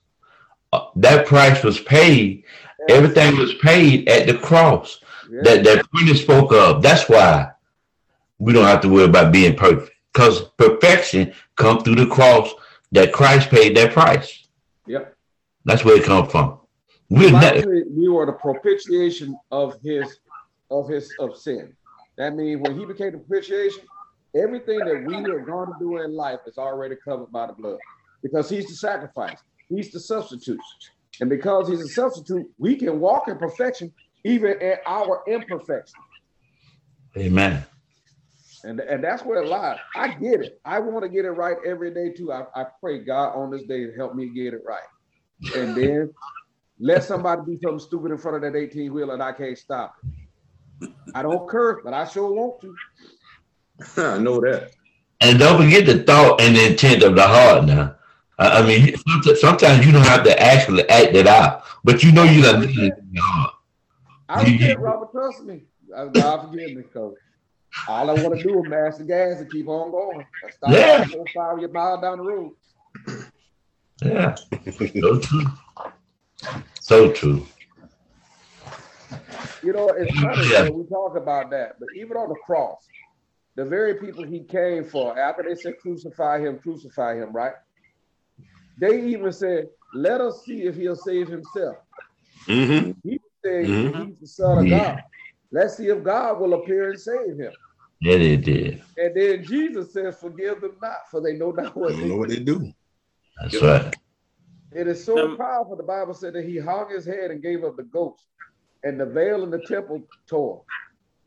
Uh, 0.72 0.86
that 0.96 1.26
price 1.26 1.62
was 1.62 1.80
paid. 1.80 2.44
Everything 2.88 3.36
was 3.36 3.54
paid 3.54 4.08
at 4.08 4.26
the 4.26 4.36
cross 4.38 5.00
Yeah. 5.30 5.40
that 5.44 5.64
that 5.64 5.90
Prentice 5.90 6.22
spoke 6.22 6.52
of. 6.52 6.82
That's 6.82 7.08
why 7.08 7.50
we 8.38 8.52
don't 8.52 8.66
have 8.66 8.80
to 8.82 8.88
worry 8.88 9.04
about 9.04 9.32
being 9.32 9.56
perfect 9.56 9.92
because 10.12 10.42
perfection 10.58 11.32
comes 11.56 11.82
through 11.82 11.96
the 11.96 12.06
cross 12.06 12.52
that 12.92 13.12
Christ 13.12 13.50
paid 13.50 13.76
that 13.76 13.92
price. 13.92 14.46
Yep. 14.86 15.16
That's 15.64 15.84
where 15.84 15.96
it 15.96 16.04
comes 16.04 16.30
from. 16.30 16.58
We're 17.10 17.26
The 17.26 17.30
not, 17.30 17.42
Bible 17.42 17.62
says 17.62 17.84
we 17.90 18.08
were 18.08 18.26
the 18.26 18.32
propitiation 18.32 19.38
of 19.50 19.80
his 19.82 20.18
of 20.70 20.88
his 20.88 21.12
of 21.18 21.36
sin. 21.36 21.74
That 22.16 22.34
means 22.34 22.60
when 22.60 22.78
he 22.78 22.84
became 22.86 23.12
the 23.12 23.18
propitiation, 23.18 23.82
everything 24.34 24.78
that 24.78 25.04
we 25.06 25.16
are 25.16 25.40
going 25.40 25.68
to 25.68 25.74
do 25.78 25.98
in 25.98 26.14
life 26.14 26.40
is 26.46 26.58
already 26.58 26.96
covered 27.04 27.30
by 27.30 27.46
the 27.46 27.52
blood. 27.52 27.78
Because 28.22 28.48
he's 28.48 28.66
the 28.66 28.74
sacrifice, 28.74 29.38
he's 29.68 29.90
the 29.90 30.00
substitute. 30.00 30.60
And 31.20 31.30
because 31.30 31.68
he's 31.68 31.80
a 31.80 31.88
substitute, 31.88 32.46
we 32.58 32.76
can 32.76 32.98
walk 32.98 33.28
in 33.28 33.38
perfection 33.38 33.92
even 34.24 34.60
in 34.60 34.76
our 34.86 35.22
imperfection. 35.28 36.00
amen. 37.16 37.64
And, 38.64 38.80
and 38.80 39.04
that's 39.04 39.22
where 39.22 39.42
it 39.42 39.48
lies. 39.48 39.78
I 39.94 40.08
get 40.08 40.40
it. 40.40 40.58
I 40.64 40.78
want 40.80 41.02
to 41.02 41.08
get 41.10 41.26
it 41.26 41.32
right 41.32 41.56
every 41.66 41.92
day 41.92 42.10
too. 42.10 42.32
I, 42.32 42.46
I 42.54 42.64
pray 42.80 42.98
God 43.04 43.34
on 43.36 43.50
this 43.50 43.64
day 43.64 43.84
to 43.84 43.92
help 43.94 44.14
me 44.14 44.30
get 44.30 44.54
it 44.54 44.62
right. 44.66 44.80
And 45.54 45.76
then 45.76 46.14
let 46.78 47.04
somebody 47.04 47.42
do 47.46 47.58
something 47.62 47.78
stupid 47.78 48.10
in 48.12 48.18
front 48.18 48.36
of 48.44 48.52
that 48.52 48.58
18 48.58 48.92
wheeler 48.92 49.14
and 49.14 49.22
I 49.22 49.32
can't 49.32 49.56
stop 49.56 49.96
it. 50.80 50.90
I 51.14 51.22
don't 51.22 51.48
curse, 51.48 51.80
but 51.84 51.94
I 51.94 52.04
sure 52.06 52.32
want 52.32 52.60
to. 52.62 52.74
I 54.02 54.18
know 54.18 54.40
that. 54.40 54.72
And 55.20 55.38
don't 55.38 55.62
forget 55.62 55.86
the 55.86 56.02
thought 56.02 56.40
and 56.40 56.54
the 56.56 56.66
intent 56.70 57.02
of 57.02 57.14
the 57.14 57.22
heart 57.22 57.64
now. 57.64 57.94
I 58.38 58.58
I 58.62 58.66
mean, 58.66 58.94
sometimes- 58.96 59.40
sometimes 59.40 59.86
you 59.86 59.92
don't 59.92 60.02
have 60.06 60.24
to 60.24 60.42
actually 60.42 60.88
act 60.88 61.14
it 61.14 61.26
out, 61.28 61.62
but 61.84 62.02
you 62.02 62.10
know 62.12 62.24
you're 62.24 62.42
did 62.60 62.70
it 62.70 62.98
in 62.98 63.08
your 63.12 63.22
heart. 63.24 63.54
I 64.28 64.44
You- 64.46 64.58
repent, 64.58 64.80
Robert, 64.80 65.12
trust 65.12 65.44
me. 65.44 65.62
Uh, 65.94 66.06
God 66.06 66.40
forgive 66.50 66.70
me, 66.70 66.82
because 66.82 67.14
all 67.88 68.10
I 68.10 68.14
want 68.14 68.36
to 68.36 68.42
do 68.42 68.62
is 68.64 68.68
mash 68.68 68.96
the 68.96 69.04
gas 69.04 69.38
and 69.40 69.50
keep 69.50 69.68
on 69.68 69.92
going. 69.92 70.26
I 70.44 70.50
stop 70.50 70.70
Yeah. 70.70 71.04
four, 71.04 71.24
five 71.34 71.72
miles 71.72 72.00
down 72.02 72.18
the 72.18 72.24
road. 72.24 72.52
Yeah, 74.02 74.34
so 76.80 77.12
true. 77.12 77.46
You 79.62 79.72
know, 79.72 79.90
it's 79.90 80.12
funny 80.20 80.46
Yeah. 80.46 80.62
when 80.64 80.78
we 80.80 80.86
talk 80.88 81.16
about 81.16 81.50
that, 81.50 81.80
but 81.80 81.88
even 81.96 82.16
on 82.16 82.28
the 82.28 82.34
cross, 82.34 82.86
the 83.56 83.64
very 83.64 83.94
people 83.94 84.24
he 84.24 84.40
came 84.40 84.84
for, 84.84 85.18
after 85.18 85.42
they 85.42 85.54
said 85.54 85.74
crucify 85.80 86.38
him, 86.40 86.58
crucify 86.58 87.14
him, 87.16 87.32
right? 87.32 87.54
They 88.78 89.04
even 89.06 89.32
said, 89.32 89.68
let 89.94 90.20
us 90.20 90.44
see 90.44 90.62
if 90.62 90.74
he'll 90.74 90.96
save 90.96 91.28
himself. 91.28 91.76
Mm-hmm. 92.48 92.90
He 93.02 93.20
said 93.44 93.64
Mhm. 93.66 94.06
he's 94.08 94.18
the 94.20 94.26
son 94.26 94.58
of 94.58 94.66
Yeah. 94.66 94.78
God. 94.78 95.02
Let's 95.52 95.76
see 95.76 95.86
if 95.88 96.02
God 96.02 96.40
will 96.40 96.54
appear 96.54 96.90
and 96.90 96.98
save 97.00 97.38
him. 97.38 97.52
Yeah, 98.00 98.18
they 98.18 98.36
did. 98.36 98.82
And 98.96 99.14
then 99.14 99.44
Jesus 99.44 99.92
says, 99.92 100.16
forgive 100.18 100.60
them 100.60 100.76
not, 100.82 101.08
for 101.10 101.20
they 101.20 101.34
know 101.34 101.52
not 101.52 101.76
what 101.76 101.92
I 101.92 101.94
they 101.94 102.00
don't 102.00 102.08
know 102.10 102.16
what 102.16 102.28
they 102.28 102.40
do. 102.40 102.72
That's 103.40 103.62
right. 103.62 103.94
It 104.74 104.88
is 104.88 105.04
so 105.04 105.24
Um, 105.24 105.36
powerful. 105.36 105.76
The 105.76 105.84
Bible 105.84 106.14
said 106.14 106.34
that 106.34 106.44
he 106.44 106.58
hung 106.58 106.90
his 106.90 107.06
head 107.06 107.30
and 107.30 107.42
gave 107.42 107.62
up 107.64 107.76
the 107.76 107.84
ghost, 107.84 108.26
and 108.82 109.00
the 109.00 109.06
veil 109.06 109.44
in 109.44 109.50
the 109.50 109.58
temple 109.60 110.02
tore, 110.28 110.64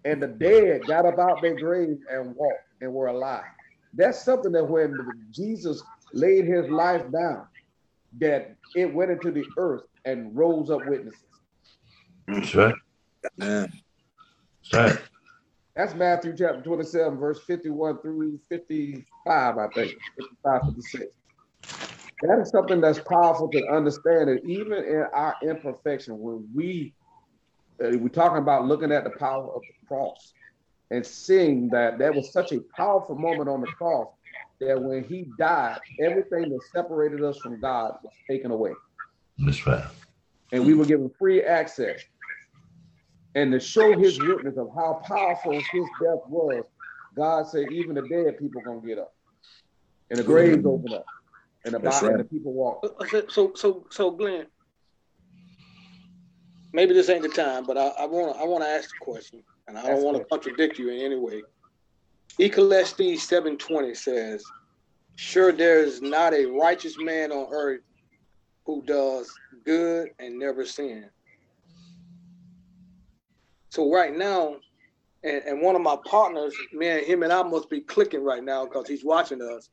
and 0.04 0.22
the 0.22 0.28
dead 0.28 0.86
got 0.88 1.06
up 1.06 1.18
out 1.18 1.42
their 1.42 1.56
graves 1.56 2.02
and 2.12 2.36
walked 2.36 2.64
and 2.82 2.94
were 2.94 3.08
alive. 3.08 3.46
That's 3.94 4.22
something 4.24 4.52
that 4.52 4.66
when 4.66 5.00
Jesus 5.32 5.82
laid 6.14 6.46
his 6.46 6.70
life 6.70 7.10
down, 7.12 7.48
that 8.20 8.56
it 8.76 8.94
went 8.94 9.12
into 9.12 9.32
the 9.32 9.48
earth 9.58 9.84
and 10.06 10.36
rose 10.36 10.70
up 10.70 10.86
witnesses. 10.86 11.24
That's 12.28 12.54
right. 12.54 12.76
Man. 13.38 13.72
That's 14.72 14.74
right. 14.74 15.02
That's 15.76 15.94
Matthew 15.94 16.36
chapter 16.36 16.62
27, 16.62 17.18
verse 17.18 17.40
51 17.46 18.02
through 18.02 18.40
55, 18.50 19.58
I 19.58 19.68
think. 19.76 19.94
55, 20.18 20.62
56. 20.66 21.06
That 22.22 22.40
is 22.40 22.50
something 22.50 22.82
that's 22.82 23.00
powerful 23.00 23.50
to 23.50 23.68
understand 23.68 24.30
that 24.30 24.44
even 24.46 24.74
in 24.74 25.06
our 25.14 25.36
imperfection, 25.44 26.18
when 26.20 26.48
we 26.54 26.94
uh, 27.84 27.96
we're 27.98 28.10
talking 28.10 28.40
about 28.40 28.66
looking 28.66 28.92
at 28.92 29.04
the 29.04 29.12
power 29.12 29.54
of 29.54 29.62
the 29.62 29.88
cross 29.88 30.34
and 30.90 31.06
seeing 31.06 31.70
that 31.70 32.00
that 32.00 32.16
was 32.16 32.32
such 32.32 32.52
a 32.52 32.60
powerful 32.76 33.16
moment 33.16 33.50
on 33.50 33.62
the 33.62 33.68
cross 33.68 34.08
that 34.60 34.82
when 34.82 35.04
he 35.04 35.26
died, 35.38 35.78
everything 36.00 36.50
that 36.50 36.62
separated 36.72 37.24
us 37.24 37.40
from 37.40 37.60
God 37.60 37.94
was 38.04 38.14
taken 38.30 38.50
away 38.50 38.72
That's 39.38 39.66
right. 39.68 39.84
and 40.52 40.66
we 40.66 40.74
were 40.74 40.86
given 40.86 41.12
free 41.20 41.44
access. 41.44 42.02
And 43.36 43.52
to 43.52 43.60
show 43.60 43.96
his 43.96 44.20
witness 44.20 44.58
of 44.58 44.70
how 44.76 45.02
powerful 45.06 45.52
his 45.72 45.86
death 46.02 46.22
was, 46.28 46.66
God 47.16 47.48
said, 47.48 47.72
even 47.72 47.94
the 47.94 48.02
dead 48.02 48.40
people 48.40 48.62
gonna 48.62 48.82
get 48.82 48.98
up, 48.98 49.14
and 50.10 50.18
the 50.20 50.24
graves 50.24 50.66
open 50.66 50.94
up, 50.94 51.06
and 51.68 51.76
the, 51.76 51.80
That's 51.80 51.98
body, 51.98 52.08
and 52.08 52.18
right. 52.18 52.30
the 52.30 52.36
people 52.36 52.54
walk. 52.54 52.84
Uh, 52.84 53.22
So, 53.30 53.52
so, 53.56 53.86
so, 53.90 54.12
Glenn, 54.12 54.48
maybe 56.74 56.94
this 56.94 57.10
ain't 57.10 57.24
the 57.24 57.30
time, 57.30 57.66
but 57.66 57.78
I, 57.78 57.88
I 58.00 58.06
want 58.06 58.36
to, 58.36 58.42
I 58.42 58.46
want 58.46 58.64
to 58.64 58.70
ask 58.70 58.90
the 58.90 59.06
question, 59.06 59.44
and 59.68 59.78
I 59.78 59.84
don't 59.84 60.04
want 60.04 60.18
to 60.18 60.24
contradict 60.26 60.80
you 60.80 60.90
in 60.90 61.00
any 61.00 61.18
way. 61.18 61.44
Ecclesiastes 62.40 63.28
seven 63.28 63.58
twenty 63.58 63.94
says, 63.94 64.44
"Sure, 65.16 65.52
there 65.52 65.84
is 65.84 66.02
not 66.02 66.34
a 66.34 66.46
righteous 66.46 66.98
man 67.00 67.32
on 67.32 67.48
earth 67.52 67.82
who 68.66 68.84
does 68.84 69.34
good 69.66 70.10
and 70.20 70.38
never 70.40 70.66
sin." 70.66 71.10
So 73.70 73.92
right 73.92 74.16
now, 74.16 74.56
and, 75.24 75.44
and 75.44 75.62
one 75.62 75.76
of 75.76 75.82
my 75.82 75.98
partners, 76.06 76.54
man, 76.74 77.04
him 77.04 77.24
and 77.24 77.34
I 77.34 77.44
must 77.44 77.70
be 77.70 77.82
clicking 77.82 78.24
right 78.24 78.44
now 78.44 78.66
because 78.66 78.88
he's 78.88 79.04
watching 79.04 79.42
us, 79.42 79.70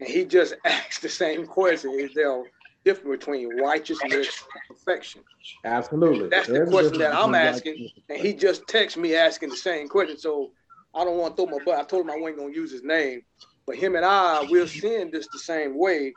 and 0.00 0.08
he 0.08 0.24
just 0.24 0.54
asked 0.64 1.02
the 1.02 1.08
same 1.08 1.46
question: 1.46 1.92
Is 1.98 2.14
there 2.14 2.40
a 2.40 2.44
difference 2.84 3.18
between 3.18 3.60
righteousness 3.60 4.12
and 4.12 4.62
perfection? 4.68 5.22
Absolutely. 5.64 6.28
That's 6.28 6.46
the 6.46 6.54
There 6.54 6.62
is 6.64 6.68
a 6.68 6.72
question 6.72 6.98
that 7.00 7.14
I'm 7.14 7.34
asking, 7.34 7.90
and 8.08 8.18
he 8.18 8.32
just 8.32 8.66
texted 8.66 8.98
me 8.98 9.14
asking 9.14 9.50
the 9.50 9.56
same 9.56 9.88
question. 9.88 10.18
So 10.18 10.52
I 10.94 11.04
don't 11.04 11.18
want 11.18 11.36
to 11.36 11.46
throw 11.46 11.58
my 11.58 11.64
butt. 11.64 11.78
I 11.78 11.84
told 11.84 12.04
him 12.04 12.10
I 12.10 12.16
wasn't 12.16 12.38
gonna 12.38 12.52
use 12.52 12.72
his 12.72 12.82
name, 12.82 13.22
but 13.66 13.76
him 13.76 13.96
and 13.96 14.04
I 14.04 14.44
we're 14.48 14.66
seeing 14.66 15.10
this 15.10 15.28
the 15.28 15.38
same 15.38 15.78
way. 15.78 16.14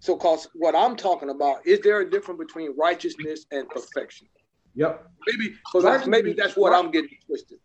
So, 0.00 0.16
cause 0.16 0.48
what 0.54 0.74
I'm 0.74 0.96
talking 0.96 1.30
about 1.30 1.66
is 1.66 1.80
there 1.80 2.00
a 2.00 2.10
difference 2.10 2.38
between 2.38 2.76
righteousness 2.76 3.46
and 3.50 3.68
perfection? 3.70 4.28
Yep. 4.74 5.06
Maybe, 5.26 5.54
because 5.72 6.06
maybe 6.06 6.34
that's 6.34 6.56
what 6.56 6.74
I'm 6.74 6.90
getting 6.90 7.16
twisted. 7.26 7.58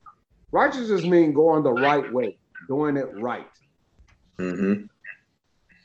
Righteousness 0.51 1.03
means 1.03 1.35
going 1.35 1.63
the 1.63 1.71
right 1.71 2.11
way, 2.13 2.37
doing 2.67 2.97
it 2.97 3.07
right. 3.13 3.47
Mm-hmm. 4.39 4.85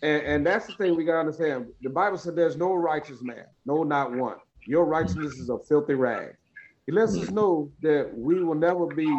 And, 0.04 0.22
and 0.22 0.46
that's 0.46 0.66
the 0.66 0.74
thing 0.74 0.96
we 0.96 1.04
gotta 1.04 1.20
understand. 1.20 1.68
The 1.80 1.88
Bible 1.88 2.18
said 2.18 2.36
there's 2.36 2.58
no 2.58 2.74
righteous 2.74 3.22
man, 3.22 3.46
no, 3.64 3.84
not 3.84 4.12
one. 4.12 4.36
Your 4.66 4.84
righteousness 4.84 5.32
is 5.38 5.48
a 5.48 5.58
filthy 5.58 5.94
rag. 5.94 6.36
He 6.86 6.92
lets 6.92 7.16
us 7.16 7.28
hmm. 7.28 7.34
know 7.34 7.72
that 7.80 8.10
we 8.14 8.44
will 8.44 8.54
never 8.54 8.86
be 8.86 9.10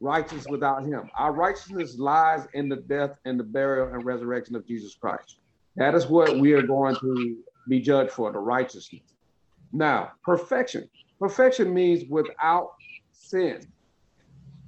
righteous 0.00 0.44
without 0.46 0.84
him. 0.84 1.08
Our 1.16 1.32
righteousness 1.32 1.98
lies 1.98 2.46
in 2.52 2.68
the 2.68 2.76
death 2.76 3.12
and 3.24 3.40
the 3.40 3.44
burial 3.44 3.88
and 3.94 4.04
resurrection 4.04 4.54
of 4.54 4.66
Jesus 4.66 4.94
Christ. 4.94 5.38
That 5.76 5.94
is 5.94 6.08
what 6.08 6.38
we 6.38 6.52
are 6.52 6.62
going 6.62 6.96
to 6.96 7.38
be 7.66 7.80
judged 7.80 8.10
for, 8.12 8.30
the 8.30 8.38
righteousness. 8.38 9.14
Now, 9.72 10.12
perfection. 10.22 10.90
Perfection 11.18 11.72
means 11.72 12.04
without 12.10 12.74
sin, 13.12 13.66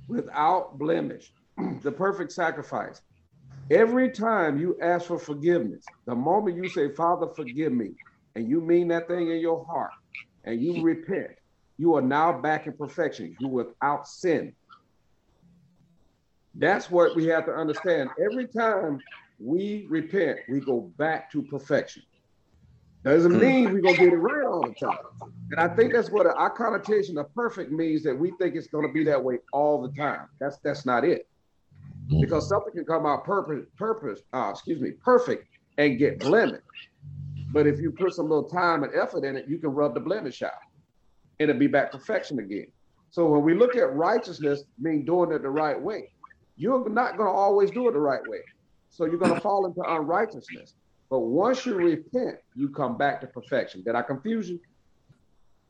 without 0.09 0.79
blemish, 0.79 1.35
the 1.83 1.93
perfect 1.93 2.33
sacrifice. 2.33 3.03
Every 3.71 4.11
time 4.11 4.59
you 4.59 4.77
ask 4.81 5.07
for 5.07 5.19
forgiveness, 5.19 5.93
the 6.07 6.15
moment 6.15 6.57
you 6.57 6.69
say, 6.69 6.95
Father, 6.95 7.29
forgive 7.35 7.73
me, 7.73 7.95
and 8.35 8.49
you 8.49 8.61
mean 8.61 8.89
that 8.89 9.09
thing 9.09 9.31
in 9.31 9.41
your 9.41 9.65
heart, 9.67 9.91
and 10.45 10.61
you 10.61 10.81
repent, 10.81 11.33
you 11.79 11.95
are 11.97 12.03
now 12.03 12.41
back 12.41 12.67
in 12.67 12.75
perfection. 12.75 13.37
You 13.41 13.49
without 13.49 14.07
sin. 14.07 14.55
That's 16.55 16.91
what 16.91 17.17
we 17.17 17.27
have 17.27 17.45
to 17.47 17.53
understand. 17.53 18.11
Every 18.25 18.47
time 18.47 19.03
we 19.39 19.87
repent, 19.91 20.39
we 20.49 20.61
go 20.61 20.93
back 20.97 21.31
to 21.33 21.43
perfection. 21.43 22.03
Doesn't 23.05 23.33
Hmm. 23.33 23.41
mean 23.41 23.73
we're 23.73 23.83
gonna 23.83 23.99
get 23.99 24.13
it 24.13 24.17
right 24.17 24.47
all 24.47 24.63
the 24.63 24.75
time. 24.75 24.99
And 25.51 25.61
I 25.61 25.69
think 25.75 25.93
that's 25.93 26.11
what 26.11 26.27
our 26.27 26.51
connotation 26.51 27.19
of 27.19 27.33
perfect 27.35 27.71
means 27.71 28.03
that 28.05 28.19
we 28.19 28.33
think 28.33 28.55
it's 28.55 28.67
gonna 28.69 28.93
be 28.93 29.05
that 29.05 29.23
way 29.23 29.39
all 29.53 29.83
the 29.83 29.93
time. 29.93 30.29
That's 30.41 30.59
that's 30.65 30.87
not 30.87 31.05
it. 31.05 31.27
Because 32.09 32.49
something 32.49 32.73
can 32.73 32.85
come 32.85 33.07
out 33.07 33.25
purpose, 33.25 33.67
purpose, 33.77 34.21
uh, 34.33 34.51
excuse 34.51 34.81
me, 34.81 34.93
perfect 35.05 35.47
and 35.79 35.99
get 35.99 36.21
blemish. 36.21 36.61
But 37.53 37.67
if 37.67 37.81
you 37.81 37.91
put 37.91 38.15
some 38.15 38.29
little 38.29 38.49
time 38.49 38.83
and 38.85 38.93
effort 38.95 39.25
in 39.25 39.37
it, 39.37 39.47
you 39.49 39.59
can 39.59 39.71
rub 39.71 39.95
the 39.95 40.01
blemish 40.01 40.43
out 40.43 40.53
and 41.39 41.51
it'll 41.51 41.61
be 41.61 41.67
back 41.67 41.93
perfection 41.93 42.39
again. 42.39 42.67
So 43.11 43.27
when 43.27 43.43
we 43.43 43.55
look 43.55 43.77
at 43.77 43.95
righteousness, 43.95 44.65
mean 44.79 45.05
doing 45.05 45.33
it 45.33 45.43
the 45.43 45.51
right 45.51 45.81
way, 45.81 46.11
you're 46.57 46.89
not 46.89 47.17
going 47.17 47.29
to 47.29 47.35
always 47.35 47.71
do 47.71 47.89
it 47.89 47.93
the 47.93 47.99
right 47.99 48.27
way. 48.27 48.41
So 48.91 49.05
you're 49.05 49.19
going 49.19 49.35
to 49.35 49.41
fall 49.41 49.67
into 49.67 49.83
unrighteousness. 49.83 50.75
But 51.09 51.21
once 51.21 51.65
you 51.65 51.75
repent, 51.75 52.37
you 52.55 52.71
come 52.71 52.97
back 52.97 53.21
to 53.21 53.27
perfection. 53.27 53.83
Did 53.85 53.95
I 53.95 54.03
confuse 54.03 54.49
you? 54.49 54.59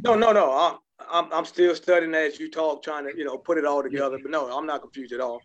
No, 0.02 0.14
no, 0.14 0.32
no. 0.32 0.52
I'm, 0.52 0.78
I'm, 1.10 1.32
I'm 1.32 1.44
still 1.44 1.74
studying 1.74 2.14
as 2.14 2.38
you 2.38 2.50
talk, 2.50 2.82
trying 2.82 3.04
to, 3.06 3.16
you 3.16 3.24
know, 3.24 3.36
put 3.36 3.58
it 3.58 3.64
all 3.64 3.82
together. 3.82 4.18
But 4.22 4.30
no, 4.30 4.50
I'm 4.56 4.66
not 4.66 4.82
confused 4.82 5.12
at 5.12 5.20
all. 5.20 5.40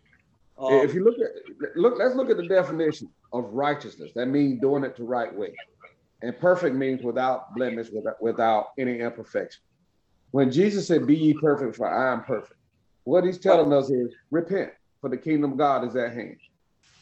Um, 0.62 0.74
if 0.74 0.94
you 0.94 1.04
look 1.04 1.16
at 1.18 1.76
look, 1.76 1.94
let's 1.98 2.14
look 2.14 2.30
at 2.30 2.36
the 2.36 2.46
definition 2.46 3.08
of 3.32 3.52
righteousness. 3.52 4.12
That 4.14 4.26
means 4.26 4.60
doing 4.60 4.84
it 4.84 4.96
the 4.96 5.02
right 5.02 5.34
way, 5.34 5.54
and 6.22 6.38
perfect 6.38 6.76
means 6.76 7.02
without 7.02 7.54
blemish, 7.54 7.88
without, 7.92 8.22
without 8.22 8.66
any 8.78 9.00
imperfection. 9.00 9.62
When 10.30 10.52
Jesus 10.52 10.86
said, 10.86 11.06
"Be 11.06 11.16
ye 11.16 11.34
perfect, 11.34 11.76
for 11.76 11.88
I 11.88 12.12
am 12.12 12.22
perfect," 12.22 12.60
what 13.04 13.24
He's 13.24 13.38
telling 13.38 13.72
us 13.72 13.90
is, 13.90 14.14
repent, 14.30 14.70
for 15.00 15.10
the 15.10 15.16
kingdom 15.16 15.52
of 15.52 15.58
God 15.58 15.84
is 15.86 15.96
at 15.96 16.12
hand. 16.12 16.36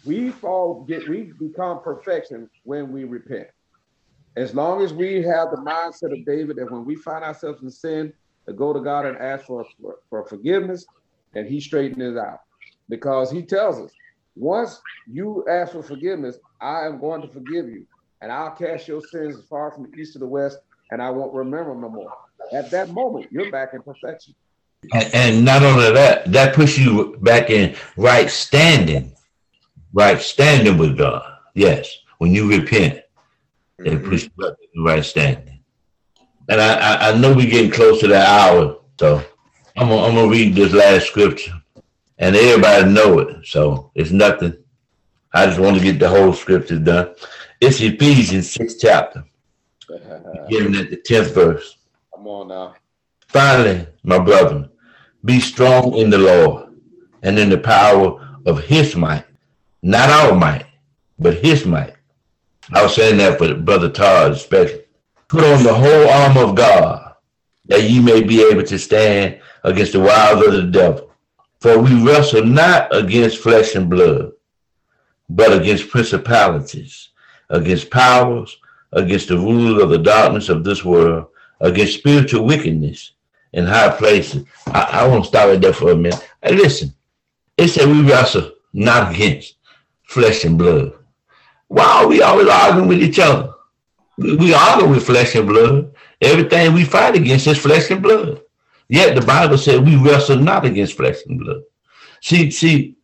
We 0.07 0.31
fall, 0.31 0.85
get, 0.89 1.07
we 1.07 1.33
become 1.39 1.83
perfection 1.83 2.49
when 2.65 2.91
we 2.91 3.05
repent. 3.05 3.49
As 4.37 4.55
long 4.55 4.81
as 4.81 4.95
we 4.95 5.17
have 5.23 5.51
the 5.51 5.59
mindset 5.59 6.19
of 6.19 6.25
David 6.25 6.57
that 6.57 6.71
when 6.71 6.87
we 6.87 6.95
find 6.95 7.23
ourselves 7.23 7.63
in 7.63 7.71
sin, 7.71 8.15
to 8.47 8.55
go 8.55 8.73
to 8.73 8.81
God 8.81 9.05
and 9.05 9.19
ask 9.19 9.45
for, 9.45 9.67
for, 9.79 9.97
for 10.09 10.25
forgiveness, 10.25 10.87
and 11.35 11.47
He 11.47 11.61
straightens 11.61 12.03
it 12.03 12.17
out 12.17 12.39
because 12.91 13.31
he 13.31 13.43
tells 13.43 13.79
us 13.79 13.91
Once 14.37 14.81
you 15.11 15.45
ask 15.49 15.73
for 15.73 15.83
forgiveness, 15.83 16.37
I 16.61 16.87
am 16.87 17.01
going 17.01 17.23
to 17.23 17.29
forgive 17.29 17.67
you, 17.69 17.87
and 18.21 18.31
I'll 18.31 18.51
cast 18.51 18.87
your 18.87 19.01
sins 19.01 19.39
as 19.39 19.45
far 19.45 19.71
from 19.71 19.91
the 19.91 19.97
east 19.97 20.13
to 20.13 20.19
the 20.19 20.27
west, 20.27 20.59
and 20.91 21.01
I 21.01 21.11
won't 21.11 21.33
remember 21.33 21.71
them 21.71 21.81
no 21.81 21.89
more. 21.89 22.13
At 22.53 22.71
that 22.71 22.91
moment, 22.91 23.29
you're 23.31 23.51
back 23.51 23.75
in 23.75 23.83
perfection. 23.83 24.35
And, 24.93 25.45
not 25.45 25.63
only 25.63 25.93
that, 25.93 26.33
that 26.33 26.55
puts 26.55 26.79
you 26.79 27.17
back 27.21 27.51
in 27.51 27.77
right 27.97 28.31
standing, 28.31 29.13
right 29.93 30.21
standing 30.21 30.79
with 30.79 30.97
God. 30.97 31.23
Yes, 31.55 31.99
when 32.19 32.33
you 32.33 32.49
repent, 32.49 33.03
it 33.79 33.85
mm-hmm. 33.85 34.09
puts 34.09 34.25
you 34.25 34.31
back 34.39 34.57
in 34.75 34.85
right 34.85 35.05
standing. 35.05 35.61
And 36.49 36.61
I, 36.61 36.75
I, 36.75 37.11
I 37.11 37.19
know 37.19 37.35
we're 37.35 37.51
getting 37.51 37.71
close 37.71 38.01
to 38.01 38.09
that 38.09 38.27
hour, 38.27 38.79
so 38.99 39.23
I'm 39.77 39.89
gonna, 39.89 40.03
I'm 40.03 40.15
gonna 40.15 40.29
read 40.29 40.55
this 40.55 40.73
last 40.73 41.07
scripture, 41.09 41.53
and 42.21 42.37
everybody 42.37 42.93
know 42.93 43.19
it, 43.19 43.47
so 43.47 43.91
it's 43.95 44.11
nothing. 44.11 44.57
I 45.33 45.47
just 45.47 45.59
want 45.59 45.77
to 45.77 45.83
get 45.83 45.99
the 45.99 46.09
whole 46.09 46.33
scripture 46.33 46.79
done. 46.79 47.15
It's 47.61 47.81
Ephesians 47.81 48.51
six 48.51 48.77
chapter, 48.77 49.25
beginning 49.89 50.77
at 50.77 50.91
the 50.91 51.03
tenth 51.05 51.35
verse. 51.35 51.79
Come 52.15 52.29
on 52.29 52.49
now. 52.49 52.75
Finally, 53.29 53.87
my 54.03 54.19
brother, 54.19 54.69
be 55.25 55.41
strong 55.41 55.95
in 55.97 56.11
the 56.11 56.19
Lord 56.19 56.77
and 57.23 57.39
in 57.39 57.49
the 57.49 57.59
power 57.59 58.39
of 58.47 58.63
his 58.65 58.95
might. 58.95 59.25
Not 59.83 60.11
our 60.11 60.35
might, 60.35 60.67
but 61.19 61.39
his 61.39 61.65
might. 61.65 61.95
I 62.73 62.83
was 62.83 62.95
saying 62.95 63.17
that 63.19 63.39
for 63.39 63.55
Brother 63.55 63.89
Todd 63.89 64.33
especially. 64.33 64.85
Put 65.29 65.45
on 65.45 65.63
the 65.63 65.73
whole 65.73 66.09
armor 66.09 66.43
of 66.43 66.55
God 66.55 67.15
that 67.67 67.85
ye 67.85 68.01
may 68.01 68.23
be 68.23 68.43
able 68.43 68.65
to 68.65 68.79
stand 68.79 69.41
against 69.65 69.93
the 69.93 70.01
wiles 70.01 70.45
of 70.45 70.53
the 70.53 70.65
devil. 70.65 71.10
For 71.61 71.79
we 71.79 72.03
wrestle 72.03 72.45
not 72.45 72.95
against 72.95 73.39
flesh 73.39 73.75
and 73.75 73.91
blood, 73.91 74.33
but 75.29 75.53
against 75.53 75.91
principalities, 75.91 77.11
against 77.51 77.91
powers, 77.91 78.57
against 78.93 79.29
the 79.29 79.37
rulers 79.37 79.83
of 79.83 79.91
the 79.91 79.99
darkness 79.99 80.49
of 80.49 80.65
this 80.65 80.85
world, 80.85 81.27
against 81.61 81.99
spiritual 81.99 82.47
wickedness 82.47 83.13
in 83.53 83.67
high 83.67 83.91
places. 83.91 84.45
I, 84.69 84.89
I 84.93 85.07
want 85.07 85.25
to 85.25 85.29
stop 85.29 85.49
right 85.49 85.61
there 85.61 85.75
for 85.75 85.91
a 85.91 85.97
minute. 85.97 86.27
Hey, 86.43 86.55
listen, 86.55 86.95
it 87.59 87.69
said 87.69 87.89
we 87.89 88.09
wrestle 88.09 88.53
not 88.73 89.15
against 89.15 89.57
flesh 90.05 90.45
and 90.45 90.57
blood. 90.57 90.95
Why 91.69 91.85
are 91.85 92.07
we 92.07 92.23
always 92.23 92.49
arguing 92.49 92.89
with 92.89 93.03
each 93.03 93.19
other? 93.19 93.53
We, 94.17 94.37
we 94.37 94.55
argue 94.55 94.89
with 94.89 95.07
flesh 95.07 95.35
and 95.35 95.47
blood. 95.47 95.95
Everything 96.23 96.73
we 96.73 96.85
fight 96.85 97.17
against 97.17 97.47
is 97.47 97.59
flesh 97.59 97.91
and 97.91 98.03
blood. 98.03 98.41
Yet 98.91 99.15
the 99.15 99.25
Bible 99.25 99.57
said 99.57 99.87
we 99.87 99.95
wrestle 99.97 100.37
not 100.37 100.67
against 100.67 100.97
flesh 100.97 101.19
and 101.27 101.39
blood. 101.39 101.63
See, 102.23 102.51
see, 102.51 102.97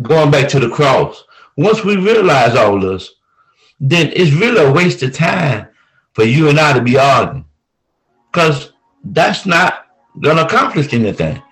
going 0.00 0.30
back 0.30 0.48
to 0.50 0.60
the 0.60 0.70
cross, 0.70 1.24
once 1.56 1.84
we 1.84 1.96
realize 1.96 2.54
all 2.54 2.78
this, 2.78 3.10
then 3.80 4.12
it's 4.14 4.30
really 4.30 4.64
a 4.64 4.72
waste 4.72 5.02
of 5.02 5.12
time 5.12 5.66
for 6.12 6.22
you 6.22 6.48
and 6.48 6.60
I 6.60 6.74
to 6.74 6.80
be 6.80 6.96
arguing. 6.96 7.44
Because 8.30 8.72
that's 9.02 9.46
not 9.46 9.86
going 10.20 10.36
to 10.36 10.46
accomplish 10.46 10.94
anything. 10.94 11.42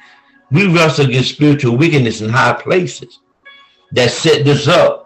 We 0.53 0.69
wrestle 0.73 1.07
against 1.07 1.35
spiritual 1.35 1.77
wickedness 1.77 2.21
in 2.21 2.31
high 2.31 2.53
places 2.53 3.19
that 3.91 4.13
set 4.13 4.45
this 4.45 4.69
up 4.69 5.03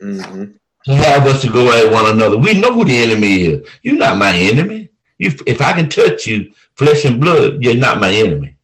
Mm-hmm. 0.00 0.44
to 0.84 0.94
have 0.94 1.26
us 1.26 1.42
to 1.42 1.50
go 1.50 1.72
at 1.72 1.92
one 1.92 2.06
another. 2.06 2.38
We 2.38 2.54
know 2.54 2.72
who 2.72 2.84
the 2.84 2.96
enemy 2.96 3.42
is. 3.46 3.68
You're 3.82 3.96
not 3.96 4.16
my 4.16 4.32
enemy. 4.32 4.90
You, 5.18 5.32
if 5.44 5.60
I 5.60 5.72
can 5.72 5.88
touch 5.88 6.24
you, 6.24 6.52
flesh 6.78 7.04
and 7.04 7.20
blood, 7.20 7.62
you're 7.62 7.74
not 7.74 8.00
my 8.00 8.10
enemy. 8.12 8.56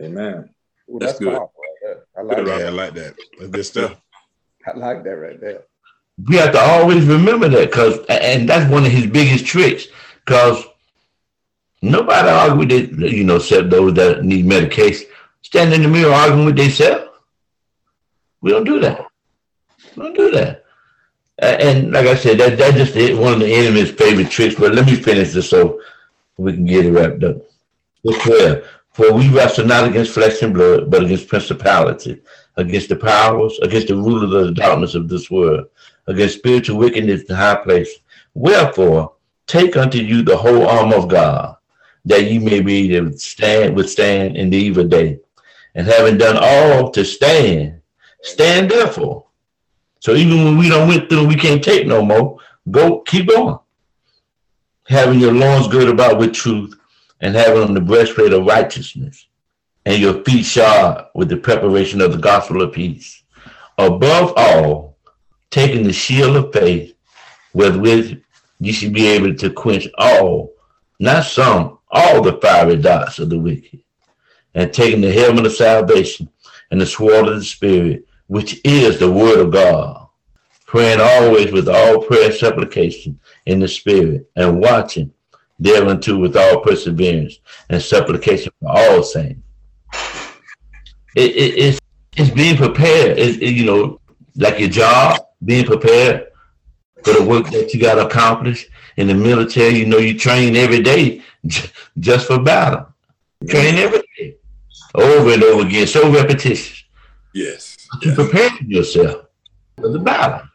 Amen. 0.00 0.50
Ooh, 0.90 0.98
That's 0.98 1.12
that's 1.12 1.18
good. 1.18 1.32
powerful 1.36 1.52
right 1.62 1.78
there. 1.82 1.98
I 2.16 2.22
like 2.22 2.46
Yeah, 2.46 2.54
I 2.54 2.58
that. 2.58 2.72
like 2.72 2.94
that. 2.94 3.14
That's 3.38 3.50
good 3.50 3.66
stuff. 3.66 4.00
I 4.66 4.76
like 4.76 5.04
that 5.04 5.10
right 5.10 5.40
there. 5.40 5.62
We 6.28 6.36
have 6.36 6.52
to 6.52 6.60
always 6.60 7.04
remember 7.06 7.48
that 7.48 7.70
because, 7.70 7.98
and 8.08 8.48
that's 8.48 8.70
one 8.70 8.86
of 8.86 8.92
his 8.92 9.06
biggest 9.06 9.46
tricks. 9.46 9.86
Because 10.24 10.64
nobody 11.82 12.28
argue 12.28 12.58
with 12.60 12.72
it, 12.72 13.12
you 13.12 13.24
know, 13.24 13.36
except 13.36 13.70
those 13.70 13.94
that 13.94 14.24
need 14.24 14.46
medication. 14.46 15.06
Stand 15.42 15.74
in 15.74 15.82
the 15.82 15.88
mirror 15.88 16.12
arguing 16.12 16.46
with 16.46 16.56
themselves. 16.56 17.10
We 18.40 18.50
don't 18.52 18.64
do 18.64 18.80
that. 18.80 19.06
We 19.96 20.02
don't 20.04 20.16
do 20.16 20.30
that. 20.30 20.64
A- 21.42 21.60
And 21.62 21.92
like 21.92 22.06
I 22.06 22.14
said, 22.14 22.38
that 22.38 22.56
that's 22.58 22.76
just 22.76 23.18
one 23.20 23.34
of 23.34 23.40
the 23.40 23.52
enemy's 23.52 23.90
favorite 23.90 24.30
tricks. 24.30 24.54
But 24.54 24.74
let 24.74 24.86
me 24.86 24.94
finish 24.96 25.32
this 25.32 25.50
so 25.50 25.80
we 26.36 26.52
can 26.52 26.64
get 26.64 26.86
it 26.86 26.92
wrapped 26.92 27.24
up. 27.24 27.36
Clear. 28.20 28.64
For 28.92 29.12
we 29.12 29.28
wrestle 29.28 29.66
not 29.66 29.88
against 29.88 30.12
flesh 30.12 30.42
and 30.42 30.54
blood, 30.54 30.90
but 30.90 31.02
against 31.04 31.28
principalities, 31.28 32.20
against 32.56 32.88
the 32.88 32.96
powers, 32.96 33.58
against 33.60 33.88
the 33.88 33.96
rulers 33.96 34.32
of 34.32 34.46
the 34.46 34.52
darkness 34.52 34.94
of 34.94 35.08
this 35.08 35.30
world, 35.30 35.66
against 36.06 36.38
spiritual 36.38 36.78
wickedness 36.78 37.24
in 37.24 37.34
high 37.34 37.56
places. 37.56 37.98
Wherefore, 38.34 39.14
take 39.46 39.76
unto 39.76 39.98
you 39.98 40.22
the 40.22 40.36
whole 40.36 40.66
armor 40.66 40.96
of 40.96 41.08
God, 41.08 41.56
that 42.04 42.30
ye 42.30 42.38
may 42.38 42.60
be 42.60 42.94
able 42.94 43.10
to 43.10 43.18
stand, 43.18 43.74
withstand 43.74 44.36
in 44.36 44.50
the 44.50 44.56
evil 44.56 44.84
day. 44.84 45.18
And 45.74 45.86
having 45.86 46.18
done 46.18 46.38
all 46.40 46.90
to 46.92 47.04
stand, 47.04 47.80
stand 48.22 48.70
therefore. 48.70 49.26
So 49.98 50.14
even 50.14 50.44
when 50.44 50.58
we 50.58 50.68
don't 50.68 50.86
went 50.86 51.08
through, 51.08 51.26
we 51.26 51.34
can't 51.34 51.64
take 51.64 51.86
no 51.86 52.04
more. 52.04 52.38
Go, 52.70 53.00
keep 53.00 53.28
going. 53.28 53.58
Having 54.86 55.20
your 55.20 55.32
loins 55.32 55.68
girded 55.68 55.88
about 55.88 56.18
with 56.18 56.34
truth, 56.34 56.74
and 57.20 57.34
having 57.34 57.62
on 57.62 57.74
the 57.74 57.80
breastplate 57.80 58.34
of 58.34 58.44
righteousness, 58.44 59.28
and 59.86 60.00
your 60.00 60.22
feet 60.24 60.44
shod 60.44 61.06
with 61.14 61.30
the 61.30 61.36
preparation 61.36 62.02
of 62.02 62.12
the 62.12 62.18
gospel 62.18 62.60
of 62.60 62.72
peace. 62.72 63.22
Above 63.78 64.34
all, 64.36 64.98
taking 65.50 65.84
the 65.84 65.92
shield 65.92 66.36
of 66.36 66.52
faith, 66.52 66.94
with 67.54 67.76
which 67.76 68.18
you 68.60 68.72
should 68.72 68.92
be 68.92 69.06
able 69.06 69.34
to 69.34 69.50
quench 69.50 69.88
all, 69.96 70.52
not 71.00 71.24
some, 71.24 71.78
all 71.90 72.20
the 72.20 72.38
fiery 72.42 72.76
darts 72.76 73.18
of 73.18 73.30
the 73.30 73.38
wicked, 73.38 73.80
and 74.54 74.72
taking 74.72 75.00
the 75.00 75.12
helmet 75.12 75.46
of 75.46 75.52
salvation 75.52 76.28
and 76.70 76.80
the 76.80 76.86
sword 76.86 77.26
of 77.28 77.36
the 77.36 77.44
Spirit, 77.44 78.06
which 78.26 78.60
is 78.64 78.98
the 78.98 79.10
word 79.10 79.38
of 79.38 79.50
God, 79.50 80.08
praying 80.66 81.00
always 81.00 81.52
with 81.52 81.68
all 81.68 82.02
prayer 82.02 82.26
and 82.26 82.34
supplication 82.34 83.18
in 83.46 83.60
the 83.60 83.68
Spirit, 83.68 84.30
and 84.36 84.60
watching 84.60 85.12
thereunto 85.58 86.16
with 86.18 86.36
all 86.36 86.60
perseverance 86.60 87.38
and 87.70 87.82
supplication 87.82 88.52
for 88.60 88.70
all 88.70 89.02
saints. 89.02 89.40
It, 91.16 91.30
it, 91.30 91.58
it's, 91.58 91.80
it's 92.16 92.30
being 92.30 92.56
prepared, 92.56 93.18
it, 93.18 93.42
it, 93.42 93.54
you 93.54 93.64
know, 93.64 94.00
like 94.36 94.58
your 94.58 94.68
job, 94.68 95.20
being 95.44 95.64
prepared 95.64 96.28
for 97.04 97.12
the 97.12 97.22
work 97.22 97.50
that 97.50 97.72
you 97.72 97.80
got 97.80 97.94
to 97.94 98.06
accomplish. 98.06 98.68
In 98.96 99.08
the 99.08 99.14
military, 99.14 99.76
you 99.76 99.86
know, 99.86 99.98
you 99.98 100.16
train 100.16 100.54
every 100.54 100.80
day 100.80 101.20
j- 101.46 101.68
just 101.98 102.28
for 102.28 102.40
battle. 102.40 102.86
Train 103.48 103.74
every 103.74 104.02
day, 104.16 104.36
over 104.94 105.32
and 105.32 105.42
over 105.42 105.66
again, 105.66 105.86
so 105.86 106.10
repetitious. 106.10 106.84
Yes. 107.34 107.76
You 108.02 108.14
prepare 108.14 108.50
yourself 108.62 109.26
for 109.76 109.88
the 109.88 109.98
battle. 109.98 110.48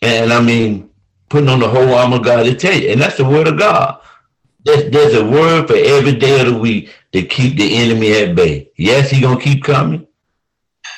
And 0.00 0.32
I 0.32 0.40
mean, 0.40 0.90
putting 1.28 1.48
on 1.48 1.60
the 1.60 1.68
whole 1.68 1.94
armor 1.94 2.16
of 2.16 2.24
God 2.24 2.44
to 2.44 2.54
tell 2.54 2.74
you, 2.74 2.90
and 2.90 3.00
that's 3.00 3.16
the 3.16 3.24
word 3.24 3.48
of 3.48 3.58
God. 3.58 4.00
There's, 4.64 4.90
there's 4.90 5.14
a 5.14 5.24
word 5.24 5.68
for 5.68 5.76
every 5.76 6.14
day 6.14 6.40
of 6.40 6.52
the 6.52 6.58
week 6.58 6.92
to 7.12 7.22
keep 7.22 7.56
the 7.56 7.76
enemy 7.76 8.12
at 8.12 8.34
bay. 8.34 8.70
Yes, 8.76 9.10
he 9.10 9.20
gonna 9.20 9.40
keep 9.40 9.62
coming. 9.64 10.06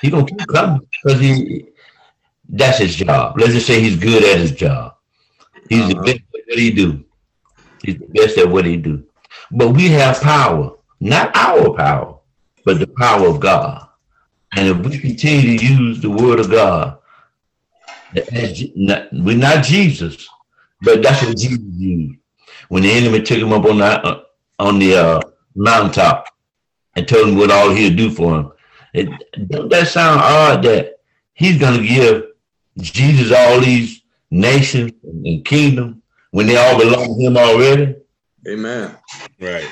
He 0.03 0.11
gonna 0.11 0.27
keep 0.27 0.47
coming 0.49 0.81
because 1.03 1.21
he 1.21 1.67
that's 2.49 2.79
his 2.79 2.95
job. 2.97 3.39
Let's 3.39 3.53
just 3.53 3.67
say 3.67 3.81
he's 3.81 3.97
good 3.99 4.25
at 4.25 4.39
his 4.39 4.53
job. 4.53 4.95
He's 5.69 5.87
the 5.89 5.95
Uh-huh. 5.95 6.03
best 6.05 6.17
at 6.17 6.45
what 6.49 6.59
he 6.59 6.71
do. 6.71 7.05
He's 7.83 7.99
the 7.99 8.07
best 8.07 8.39
at 8.39 8.49
what 8.49 8.65
he 8.65 8.77
do. 8.77 9.05
But 9.51 9.71
we 9.71 9.89
have 9.89 10.21
power, 10.21 10.77
not 11.01 11.35
our 11.37 11.75
power, 11.75 12.19
but 12.65 12.79
the 12.79 12.87
power 12.87 13.27
of 13.29 13.41
God. 13.41 13.87
And 14.57 14.69
if 14.69 14.79
we 14.87 14.99
continue 14.99 15.59
to 15.59 15.65
use 15.67 16.01
the 16.01 16.11
word 16.11 16.41
of 16.41 16.51
God, 16.51 16.99
not- 18.77 19.09
we're 19.13 19.37
not 19.37 19.65
Jesus, 19.65 20.29
but 20.83 21.03
that's 21.03 21.23
what 21.23 21.37
Jesus 21.37 21.59
used. 21.77 22.19
When 22.69 22.83
the 22.83 22.91
enemy 22.91 23.23
took 23.23 23.39
him 23.39 23.53
up 23.53 23.65
on 23.65 23.79
the, 23.79 23.85
uh, 23.85 24.21
on 24.59 24.79
the 24.79 24.95
uh, 24.97 25.21
mountaintop 25.55 26.27
and 26.97 27.07
told 27.07 27.29
him 27.29 27.37
what 27.37 27.51
all 27.51 27.71
he'd 27.71 27.97
do 27.97 28.11
for 28.11 28.35
him. 28.39 28.53
It, 28.95 29.09
don't 29.49 29.69
that 29.71 29.89
sound 29.89 30.21
odd 30.21 30.63
that 30.65 30.99
he's 31.35 31.59
going 31.59 31.81
to 31.81 31.87
give 31.87 32.25
Jesus 32.79 33.33
all 33.37 33.61
these 33.61 34.03
nations 34.31 34.93
and 35.05 35.45
kingdom 35.45 36.03
when 36.31 36.47
they 36.47 36.57
all 36.57 36.79
belong 36.79 37.19
to 37.19 37.27
him 37.27 37.37
already? 37.37 37.97
Amen. 38.49 38.97
Right. 39.41 39.69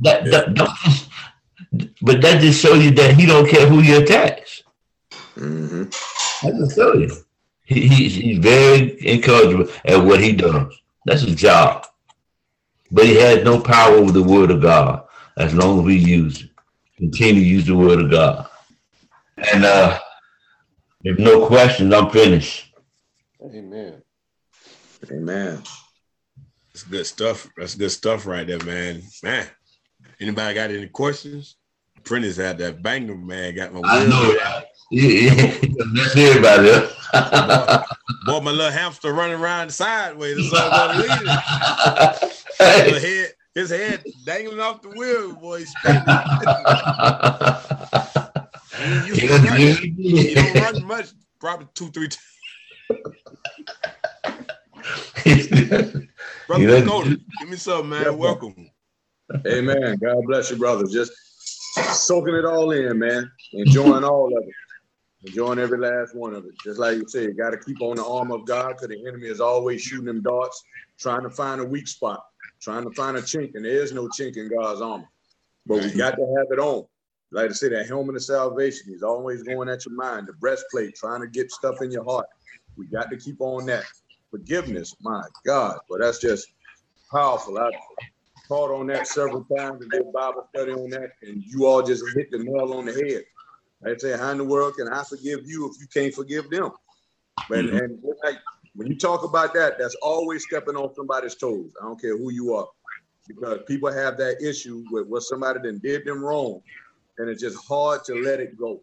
That, 0.00 0.24
that, 0.30 0.54
that- 0.54 1.06
but 2.00 2.22
that 2.22 2.40
just 2.40 2.60
shows 2.62 2.82
you 2.82 2.90
that 2.92 3.16
he 3.16 3.26
don't 3.26 3.48
care 3.48 3.66
who 3.68 3.80
you 3.80 3.98
attacks. 3.98 4.62
Mm-hmm. 5.36 6.46
I 6.46 6.50
can 6.50 6.68
tell 6.70 6.98
you. 6.98 7.10
He, 7.66 7.88
he's, 7.88 8.14
he's 8.14 8.38
very 8.38 8.96
encouraging 9.06 9.68
at 9.84 10.04
what 10.04 10.20
he 10.20 10.32
does. 10.32 10.72
That's 11.04 11.22
his 11.22 11.34
job. 11.34 11.86
But 12.90 13.06
he 13.06 13.16
has 13.16 13.44
no 13.44 13.60
power 13.60 13.96
over 13.96 14.12
the 14.12 14.22
word 14.22 14.50
of 14.52 14.62
God 14.62 15.04
as 15.36 15.52
long 15.52 15.80
as 15.80 15.84
we 15.84 15.96
use 15.96 16.42
it. 16.42 16.50
Continue 16.96 17.42
to 17.42 17.46
use 17.46 17.66
the 17.66 17.76
word 17.76 18.00
of 18.00 18.10
God. 18.10 18.48
And 19.52 19.64
uh 19.64 19.98
If 21.02 21.18
no 21.18 21.46
questions, 21.46 21.92
I'm 21.92 22.10
finished. 22.10 22.72
Amen. 23.42 24.02
Amen. 25.10 25.62
That's 26.72 26.84
good 26.84 27.06
stuff. 27.06 27.48
That's 27.56 27.74
good 27.74 27.90
stuff 27.90 28.26
right 28.26 28.46
there, 28.46 28.62
man. 28.64 29.02
Man, 29.22 29.46
anybody 30.20 30.54
got 30.54 30.70
any 30.70 30.88
questions? 30.88 31.56
Prentice 32.04 32.36
had 32.36 32.58
that 32.58 32.82
banger, 32.82 33.14
man. 33.16 33.54
Got 33.54 33.74
my 33.74 33.80
I 33.84 34.04
know 34.04 34.32
that. 34.38 34.66
Yeah, 34.90 35.08
yeah. 35.32 35.58
That's 35.94 36.16
everybody 36.16 36.68
else. 36.70 36.92
Boy, 38.26 38.40
my 38.40 38.50
little 38.50 38.70
hamster 38.70 39.12
running 39.12 39.40
around 39.40 39.70
sideways. 39.72 40.50
That's 40.50 40.52
all 40.52 40.70
I'm 40.72 40.96
leading. 41.00 41.26
His 42.94 43.02
head, 43.02 43.32
his 43.54 43.70
head 43.70 44.04
dangling 44.24 44.60
off 44.60 44.82
the 44.82 44.88
wheel, 44.90 45.34
boy. 45.34 45.58
He's. 45.60 45.74
You, 49.06 49.14
you, 49.14 49.28
don't 49.28 49.44
run, 49.44 49.60
you 49.96 50.34
don't 50.34 50.54
run 50.54 50.84
much, 50.84 51.06
probably 51.40 51.66
two, 51.74 51.88
three 51.90 52.08
times. 52.08 52.22
Brother 56.46 56.62
You 56.62 56.68
know- 56.68 56.80
Dakota, 56.80 57.20
give 57.40 57.48
me 57.48 57.56
something, 57.56 57.88
man. 57.90 58.16
Welcome. 58.18 58.70
Amen. 59.46 59.96
God 60.00 60.22
bless 60.26 60.50
you, 60.50 60.56
brother. 60.56 60.84
Just 60.86 61.12
soaking 62.06 62.34
it 62.34 62.44
all 62.44 62.70
in, 62.70 62.98
man. 62.98 63.28
Enjoying 63.54 64.04
all 64.04 64.36
of 64.36 64.44
it. 64.44 64.54
Enjoying 65.26 65.58
every 65.58 65.78
last 65.78 66.14
one 66.14 66.34
of 66.34 66.44
it. 66.44 66.52
Just 66.62 66.78
like 66.78 66.96
you 66.96 67.08
said, 67.08 67.24
you 67.24 67.34
got 67.34 67.50
to 67.50 67.58
keep 67.58 67.82
on 67.82 67.96
the 67.96 68.06
arm 68.06 68.30
of 68.30 68.46
God 68.46 68.68
because 68.68 68.88
the 68.88 69.08
enemy 69.08 69.26
is 69.26 69.40
always 69.40 69.82
shooting 69.82 70.06
them 70.06 70.22
darts, 70.22 70.62
trying 71.00 71.22
to 71.22 71.30
find 71.30 71.60
a 71.60 71.64
weak 71.64 71.88
spot, 71.88 72.22
trying 72.60 72.84
to 72.84 72.94
find 72.94 73.16
a 73.16 73.22
chink, 73.22 73.54
and 73.54 73.64
there 73.64 73.82
is 73.82 73.92
no 73.92 74.08
chink 74.08 74.36
in 74.36 74.48
God's 74.48 74.80
armor. 74.80 75.08
But 75.66 75.78
we 75.78 75.90
got 75.90 76.12
to 76.12 76.34
have 76.38 76.46
it 76.50 76.60
on. 76.60 76.84
Like 77.32 77.50
I 77.50 77.52
said, 77.54 77.72
that 77.72 77.88
helmet 77.88 78.14
of 78.14 78.22
salvation 78.22 78.94
is 78.94 79.02
always 79.02 79.42
going 79.42 79.68
at 79.68 79.84
your 79.84 79.96
mind. 79.96 80.28
The 80.28 80.32
breastplate, 80.34 80.94
trying 80.94 81.22
to 81.22 81.26
get 81.26 81.50
stuff 81.50 81.82
in 81.82 81.90
your 81.90 82.04
heart. 82.04 82.26
We 82.76 82.86
got 82.86 83.10
to 83.10 83.16
keep 83.16 83.40
on 83.40 83.66
that. 83.66 83.84
Forgiveness, 84.30 84.94
my 85.00 85.22
God. 85.44 85.78
But 85.88 86.00
that's 86.00 86.20
just 86.20 86.46
powerful. 87.10 87.58
I've 87.58 87.72
taught 88.46 88.70
on 88.70 88.86
that 88.88 89.08
several 89.08 89.44
times 89.44 89.82
and 89.82 89.90
did 89.90 90.12
Bible 90.12 90.48
study 90.54 90.72
on 90.72 90.90
that, 90.90 91.10
and 91.22 91.42
you 91.44 91.66
all 91.66 91.82
just 91.82 92.04
hit 92.14 92.30
the 92.30 92.38
nail 92.38 92.74
on 92.74 92.86
the 92.86 92.92
head. 92.92 93.24
I 93.86 93.96
say, 93.96 94.16
how 94.16 94.30
in 94.30 94.38
the 94.38 94.44
world 94.44 94.74
can 94.76 94.88
I 94.88 95.02
forgive 95.04 95.40
you 95.46 95.70
if 95.70 95.80
you 95.80 95.86
can't 95.92 96.14
forgive 96.14 96.50
them? 96.50 96.70
But 97.48 97.58
and 97.58 97.70
mm-hmm. 97.70 98.08
like 98.24 98.36
when 98.74 98.88
you 98.88 98.96
talk 98.96 99.24
about 99.24 99.54
that, 99.54 99.78
that's 99.78 99.94
always 99.96 100.44
stepping 100.44 100.76
on 100.76 100.94
somebody's 100.94 101.34
toes. 101.34 101.70
I 101.80 101.84
don't 101.84 102.00
care 102.00 102.16
who 102.16 102.30
you 102.30 102.54
are, 102.54 102.66
because 103.28 103.60
people 103.66 103.92
have 103.92 104.16
that 104.18 104.42
issue 104.42 104.84
with 104.90 105.06
what 105.06 105.22
somebody 105.22 105.60
then 105.62 105.78
did 105.82 106.04
them 106.04 106.24
wrong, 106.24 106.60
and 107.18 107.28
it's 107.28 107.42
just 107.42 107.56
hard 107.66 108.04
to 108.04 108.14
let 108.14 108.40
it 108.40 108.58
go. 108.58 108.80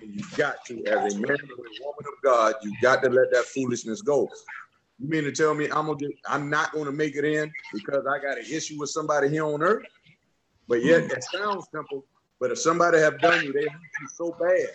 And 0.00 0.14
you 0.14 0.22
got 0.36 0.64
to, 0.66 0.84
as 0.86 1.14
a 1.14 1.18
man 1.18 1.30
or 1.30 1.36
a 1.36 1.84
woman 1.84 2.04
of 2.06 2.22
God, 2.22 2.54
you 2.62 2.72
got 2.82 3.02
to 3.02 3.08
let 3.08 3.30
that 3.32 3.44
foolishness 3.44 4.02
go. 4.02 4.28
You 4.98 5.08
mean 5.08 5.24
to 5.24 5.32
tell 5.32 5.54
me 5.54 5.66
I'm 5.66 5.86
gonna 5.86 5.96
get, 5.96 6.10
I'm 6.26 6.48
not 6.50 6.72
gonna 6.72 6.92
make 6.92 7.16
it 7.16 7.24
in 7.24 7.52
because 7.72 8.06
I 8.06 8.18
got 8.18 8.38
an 8.38 8.44
issue 8.50 8.78
with 8.78 8.90
somebody 8.90 9.28
here 9.28 9.44
on 9.44 9.62
earth? 9.62 9.84
But 10.68 10.82
yet 10.82 11.02
mm-hmm. 11.02 11.12
it 11.12 11.24
sounds 11.24 11.66
simple. 11.72 12.04
But 12.40 12.50
if 12.50 12.58
somebody 12.58 12.98
have 12.98 13.20
done 13.20 13.44
you, 13.44 13.52
they 13.52 13.62
hurt 13.62 13.80
you 14.00 14.08
so 14.14 14.36
bad 14.38 14.68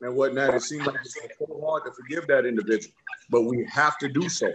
and 0.00 0.14
whatnot, 0.14 0.54
it 0.54 0.62
seems 0.62 0.86
like 0.86 0.96
it's 1.04 1.14
so 1.14 1.60
hard 1.64 1.84
to 1.84 1.92
forgive 1.92 2.26
that 2.28 2.46
individual. 2.46 2.94
But 3.30 3.42
we 3.42 3.66
have 3.70 3.98
to 3.98 4.08
do 4.08 4.28
so. 4.28 4.52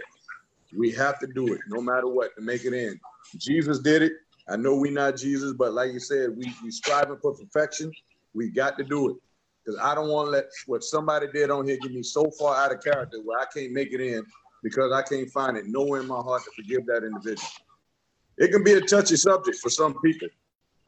We 0.76 0.92
have 0.92 1.18
to 1.18 1.26
do 1.26 1.52
it, 1.52 1.60
no 1.68 1.80
matter 1.80 2.06
what, 2.06 2.34
to 2.36 2.42
make 2.42 2.64
it 2.64 2.72
in. 2.72 2.98
Jesus 3.36 3.80
did 3.80 4.02
it. 4.02 4.12
I 4.48 4.56
know 4.56 4.74
we 4.74 4.90
not 4.90 5.16
Jesus, 5.16 5.52
but 5.52 5.72
like 5.72 5.92
you 5.92 6.00
said, 6.00 6.30
we 6.36 6.52
we 6.62 6.70
striving 6.70 7.18
for 7.20 7.34
perfection. 7.34 7.92
We 8.34 8.50
got 8.50 8.78
to 8.78 8.84
do 8.84 9.10
it 9.10 9.16
because 9.64 9.80
I 9.80 9.94
don't 9.94 10.08
want 10.08 10.26
to 10.26 10.30
let 10.30 10.46
what 10.66 10.82
somebody 10.82 11.26
did 11.32 11.50
on 11.50 11.66
here 11.66 11.78
get 11.80 11.92
me 11.92 12.02
so 12.02 12.30
far 12.38 12.56
out 12.56 12.72
of 12.72 12.82
character 12.82 13.18
where 13.22 13.38
I 13.38 13.44
can't 13.52 13.72
make 13.72 13.92
it 13.92 14.00
in 14.00 14.24
because 14.62 14.92
I 14.92 15.02
can't 15.02 15.30
find 15.30 15.56
it 15.56 15.66
nowhere 15.66 16.00
in 16.00 16.06
my 16.06 16.20
heart 16.20 16.42
to 16.44 16.62
forgive 16.62 16.86
that 16.86 17.04
individual. 17.04 17.48
It 18.38 18.50
can 18.50 18.64
be 18.64 18.72
a 18.72 18.80
touchy 18.80 19.16
subject 19.16 19.58
for 19.58 19.70
some 19.70 19.94
people. 20.00 20.28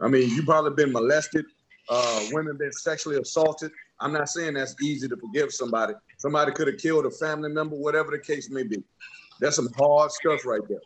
I 0.03 0.09
mean, 0.09 0.29
you 0.31 0.43
probably 0.43 0.73
been 0.73 0.93
molested, 0.93 1.45
uh, 1.89 2.25
women 2.33 2.57
been 2.57 2.73
sexually 2.73 3.19
assaulted. 3.19 3.71
I'm 4.01 4.13
not 4.13 4.29
saying 4.29 4.55
that's 4.55 4.75
easy 4.83 5.09
to 5.09 5.17
forgive 5.17 5.53
somebody. 5.53 5.95
Somebody 6.19 6.53
could 6.53 6.67
have 6.67 6.79
killed 6.79 7.07
a 7.07 7.11
family 7.11 7.51
member, 7.51 7.77
whatever 7.77 8.11
the 8.11 8.19
case 8.19 8.51
may 8.51 8.65
be. 8.65 8.83
That's 9.41 9.57
some 9.57 9.69
hard 9.79 10.11
stuff 10.11 10.45
right 10.45 10.61
there. 10.69 10.81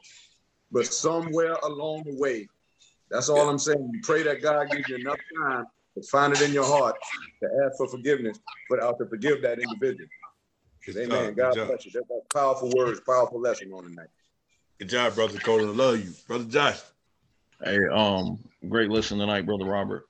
But 0.71 0.87
somewhere 0.87 1.55
along 1.63 2.05
the 2.05 2.17
way, 2.17 2.47
that's 3.11 3.29
all 3.29 3.49
I'm 3.49 3.59
saying. 3.59 3.91
You 3.93 4.01
pray 4.03 4.23
that 4.25 4.43
God 4.43 4.71
gives 4.71 4.89
you 4.89 4.97
enough 4.97 5.19
time 5.39 5.65
to 5.95 6.03
find 6.09 6.33
it 6.33 6.43
in 6.43 6.53
your 6.53 6.65
heart 6.65 6.97
to 7.43 7.49
ask 7.65 7.77
for 7.79 7.89
forgiveness, 7.89 8.39
but 8.69 8.83
out 8.83 8.99
to 8.99 9.07
forgive 9.07 9.43
that 9.43 9.59
individual. 9.59 10.09
Amen. 10.97 11.35
God 11.35 11.55
bless 11.67 11.85
you. 11.85 11.93
That's 11.93 12.07
powerful 12.33 12.71
words, 12.75 13.01
powerful 13.01 13.41
lesson 13.41 13.73
on 13.73 13.85
tonight. 13.85 14.09
Good 14.79 14.89
job, 14.89 15.15
brother 15.15 15.35
Dakota. 15.35 15.65
I 15.65 15.69
love 15.69 16.05
you, 16.05 16.13
brother 16.27 16.45
Josh. 16.45 16.81
Hey, 17.65 17.79
um, 17.91 18.39
great 18.69 18.91
listen 18.91 19.19
tonight, 19.19 19.47
brother 19.47 19.65
Robert. 19.65 20.07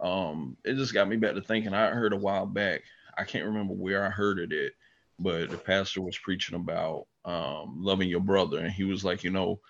Um, 0.00 0.56
it 0.64 0.74
just 0.74 0.94
got 0.94 1.08
me 1.08 1.16
back 1.16 1.34
to 1.34 1.40
thinking. 1.40 1.74
I 1.74 1.90
heard 1.90 2.12
a 2.12 2.16
while 2.16 2.46
back. 2.46 2.82
I 3.18 3.24
can't 3.24 3.46
remember 3.46 3.74
where 3.74 4.04
I 4.04 4.10
heard 4.10 4.38
it 4.38 4.52
at, 4.52 4.72
but 5.18 5.50
the 5.50 5.58
pastor 5.58 6.02
was 6.02 6.18
preaching 6.18 6.56
about 6.56 7.06
um 7.24 7.76
loving 7.82 8.08
your 8.08 8.20
brother, 8.20 8.58
and 8.58 8.70
he 8.70 8.84
was 8.84 9.04
like, 9.04 9.24
you 9.24 9.30
know, 9.30 9.60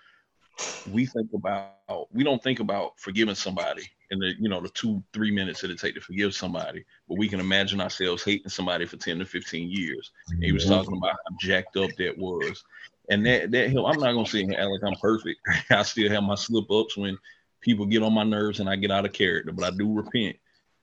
we 0.85 1.05
think 1.07 1.31
about 1.33 1.73
we 2.11 2.23
don't 2.23 2.43
think 2.43 2.59
about 2.59 2.99
forgiving 2.99 3.35
somebody 3.35 3.89
in 4.11 4.19
the 4.19 4.33
you 4.39 4.49
know 4.49 4.61
the 4.61 4.69
two 4.69 5.03
three 5.13 5.31
minutes 5.31 5.61
that 5.61 5.71
it 5.71 5.79
take 5.79 5.95
to 5.95 6.01
forgive 6.01 6.35
somebody, 6.35 6.85
but 7.07 7.17
we 7.17 7.27
can 7.27 7.39
imagine 7.39 7.81
ourselves 7.81 8.23
hating 8.23 8.49
somebody 8.49 8.85
for 8.85 8.97
ten 8.97 9.17
to 9.17 9.25
fifteen 9.25 9.69
years. 9.69 10.11
And 10.27 10.43
he 10.43 10.51
was 10.51 10.65
talking 10.65 10.97
about 10.97 11.17
how 11.27 11.35
jacked 11.39 11.77
up 11.77 11.95
that 11.97 12.17
was. 12.17 12.63
And 13.09 13.25
that 13.25 13.51
that 13.51 13.71
help. 13.71 13.87
I'm 13.87 13.99
not 13.99 14.13
gonna 14.13 14.25
sit 14.25 14.49
here 14.49 14.63
like 14.63 14.83
I'm 14.83 14.99
perfect. 14.99 15.39
I 15.69 15.83
still 15.83 16.09
have 16.09 16.23
my 16.23 16.35
slip 16.35 16.69
ups 16.71 16.97
when 16.97 17.17
people 17.61 17.85
get 17.85 18.03
on 18.03 18.13
my 18.13 18.23
nerves 18.23 18.59
and 18.59 18.69
I 18.69 18.75
get 18.75 18.91
out 18.91 19.05
of 19.05 19.13
character, 19.13 19.51
but 19.51 19.65
I 19.65 19.75
do 19.75 19.93
repent. 19.93 20.37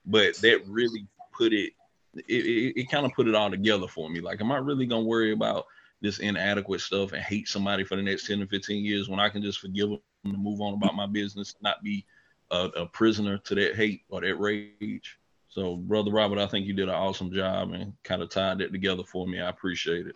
But 0.05 0.35
that 0.37 0.61
really 0.67 1.07
put 1.33 1.53
it 1.53 1.73
it, 2.15 2.45
it, 2.45 2.81
it 2.81 2.91
kind 2.91 3.05
of 3.05 3.13
put 3.13 3.27
it 3.27 3.35
all 3.35 3.49
together 3.49 3.87
for 3.87 4.09
me. 4.09 4.21
Like, 4.21 4.41
am 4.41 4.51
I 4.51 4.57
really 4.57 4.85
gonna 4.85 5.03
worry 5.03 5.31
about 5.31 5.65
this 6.01 6.19
inadequate 6.19 6.81
stuff 6.81 7.13
and 7.13 7.21
hate 7.21 7.47
somebody 7.47 7.83
for 7.83 7.95
the 7.95 8.01
next 8.01 8.27
10 8.27 8.39
to 8.39 8.47
15 8.47 8.83
years 8.85 9.07
when 9.07 9.19
I 9.19 9.29
can 9.29 9.41
just 9.41 9.59
forgive 9.59 9.89
them 9.89 9.99
and 10.25 10.37
move 10.37 10.59
on 10.59 10.73
about 10.73 10.95
my 10.95 11.07
business, 11.07 11.55
not 11.61 11.81
be 11.81 12.05
a, 12.51 12.65
a 12.75 12.85
prisoner 12.85 13.37
to 13.37 13.55
that 13.55 13.75
hate 13.75 14.03
or 14.09 14.21
that 14.21 14.35
rage? 14.35 15.17
So, 15.47 15.77
brother 15.77 16.11
Robert, 16.11 16.39
I 16.39 16.47
think 16.47 16.65
you 16.65 16.73
did 16.73 16.89
an 16.89 16.95
awesome 16.95 17.31
job 17.31 17.71
and 17.71 17.93
kind 18.03 18.21
of 18.21 18.29
tied 18.29 18.57
that 18.57 18.71
together 18.71 19.03
for 19.03 19.27
me. 19.27 19.39
I 19.39 19.49
appreciate 19.49 20.07
it. 20.07 20.15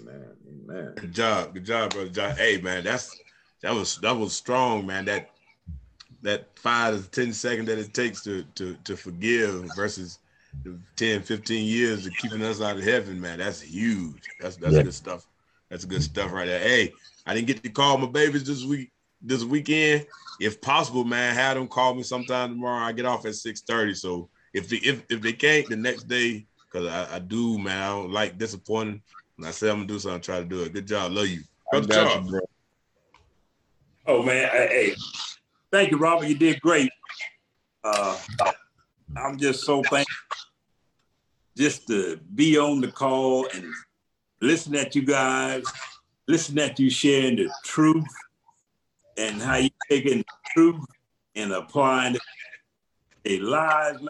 Amen. 0.00 0.26
Amen. 0.48 0.94
Good 1.00 1.14
job, 1.14 1.54
good 1.54 1.64
job, 1.64 1.92
brother 1.92 2.08
Josh. 2.08 2.36
Hey, 2.36 2.60
man, 2.60 2.84
that's 2.84 3.20
that 3.62 3.74
was 3.74 3.98
that 3.98 4.16
was 4.16 4.34
strong, 4.34 4.86
man. 4.86 5.04
That 5.04 5.30
that 6.22 6.58
five 6.58 7.02
to 7.02 7.10
ten 7.10 7.32
seconds 7.32 7.66
that 7.68 7.78
it 7.78 7.92
takes 7.94 8.22
to 8.22 8.44
to 8.54 8.76
to 8.84 8.96
forgive 8.96 9.72
versus 9.74 10.18
the 10.64 10.78
10, 10.94 11.22
15 11.22 11.66
years 11.66 12.06
of 12.06 12.16
keeping 12.16 12.42
us 12.42 12.60
out 12.60 12.76
of 12.76 12.84
heaven, 12.84 13.20
man. 13.20 13.38
That's 13.38 13.60
huge. 13.60 14.30
That's 14.38 14.56
that's 14.56 14.76
Yeah. 14.76 14.82
good 14.82 14.94
stuff. 14.94 15.26
That's 15.70 15.84
good 15.84 16.02
stuff 16.02 16.32
right 16.32 16.46
there. 16.46 16.60
Hey, 16.60 16.94
I 17.26 17.34
didn't 17.34 17.48
get 17.48 17.62
to 17.64 17.70
call 17.70 17.98
my 17.98 18.06
babies 18.06 18.44
this 18.44 18.64
week, 18.64 18.92
this 19.20 19.42
weekend. 19.44 20.06
If 20.38 20.60
possible, 20.60 21.04
man, 21.04 21.34
have 21.34 21.56
them 21.56 21.66
call 21.68 21.94
me 21.94 22.02
sometime 22.02 22.50
tomorrow. 22.50 22.84
I 22.84 22.92
get 22.92 23.06
off 23.06 23.26
at 23.26 23.34
six 23.34 23.62
thirty. 23.62 23.94
So 23.94 24.28
if 24.54 24.68
they, 24.68 24.76
if 24.76 25.04
if 25.10 25.20
they 25.20 25.32
can't, 25.32 25.68
the 25.68 25.76
next 25.76 26.04
day, 26.04 26.46
because 26.70 26.88
I, 26.88 27.16
I 27.16 27.18
do, 27.18 27.58
man, 27.58 27.82
I 27.82 27.88
don't 27.88 28.12
like 28.12 28.38
disappointing. 28.38 29.02
When 29.42 29.48
I 29.48 29.50
say 29.50 29.68
I'm 29.68 29.78
gonna 29.78 29.88
do 29.88 29.98
something, 29.98 30.20
try 30.20 30.38
to 30.38 30.44
do 30.44 30.62
it. 30.62 30.72
Good 30.72 30.86
job, 30.86 31.10
love 31.10 31.26
you, 31.26 31.42
I 31.72 31.80
brother 31.80 31.88
got 31.88 32.14
you, 32.14 32.30
bro. 32.30 32.40
Oh 34.06 34.22
man, 34.22 34.48
hey, 34.52 34.68
hey, 34.68 34.96
thank 35.72 35.90
you, 35.90 35.98
Robert. 35.98 36.28
You 36.28 36.36
did 36.36 36.60
great. 36.60 36.92
Uh, 37.82 38.16
I'm 39.16 39.36
just 39.38 39.64
so 39.64 39.82
thankful 39.82 40.14
just 41.56 41.88
to 41.88 42.20
be 42.36 42.56
on 42.56 42.80
the 42.82 42.86
call 42.86 43.48
and 43.52 43.64
listen 44.40 44.76
at 44.76 44.94
you 44.94 45.02
guys, 45.02 45.64
listen 46.28 46.56
at 46.60 46.78
you 46.78 46.88
sharing 46.88 47.34
the 47.34 47.50
truth 47.64 48.14
and 49.16 49.42
how 49.42 49.56
you 49.56 49.70
taking 49.90 50.18
the 50.18 50.24
truth 50.54 50.84
and 51.34 51.50
applying 51.50 52.14
it 52.14 52.22
to 53.24 53.38
their 53.38 53.42
lives. 53.42 53.98
man. 53.98 54.08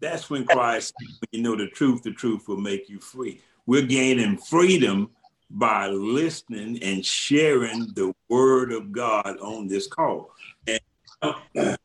That's 0.00 0.28
when 0.28 0.44
Christ, 0.44 0.92
when 0.98 1.28
you 1.30 1.40
know 1.40 1.56
the 1.56 1.68
truth, 1.68 2.02
the 2.02 2.12
truth 2.12 2.48
will 2.48 2.58
make 2.58 2.90
you 2.90 3.00
free. 3.00 3.40
We're 3.66 3.86
gaining 3.86 4.38
freedom 4.38 5.10
by 5.48 5.88
listening 5.88 6.82
and 6.82 7.04
sharing 7.04 7.88
the 7.94 8.12
word 8.28 8.72
of 8.72 8.90
God 8.90 9.38
on 9.40 9.68
this 9.68 9.86
call. 9.86 10.32
And 10.66 10.80
uh, 11.20 11.34
uh, 11.56 11.76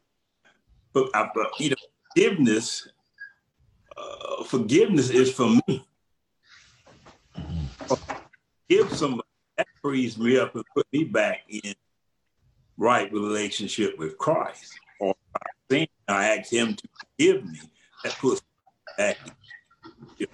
but, 0.95 1.59
you 1.59 1.71
know, 1.71 1.75
forgiveness, 2.13 2.87
uh, 3.95 4.43
forgiveness 4.43 5.09
is 5.09 5.31
for 5.31 5.49
me. 5.67 5.85
Give 8.69 8.91
somebody 8.91 9.27
that 9.57 9.67
frees 9.81 10.17
me 10.17 10.37
up 10.37 10.55
and 10.55 10.63
put 10.75 10.87
me 10.91 11.03
back 11.03 11.41
in 11.47 11.73
right 12.77 13.11
relationship 13.11 13.97
with 13.97 14.17
Christ. 14.17 14.79
Or 14.99 15.13
I 15.71 15.87
ask 16.07 16.51
Him 16.51 16.75
to 16.75 16.87
forgive 16.99 17.45
me. 17.45 17.59
That 18.03 18.17
puts 18.17 18.41
me 18.41 18.93
back. 18.97 19.17
in. 20.19 20.27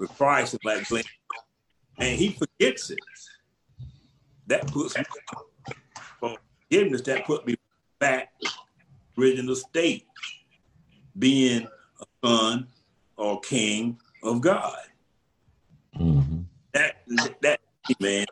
With 0.00 0.16
Christ 0.16 0.56
like 0.64 0.88
Glenn, 0.88 1.04
and 1.98 2.18
he 2.18 2.30
forgets 2.30 2.90
it. 2.90 2.98
That 4.46 4.66
puts 4.72 4.96
me 4.96 5.04
for 6.18 6.36
forgiveness. 6.68 7.02
That 7.02 7.24
put 7.26 7.46
me 7.46 7.54
back 8.00 8.32
original 9.16 9.54
state, 9.54 10.06
being 11.16 11.68
a 12.00 12.26
son 12.26 12.66
or 13.16 13.38
king 13.40 13.98
of 14.24 14.40
God. 14.40 14.78
Mm-hmm. 15.96 16.40
That 16.72 17.04
that 17.42 17.60
man, 18.00 18.26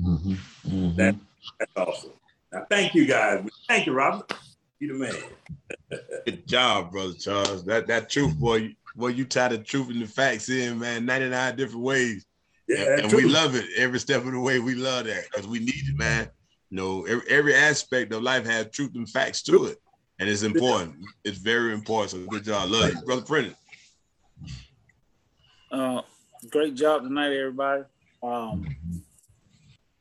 Mm-hmm. 0.00 0.32
Mm-hmm. 0.66 0.96
that 0.96 1.14
that's 1.60 1.72
awesome. 1.76 2.12
Now, 2.50 2.66
thank 2.70 2.94
you 2.94 3.04
guys. 3.06 3.46
Thank 3.68 3.86
you, 3.86 3.92
Robert. 3.92 4.32
You 4.82 4.88
the 4.88 4.94
man. 4.94 5.14
Good 6.24 6.44
job, 6.48 6.90
brother 6.90 7.12
Charles. 7.12 7.64
That 7.66 7.86
that 7.86 8.10
truth, 8.10 8.36
boy, 8.36 8.74
boy, 8.96 9.08
you 9.08 9.24
tie 9.24 9.46
the 9.46 9.58
truth 9.58 9.90
and 9.90 10.02
the 10.02 10.08
facts 10.08 10.48
in, 10.48 10.80
man, 10.80 11.06
99 11.06 11.54
different 11.54 11.84
ways. 11.84 12.26
Yeah, 12.66 12.94
and, 12.94 13.02
and 13.02 13.12
we 13.12 13.26
love 13.26 13.54
it 13.54 13.64
every 13.76 14.00
step 14.00 14.24
of 14.24 14.32
the 14.32 14.40
way. 14.40 14.58
We 14.58 14.74
love 14.74 15.04
that 15.04 15.26
because 15.30 15.46
we 15.46 15.60
need 15.60 15.88
it, 15.88 15.96
man. 15.96 16.28
You 16.70 16.78
know, 16.78 17.04
every, 17.04 17.28
every 17.30 17.54
aspect 17.54 18.12
of 18.12 18.24
life 18.24 18.44
has 18.46 18.70
truth 18.70 18.90
and 18.96 19.08
facts 19.08 19.42
to 19.44 19.66
it, 19.66 19.78
and 20.18 20.28
it's 20.28 20.42
important. 20.42 20.96
It's 21.22 21.38
very 21.38 21.74
important. 21.74 22.10
So 22.10 22.26
good 22.28 22.42
job, 22.42 22.68
love 22.68 22.92
you, 22.92 23.02
brother 23.02 23.22
Brennan. 23.22 23.54
Uh, 25.70 26.02
great 26.50 26.74
job 26.74 27.04
tonight, 27.04 27.32
everybody. 27.32 27.84
Um, 28.20 28.66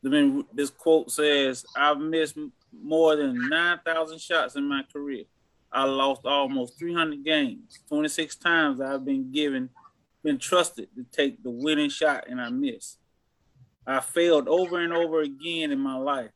I 0.03 0.07
mean, 0.09 0.43
this 0.51 0.71
quote 0.71 1.11
says, 1.11 1.67
"I've 1.75 1.99
missed 1.99 2.35
more 2.73 3.15
than 3.15 3.49
nine 3.49 3.79
thousand 3.85 4.19
shots 4.19 4.55
in 4.55 4.67
my 4.67 4.83
career. 4.91 5.23
I 5.71 5.85
lost 5.85 6.21
almost 6.25 6.77
three 6.77 6.93
hundred 6.93 7.23
games. 7.23 7.79
Twenty 7.87 8.09
six 8.09 8.35
times 8.35 8.81
I've 8.81 9.05
been 9.05 9.31
given, 9.31 9.69
been 10.23 10.37
trusted 10.37 10.89
to 10.95 11.05
take 11.11 11.41
the 11.43 11.49
winning 11.49 11.89
shot, 11.89 12.25
and 12.27 12.39
I 12.41 12.49
missed. 12.49 12.97
I 13.87 13.99
failed 13.99 14.47
over 14.47 14.79
and 14.79 14.93
over 14.93 15.21
again 15.21 15.71
in 15.71 15.79
my 15.79 15.97
life, 15.97 16.31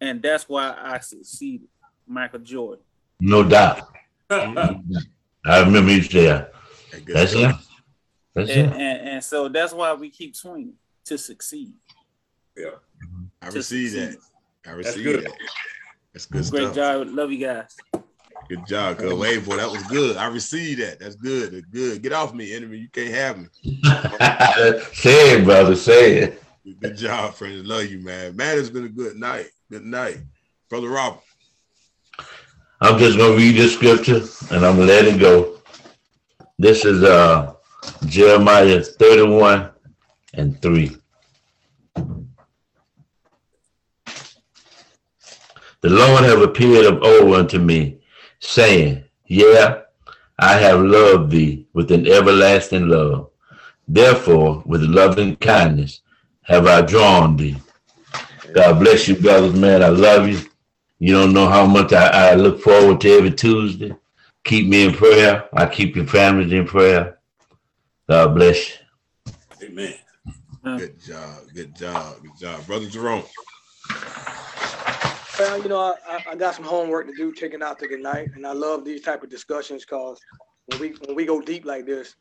and 0.00 0.20
that's 0.22 0.48
why 0.48 0.74
I 0.78 0.98
succeeded." 1.00 1.68
Michael 2.10 2.38
Jordan. 2.40 2.82
No 3.20 3.42
doubt. 3.46 3.82
I 4.30 5.60
remember 5.60 5.92
you 5.92 6.02
say 6.02 6.26
That's 7.06 7.34
it. 7.34 7.54
That's 8.34 8.50
And, 8.50 8.72
it. 8.72 8.72
and, 8.72 9.08
and 9.08 9.24
so 9.24 9.48
that's 9.48 9.72
why 9.74 9.92
we 9.92 10.08
keep 10.08 10.34
swinging 10.34 10.72
to 11.04 11.18
succeed. 11.18 11.74
Yeah. 12.56 12.70
I 13.42 13.50
To 13.50 13.56
receive 13.56 13.90
succeed. 13.90 14.12
that. 14.14 14.18
I 14.68 14.74
That's 14.74 14.88
receive 14.88 15.04
good. 15.04 15.24
that. 15.24 15.32
That's 16.12 16.26
good 16.26 16.50
Great 16.50 16.62
stuff. 16.62 16.74
job. 16.74 17.08
Love 17.10 17.32
you 17.32 17.46
guys. 17.46 17.76
Good 18.48 18.66
job, 18.66 18.98
cuz. 18.98 19.12
Wait, 19.12 19.44
boy, 19.44 19.56
that 19.56 19.70
was 19.70 19.82
good. 19.84 20.16
I 20.16 20.26
received 20.26 20.80
that. 20.80 21.00
That's 21.00 21.16
good. 21.16 21.52
That's 21.52 21.66
good. 21.66 22.02
Get 22.02 22.12
off 22.12 22.32
me, 22.34 22.54
enemy. 22.54 22.78
You 22.78 22.88
can't 22.88 23.14
have 23.14 23.38
me. 23.38 23.46
say 24.94 25.38
it, 25.38 25.44
brother. 25.44 25.74
Say 25.74 26.18
it. 26.18 26.42
Good 26.80 26.96
job, 26.96 27.34
friends. 27.34 27.66
Love 27.66 27.86
you, 27.86 28.00
man. 28.00 28.36
Man, 28.36 28.58
it's 28.58 28.70
been 28.70 28.84
a 28.84 28.88
good 28.90 29.16
night. 29.16 29.48
Good 29.70 29.84
night. 29.84 30.18
Brother 30.68 30.88
Robert. 30.88 31.20
I'm 32.80 32.98
just 32.98 33.18
gonna 33.18 33.36
read 33.36 33.56
this 33.56 33.74
scripture 33.74 34.20
and 34.54 34.64
I'm 34.64 34.76
gonna 34.76 34.86
let 34.86 35.06
it 35.06 35.18
go. 35.18 35.56
This 36.58 36.84
is 36.84 37.02
uh 37.02 37.54
Jeremiah 38.06 38.82
31 38.82 39.70
and 40.34 40.60
3. 40.60 40.96
The 45.80 45.90
Lord 45.90 46.24
have 46.24 46.42
appeared 46.42 46.86
of 46.86 47.02
old 47.02 47.34
unto 47.34 47.58
me, 47.58 48.00
saying, 48.40 49.04
Yeah, 49.26 49.82
I 50.38 50.58
have 50.58 50.80
loved 50.80 51.30
thee 51.30 51.66
with 51.72 51.92
an 51.92 52.06
everlasting 52.06 52.88
love. 52.88 53.30
Therefore, 53.86 54.62
with 54.66 54.82
loving 54.82 55.36
kindness 55.36 56.00
have 56.42 56.66
I 56.66 56.82
drawn 56.82 57.36
thee. 57.36 57.56
God 58.54 58.80
bless 58.80 59.06
you, 59.06 59.16
brothers, 59.16 59.54
man. 59.54 59.82
I 59.82 59.88
love 59.88 60.28
you. 60.28 60.40
You 60.98 61.14
don't 61.14 61.32
know 61.32 61.48
how 61.48 61.64
much 61.64 61.92
I, 61.92 62.30
I 62.30 62.34
look 62.34 62.60
forward 62.60 63.00
to 63.02 63.10
every 63.10 63.30
Tuesday. 63.30 63.94
Keep 64.44 64.68
me 64.68 64.86
in 64.86 64.94
prayer. 64.94 65.48
I 65.52 65.66
keep 65.66 65.94
your 65.94 66.06
families 66.06 66.52
in 66.52 66.66
prayer. 66.66 67.18
God 68.08 68.34
bless 68.34 68.70
you. 68.70 69.68
Amen. 69.68 69.94
Good 70.64 71.00
job. 71.00 71.42
Good 71.54 71.76
job. 71.76 72.22
Good 72.22 72.38
job. 72.38 72.66
Brother 72.66 72.88
Jerome. 72.88 73.24
Well, 75.38 75.62
you 75.62 75.68
know, 75.68 75.94
I, 76.06 76.24
I- 76.30 76.36
got 76.36 76.54
some 76.54 76.64
homework 76.64 77.06
to 77.06 77.12
do, 77.14 77.32
checking 77.32 77.62
out 77.62 77.78
the 77.78 77.96
night, 77.96 78.30
and 78.34 78.46
I 78.46 78.52
love 78.52 78.84
these 78.84 79.02
type 79.02 79.22
of 79.22 79.30
discussions 79.30 79.84
because 79.84 80.20
when 80.66 80.80
we 80.80 80.88
when 81.06 81.14
we 81.16 81.24
go 81.24 81.40
deep 81.40 81.64
like 81.64 81.86
this, 81.86 82.16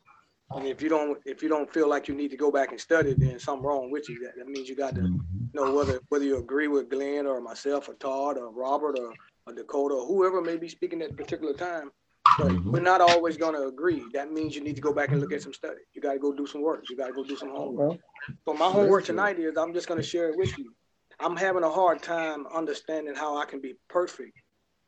and 0.52 0.66
if 0.68 0.82
you 0.82 0.90
don't 0.90 1.20
if 1.26 1.44
you 1.44 1.50
don't 1.50 1.72
feel 1.72 1.90
like 1.90 2.08
you 2.08 2.16
need 2.16 2.32
to 2.32 2.38
go 2.38 2.52
back 2.52 2.72
and 2.72 2.80
study, 2.80 3.14
then 3.18 3.40
something 3.40 3.66
wrong 3.66 3.92
with 3.92 4.08
you. 4.08 4.20
That, 4.24 4.38
that 4.38 4.48
means 4.48 4.70
you 4.70 4.76
got 4.76 4.96
to 4.96 5.20
know 5.54 5.74
whether 5.74 6.00
whether 6.10 6.26
you 6.26 6.38
agree 6.38 6.68
with 6.68 6.90
Glenn 6.90 7.26
or 7.26 7.42
myself 7.42 7.90
or 7.90 7.96
Todd 7.96 8.38
or 8.38 8.52
Robert 8.52 8.98
or, 9.00 9.14
or 9.46 9.54
Dakota 9.54 9.96
or 9.96 10.06
whoever 10.06 10.42
may 10.42 10.58
be 10.58 10.70
speaking 10.70 11.02
at 11.02 11.12
a 11.12 11.14
particular 11.14 11.54
time. 11.54 11.92
But 12.38 12.50
mm-hmm. 12.50 12.72
we're 12.72 12.82
not 12.82 13.02
always 13.02 13.38
going 13.38 13.54
to 13.56 13.68
agree. 13.68 14.04
That 14.14 14.32
means 14.32 14.54
you 14.54 14.62
need 14.62 14.76
to 14.76 14.82
go 14.82 14.94
back 14.94 15.10
and 15.10 15.22
look 15.22 15.32
at 15.32 15.42
some 15.42 15.54
study. 15.54 15.80
You 15.94 16.02
got 16.02 16.14
to 16.14 16.20
go 16.20 16.34
do 16.34 16.46
some 16.46 16.62
work. 16.62 16.84
You 16.90 16.98
got 16.98 17.08
to 17.08 17.14
go 17.14 17.24
do 17.24 17.38
some 17.38 17.50
homework. 17.50 18.00
So 18.46 18.54
my 18.54 18.70
homework 18.70 19.06
tonight 19.06 19.40
is 19.40 19.58
I'm 19.58 19.74
just 19.74 19.88
going 19.88 20.00
to 20.00 20.06
share 20.06 20.30
it 20.30 20.38
with 20.38 20.58
you. 20.58 20.74
I'm 21.20 21.36
having 21.36 21.64
a 21.64 21.70
hard 21.70 22.02
time 22.04 22.46
understanding 22.48 23.16
how 23.16 23.38
I 23.38 23.46
can 23.46 23.60
be 23.60 23.76
perfect 23.90 24.34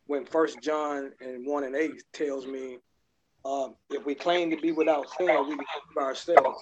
when 0.07 0.25
First 0.25 0.61
John 0.61 1.11
and 1.21 1.45
one 1.45 1.63
and 1.63 1.75
eight 1.75 2.03
tells 2.13 2.45
me 2.45 2.77
um, 3.45 3.75
if 3.89 4.05
we 4.05 4.15
claim 4.15 4.49
to 4.51 4.57
be 4.57 4.71
without 4.71 5.09
sin, 5.17 5.27
we 5.27 5.55
deceive 5.55 5.97
ourselves, 5.97 6.61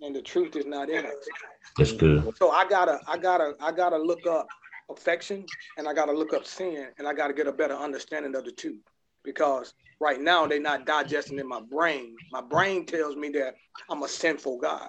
and 0.00 0.14
the 0.14 0.22
truth 0.22 0.56
is 0.56 0.66
not 0.66 0.90
in 0.90 1.06
us. 1.06 1.28
That's 1.76 1.92
good. 1.92 2.36
So 2.36 2.50
I 2.50 2.68
gotta, 2.68 3.00
I 3.06 3.16
gotta, 3.18 3.54
I 3.60 3.72
gotta 3.72 3.96
look 3.96 4.26
up 4.26 4.46
affection, 4.90 5.44
and 5.76 5.88
I 5.88 5.94
gotta 5.94 6.12
look 6.12 6.34
up 6.34 6.44
sin, 6.44 6.88
and 6.98 7.06
I 7.06 7.14
gotta 7.14 7.32
get 7.32 7.46
a 7.46 7.52
better 7.52 7.74
understanding 7.74 8.34
of 8.34 8.44
the 8.44 8.52
two, 8.52 8.78
because 9.24 9.74
right 10.00 10.20
now 10.20 10.46
they're 10.46 10.60
not 10.60 10.86
digesting 10.86 11.38
in 11.38 11.48
my 11.48 11.60
brain. 11.60 12.16
My 12.32 12.40
brain 12.40 12.84
tells 12.84 13.16
me 13.16 13.30
that 13.30 13.54
I'm 13.88 14.02
a 14.02 14.08
sinful 14.08 14.58
guy, 14.58 14.88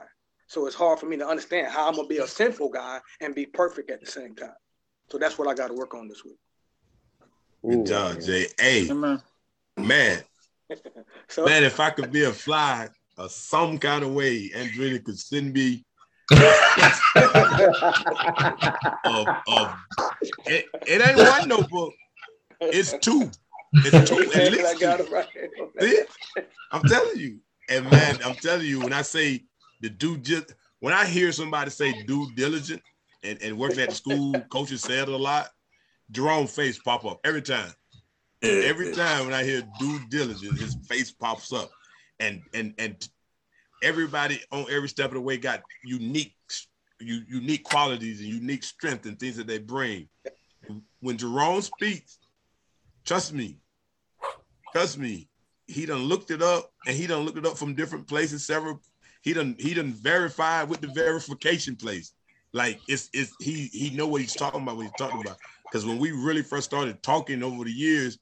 so 0.50 0.66
it's 0.66 0.76
hard 0.76 1.00
for 1.00 1.06
me 1.06 1.16
to 1.16 1.28
understand 1.28 1.68
how 1.68 1.88
I'm 1.88 1.96
gonna 1.96 2.08
be 2.08 2.18
a 2.18 2.28
sinful 2.28 2.70
guy 2.70 3.00
and 3.22 3.36
be 3.36 3.46
perfect 3.46 3.92
at 3.92 4.02
the 4.02 4.08
same 4.08 4.36
time. 4.36 4.56
So 5.10 5.20
that's 5.20 5.38
what 5.38 5.48
I 5.48 5.54
got 5.54 5.68
to 5.68 5.76
work 5.76 5.94
on 5.94 6.08
this 6.08 6.26
week. 6.26 6.40
Good 7.64 7.86
job, 7.86 8.20
Jay. 8.20 8.48
Hey, 8.60 8.90
man. 9.78 10.24
So 11.28 11.46
Man, 11.46 11.64
if 11.64 11.80
I 11.80 11.90
could 11.90 12.12
be 12.12 12.24
a 12.24 12.32
fly 12.32 12.90
or 13.18 13.30
some 13.30 13.80
kind 13.80 14.04
of 14.04 14.14
way, 14.14 14.50
Andrina 14.50 15.04
could 15.04 15.18
send 15.20 15.54
me 15.54 15.84
of, 19.06 19.28
of 19.48 19.76
it, 20.46 20.66
it 20.86 21.02
ain't 21.02 21.18
one 21.18 21.48
notebook. 21.48 21.94
It's 22.62 22.94
two. 23.00 23.32
It's 23.74 24.10
two. 24.10 24.32
At 24.34 24.36
I 24.36 24.50
least 24.50 24.80
got 24.80 25.00
two. 25.00 25.06
it 25.06 25.12
right. 25.12 25.28
See? 25.80 26.02
I'm 26.72 26.84
telling 26.84 27.18
you. 27.18 27.40
And 27.70 27.90
man, 27.90 28.20
I'm 28.26 28.36
telling 28.36 28.66
you, 28.66 28.82
when 28.82 28.94
I 28.94 29.04
say 29.04 29.44
the 29.82 29.90
due 29.90 30.18
just 30.18 30.54
when 30.80 30.94
I 30.94 31.06
hear 31.06 31.32
somebody 31.32 31.70
say 31.72 31.94
due 31.94 32.32
diligent 32.36 32.82
and, 33.24 33.42
and 33.42 33.58
working 33.58 33.82
at 33.82 33.90
the 33.90 33.96
school, 33.96 34.42
coaches 34.50 34.82
say 34.82 35.00
it 35.00 35.10
a 35.10 35.16
lot, 35.16 35.50
Jerome 36.12 36.48
face 36.48 36.80
pop 36.80 37.06
up 37.06 37.20
every 37.24 37.42
time. 37.42 37.72
Every 38.42 38.94
time 38.94 39.26
when 39.26 39.34
I 39.34 39.44
hear 39.44 39.62
due 39.62 40.00
diligence, 40.08 40.60
his 40.60 40.76
face 40.88 41.12
pops 41.12 41.52
up. 41.52 41.70
And 42.22 42.42
and 42.54 42.74
and 42.78 43.08
everybody 43.82 44.42
on 44.52 44.66
every 44.70 44.90
step 44.90 45.08
of 45.08 45.16
the 45.16 45.22
way 45.22 45.38
got 45.38 45.64
unique 45.84 46.36
u- 47.00 47.24
unique 47.28 47.64
qualities 47.64 48.20
and 48.20 48.30
unique 48.30 48.64
strength 48.64 49.06
and 49.06 49.20
things 49.20 49.38
that 49.38 49.48
they 49.48 49.58
bring. 49.58 50.10
When 51.00 51.18
Jerome 51.18 51.62
speaks, 51.62 52.20
trust 53.06 53.34
me, 53.34 53.58
trust 54.74 54.98
me, 54.98 55.28
he 55.68 55.86
done 55.86 56.04
looked 56.04 56.32
it 56.32 56.42
up 56.42 56.72
and 56.86 56.96
he 56.96 57.08
done 57.08 57.24
looked 57.24 57.38
it 57.38 57.46
up 57.46 57.58
from 57.58 57.74
different 57.74 58.08
places. 58.08 58.46
Several, 58.46 58.82
he 59.22 59.34
done 59.34 59.56
he 59.60 59.74
done 59.74 59.94
verified 59.94 60.70
with 60.70 60.82
the 60.82 60.88
verification 60.88 61.76
place. 61.76 62.14
Like 62.54 62.80
it's 62.88 63.10
it's 63.14 63.34
he 63.40 63.70
he 63.72 63.92
know 63.92 64.08
what 64.08 64.22
he's 64.22 64.36
talking 64.36 64.62
about. 64.62 64.78
What 64.78 64.84
he's 64.84 64.92
talking 64.98 65.22
about. 65.22 65.38
Because 65.64 65.86
when 65.86 66.00
we 66.00 66.12
really 66.12 66.42
first 66.42 66.66
started 66.66 67.04
talking 67.04 67.44
over 67.44 67.64
the 67.64 67.72
years, 67.72 68.18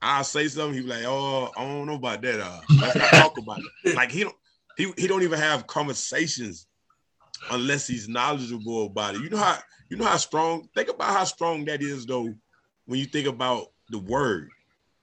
I'll 0.00 0.24
say 0.24 0.46
something. 0.48 0.74
He 0.74 0.82
be 0.82 0.88
like, 0.88 1.04
"Oh, 1.04 1.50
I 1.56 1.64
don't 1.64 1.86
know 1.86 1.94
about 1.94 2.22
that. 2.22 2.40
Uh, 2.40 2.60
let's 2.80 2.96
not 2.96 3.10
talk 3.10 3.38
about 3.38 3.60
it." 3.84 3.94
Like 3.96 4.12
he 4.12 4.22
don't 4.22 4.36
he 4.76 4.92
he 4.96 5.06
don't 5.08 5.22
even 5.22 5.38
have 5.38 5.66
conversations 5.66 6.66
unless 7.50 7.86
he's 7.86 8.08
knowledgeable 8.08 8.86
about 8.86 9.14
it. 9.14 9.22
You 9.22 9.30
know 9.30 9.38
how 9.38 9.58
you 9.88 9.96
know 9.96 10.04
how 10.04 10.16
strong. 10.16 10.68
Think 10.74 10.90
about 10.90 11.16
how 11.16 11.24
strong 11.24 11.64
that 11.64 11.82
is, 11.82 12.06
though, 12.06 12.34
when 12.86 13.00
you 13.00 13.06
think 13.06 13.26
about 13.26 13.68
the 13.88 13.98
word. 13.98 14.50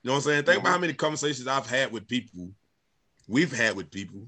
You 0.04 0.10
know 0.10 0.14
what 0.14 0.18
I'm 0.18 0.24
saying? 0.24 0.44
Think 0.46 0.60
about 0.60 0.72
how 0.72 0.78
many 0.80 0.94
conversations 0.94 1.48
I've 1.48 1.70
had 1.70 1.92
with 1.92 2.08
people, 2.08 2.50
we've 3.28 3.52
had 3.52 3.76
with 3.76 3.92
people 3.92 4.28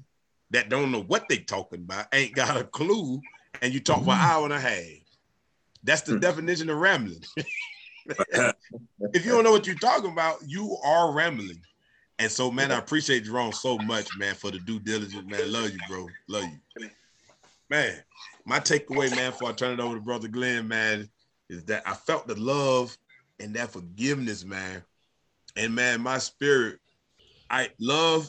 that 0.54 0.68
don't 0.68 0.92
know 0.92 1.02
what 1.02 1.28
they 1.28 1.38
talking 1.38 1.80
about, 1.80 2.06
ain't 2.12 2.34
got 2.34 2.56
a 2.56 2.64
clue, 2.72 3.20
and 3.60 3.74
you 3.74 3.80
talk 3.80 4.04
for 4.04 4.12
an 4.12 4.20
hour 4.20 4.44
and 4.44 4.52
a 4.52 4.60
half. 4.60 4.80
That's 5.82 6.02
the 6.02 6.14
hmm. 6.14 6.20
definition 6.20 6.70
of 6.70 6.78
rambling. 6.78 7.22
if 8.06 9.24
you 9.24 9.32
don't 9.32 9.44
know 9.44 9.50
what 9.50 9.66
you're 9.66 9.76
talking 9.76 10.12
about, 10.12 10.38
you 10.46 10.76
are 10.84 11.12
rambling. 11.12 11.60
And 12.18 12.30
so, 12.30 12.50
man, 12.50 12.70
I 12.70 12.78
appreciate 12.78 13.24
Jerome 13.24 13.52
so 13.52 13.78
much, 13.78 14.16
man, 14.16 14.34
for 14.34 14.50
the 14.50 14.58
due 14.60 14.78
diligence, 14.78 15.26
man. 15.26 15.50
Love 15.50 15.70
you, 15.70 15.78
bro. 15.88 16.06
Love 16.28 16.44
you. 16.78 16.90
Man, 17.70 17.96
my 18.44 18.60
takeaway, 18.60 19.10
man, 19.16 19.32
before 19.32 19.48
I 19.48 19.52
turn 19.52 19.72
it 19.72 19.82
over 19.82 19.96
to 19.96 20.00
Brother 20.00 20.28
Glenn, 20.28 20.68
man, 20.68 21.08
is 21.48 21.64
that 21.64 21.82
I 21.86 21.94
felt 21.94 22.28
the 22.28 22.36
love 22.36 22.96
and 23.40 23.54
that 23.54 23.72
forgiveness, 23.72 24.44
man. 24.44 24.82
And 25.56 25.74
man, 25.74 26.02
my 26.02 26.18
spirit, 26.18 26.78
I 27.50 27.70
love, 27.80 28.28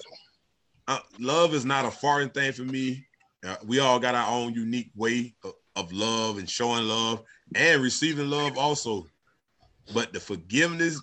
uh, 0.87 0.99
love 1.19 1.53
is 1.53 1.65
not 1.65 1.85
a 1.85 1.91
foreign 1.91 2.29
thing 2.29 2.51
for 2.51 2.63
me. 2.63 3.05
Uh, 3.45 3.55
we 3.65 3.79
all 3.79 3.99
got 3.99 4.15
our 4.15 4.29
own 4.31 4.53
unique 4.53 4.91
way 4.95 5.35
of, 5.43 5.53
of 5.75 5.91
love 5.91 6.37
and 6.37 6.49
showing 6.49 6.87
love 6.87 7.23
and 7.55 7.81
receiving 7.81 8.29
love 8.29 8.57
also. 8.57 9.05
But 9.93 10.13
the 10.13 10.19
forgiveness 10.19 11.01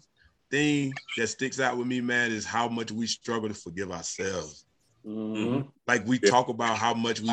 thing 0.50 0.92
that 1.16 1.28
sticks 1.28 1.60
out 1.60 1.76
with 1.76 1.86
me, 1.86 2.00
man, 2.00 2.32
is 2.32 2.44
how 2.44 2.68
much 2.68 2.90
we 2.90 3.06
struggle 3.06 3.48
to 3.48 3.54
forgive 3.54 3.90
ourselves. 3.90 4.64
Mhm. 5.06 5.68
Like 5.86 6.06
we 6.06 6.18
talk 6.18 6.48
about 6.48 6.78
how 6.78 6.94
much 6.94 7.20
we 7.20 7.32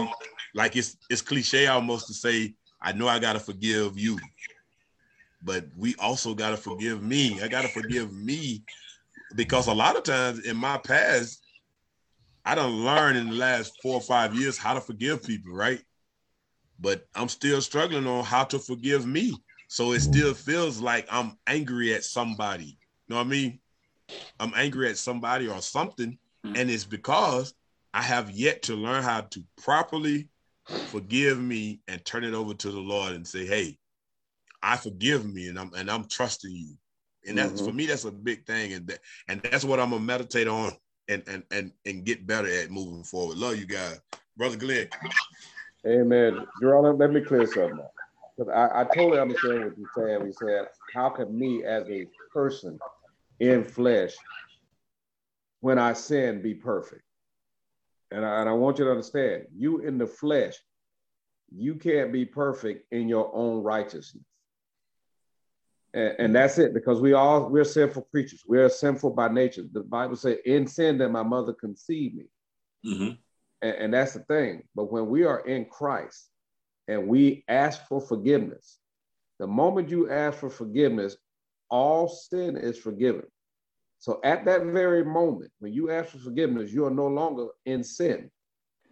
like 0.56 0.76
it's 0.76 0.98
it's 1.10 1.22
cliche 1.22 1.68
almost 1.68 2.08
to 2.08 2.14
say, 2.14 2.54
I 2.82 2.94
know 2.94 3.08
I 3.08 3.20
gotta 3.20 3.40
forgive 3.40 3.98
you. 3.98 4.18
But 5.42 5.66
we 5.76 5.96
also 6.00 6.34
gotta 6.34 6.58
forgive 6.58 7.02
me. 7.02 7.42
I 7.42 7.48
gotta 7.48 7.70
forgive 7.70 8.14
me 8.14 8.64
because 9.36 9.68
a 9.68 9.74
lot 9.74 9.96
of 9.96 10.04
times 10.04 10.40
in 10.46 10.58
my 10.58 10.78
past, 10.78 11.44
I 12.50 12.56
don't 12.56 12.84
learn 12.84 13.16
in 13.16 13.30
the 13.30 13.36
last 13.36 13.80
four 13.80 13.94
or 13.94 14.02
five 14.02 14.34
years 14.34 14.58
how 14.58 14.74
to 14.74 14.82
forgive 14.82 15.22
people, 15.22 15.54
right? 15.54 15.84
But 16.80 17.06
I'm 17.14 17.30
still 17.30 17.62
struggling 17.62 18.08
on 18.08 18.24
how 18.24 18.44
to 18.46 18.58
forgive 18.58 19.06
me. 19.06 19.36
So 19.68 19.92
it 19.92 20.00
still 20.00 20.34
feels 20.34 20.82
like 20.82 21.08
I'm 21.12 21.38
angry 21.46 21.94
at 21.94 22.04
somebody. 22.04 22.66
You 22.66 23.10
know 23.10 23.18
what 23.18 23.28
I 23.28 23.30
mean? 23.30 23.60
I'm 24.40 24.52
angry 24.56 24.90
at 24.90 24.98
somebody 24.98 25.48
or 25.48 25.62
something. 25.62 26.18
Mm. 26.44 26.58
And 26.60 26.72
it's 26.72 26.86
because 26.86 27.54
I 27.94 28.02
have 28.02 28.32
yet 28.32 28.64
to 28.64 28.74
learn 28.74 29.04
how 29.04 29.22
to 29.22 29.44
properly 29.62 30.28
forgive 30.66 31.40
me 31.40 31.82
and 31.88 32.04
turn 32.04 32.24
it 32.24 32.34
over 32.34 32.56
to 32.56 32.72
the 32.72 32.80
Lord 32.80 33.14
and 33.14 33.28
say, 33.28 33.46
hey, 33.46 33.78
I 34.64 34.76
forgive 34.76 35.32
me 35.32 35.50
and 35.50 35.60
I'm 35.60 35.72
and 35.76 35.92
I'm 35.92 36.08
trusting 36.08 36.52
you. 36.52 36.74
And 37.28 37.38
that's 37.38 37.62
mm-hmm. 37.62 37.66
for 37.66 37.74
me, 37.74 37.86
that's 37.86 38.06
a 38.06 38.12
big 38.12 38.48
thing. 38.48 38.74
And 38.74 38.88
that 38.88 39.02
and 39.28 39.40
that's 39.40 39.64
what 39.64 39.80
I'm 39.80 39.92
gonna 39.92 40.02
meditate 40.02 40.48
on 40.48 40.72
and 41.10 41.24
and 41.28 41.44
and 41.52 41.72
and 41.86 42.06
get 42.06 42.26
better 42.26 42.48
at 42.48 42.72
moving 42.72 43.04
forward. 43.04 43.38
Love 43.38 43.58
you 43.58 43.66
guys. 43.66 44.00
Brother 44.38 44.56
Glenn. 44.56 44.88
Amen. 45.86 46.46
Jerome, 46.62 46.98
let 46.98 47.12
me 47.12 47.22
clear 47.22 47.46
something 47.46 47.80
up. 47.80 47.94
Because 48.38 48.54
I, 48.54 48.82
I 48.82 48.84
totally 48.86 49.20
understand 49.20 49.66
what 49.66 49.74
you're. 49.78 50.24
We 50.24 50.32
said, 50.32 50.68
how 50.94 51.10
can 51.10 51.38
me 51.38 51.64
as 51.66 51.90
a 51.90 52.06
person 52.32 52.80
in 53.40 53.66
flesh, 53.66 54.14
when 55.60 55.78
I 55.78 55.94
sin, 55.94 56.42
be 56.42 56.54
perfect? 56.54 57.02
And 58.12 58.26
I, 58.26 58.42
and 58.42 58.50
I 58.50 58.54
want 58.54 58.80
you 58.80 58.86
to 58.86 58.92
understand, 58.92 59.46
you 59.56 59.80
in 59.80 59.98
the 59.98 60.08
flesh, 60.08 60.56
you 61.54 61.76
can't 61.76 62.14
be 62.14 62.26
perfect 62.26 62.92
in 62.94 63.10
your 63.10 63.30
own 63.36 63.62
righteousness. 63.62 64.24
And, 65.94 66.16
and 66.20 66.36
that's 66.36 66.58
it, 66.58 66.74
because 66.74 67.02
we 67.02 67.14
all 67.14 67.50
we're 67.50 67.64
sinful 67.64 68.04
creatures. 68.12 68.44
We're 68.48 68.70
sinful 68.70 69.12
by 69.12 69.30
nature. 69.30 69.64
The 69.72 69.82
Bible 69.82 70.16
says, 70.16 70.38
in 70.46 70.68
sin 70.68 70.98
that 71.00 71.10
my 71.10 71.24
mother 71.24 71.54
conceived 71.54 72.16
me. 72.16 72.26
Mm-hmm. 72.86 73.12
And, 73.62 73.76
and 73.76 73.94
that's 73.94 74.14
the 74.14 74.20
thing. 74.22 74.64
But 74.76 74.92
when 74.92 75.08
we 75.08 75.24
are 75.24 75.40
in 75.40 75.66
Christ 75.66 76.30
and 76.88 77.08
we 77.08 77.44
ask 77.48 77.88
for 77.88 78.00
forgiveness, 78.00 78.78
the 79.40 79.48
moment 79.48 79.90
you 79.90 80.12
ask 80.12 80.38
for 80.38 80.50
forgiveness, 80.50 81.16
all 81.70 82.08
sin 82.08 82.58
is 82.58 82.78
forgiven. 82.78 83.26
So 84.00 84.20
at 84.24 84.46
that 84.46 84.64
very 84.64 85.04
moment, 85.04 85.52
when 85.60 85.74
you 85.74 85.92
ask 85.92 86.12
for 86.12 86.20
forgiveness, 86.20 86.72
you 86.72 86.86
are 86.86 86.92
no 86.92 87.08
longer 87.08 87.48
in 87.66 87.84
sin. 87.84 88.32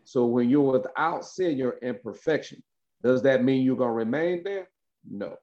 So 0.04 0.26
when 0.26 0.50
you're 0.50 0.72
without 0.72 1.26
sin, 1.26 1.58
you're 1.58 1.78
in 1.82 1.98
perfection. 2.04 2.64
Does 3.04 3.22
that 3.24 3.44
mean 3.44 3.64
you're 3.64 3.78
going 3.78 3.90
to 3.90 3.94
remain 3.94 4.44
there? 4.44 4.70
No. 5.10 5.36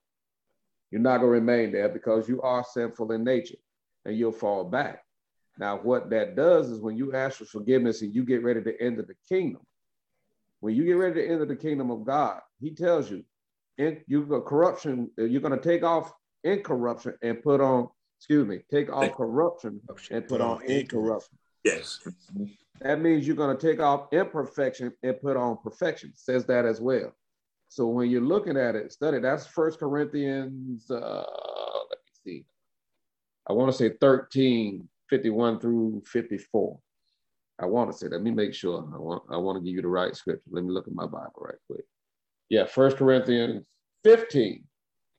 You're 0.95 1.03
not 1.03 1.19
going 1.19 1.33
to 1.33 1.41
remain 1.41 1.73
there 1.73 1.89
because 1.89 2.29
you 2.29 2.41
are 2.43 2.63
sinful 2.63 3.11
in 3.11 3.25
nature 3.25 3.57
and 4.05 4.17
you'll 4.17 4.31
fall 4.31 4.63
back. 4.63 5.03
Now, 5.59 5.77
what 5.77 6.09
that 6.11 6.37
does 6.37 6.71
is 6.71 6.79
when 6.79 6.97
you 6.97 7.13
ask 7.13 7.39
for 7.39 7.47
forgiveness 7.47 8.03
and 8.03 8.15
you 8.15 8.23
get 8.23 8.45
ready 8.45 8.63
to 8.63 8.81
enter 8.81 9.03
the 9.03 9.17
kingdom, 9.29 9.63
when 10.61 10.77
you 10.77 10.85
get 10.85 10.93
ready 10.93 11.21
to 11.21 11.29
enter 11.29 11.47
the 11.47 11.57
kingdom 11.57 11.91
of 11.91 12.05
God, 12.05 12.43
He 12.61 12.71
tells 12.71 13.11
you, 13.11 13.25
in, 13.77 14.03
you 14.07 14.23
got 14.25 14.45
corruption, 14.45 15.11
you're 15.17 15.41
going 15.41 15.59
to 15.59 15.69
take 15.69 15.83
off 15.83 16.13
incorruption 16.45 17.15
and 17.23 17.43
put 17.43 17.61
on, 17.61 17.89
excuse 18.21 18.47
me, 18.47 18.61
take 18.71 18.89
off 18.89 19.17
corruption 19.17 19.81
and 20.13 20.29
put 20.29 20.41
on 20.41 20.63
incorruption. 20.63 21.37
Yes. 21.65 22.07
That 22.83 23.01
means 23.01 23.27
you're 23.27 23.35
going 23.35 23.57
to 23.57 23.61
take 23.61 23.81
off 23.81 24.13
imperfection 24.13 24.93
and 25.03 25.21
put 25.21 25.37
on 25.37 25.57
perfection. 25.57 26.13
Says 26.15 26.47
that 26.47 26.65
as 26.65 26.81
well. 26.81 27.13
So 27.75 27.89
when 27.89 28.09
you're 28.09 28.21
looking 28.21 28.57
at 28.57 28.77
it, 28.77 28.93
study. 28.93 29.19
That's 29.19 29.49
First 29.49 29.81
Corinthians. 29.81 30.89
Uh, 30.89 31.25
let 31.91 31.99
me 31.99 32.13
see. 32.25 32.45
I 33.51 33.53
want 33.53 33.73
to 33.73 33.77
say 33.77 33.97
13, 34.01 34.89
51 35.11 35.59
through 35.59 36.05
54. 36.07 36.79
I 37.59 37.67
want 37.67 37.91
to 37.91 37.99
say. 37.99 38.07
Let 38.07 38.23
me 38.23 38.31
make 38.31 38.55
sure. 38.55 38.89
I 38.95 38.99
want. 38.99 39.25
I 39.29 39.39
want 39.39 39.57
to 39.59 39.61
give 39.61 39.75
you 39.75 39.83
the 39.83 39.89
right 39.89 40.15
scripture. 40.15 40.51
Let 40.53 40.63
me 40.63 40.71
look 40.71 40.87
at 40.87 40.95
my 40.95 41.07
Bible 41.07 41.33
right 41.39 41.59
quick. 41.69 41.85
Yeah, 42.49 42.65
First 42.67 42.97
Corinthians 42.97 43.65
15, 44.05 44.63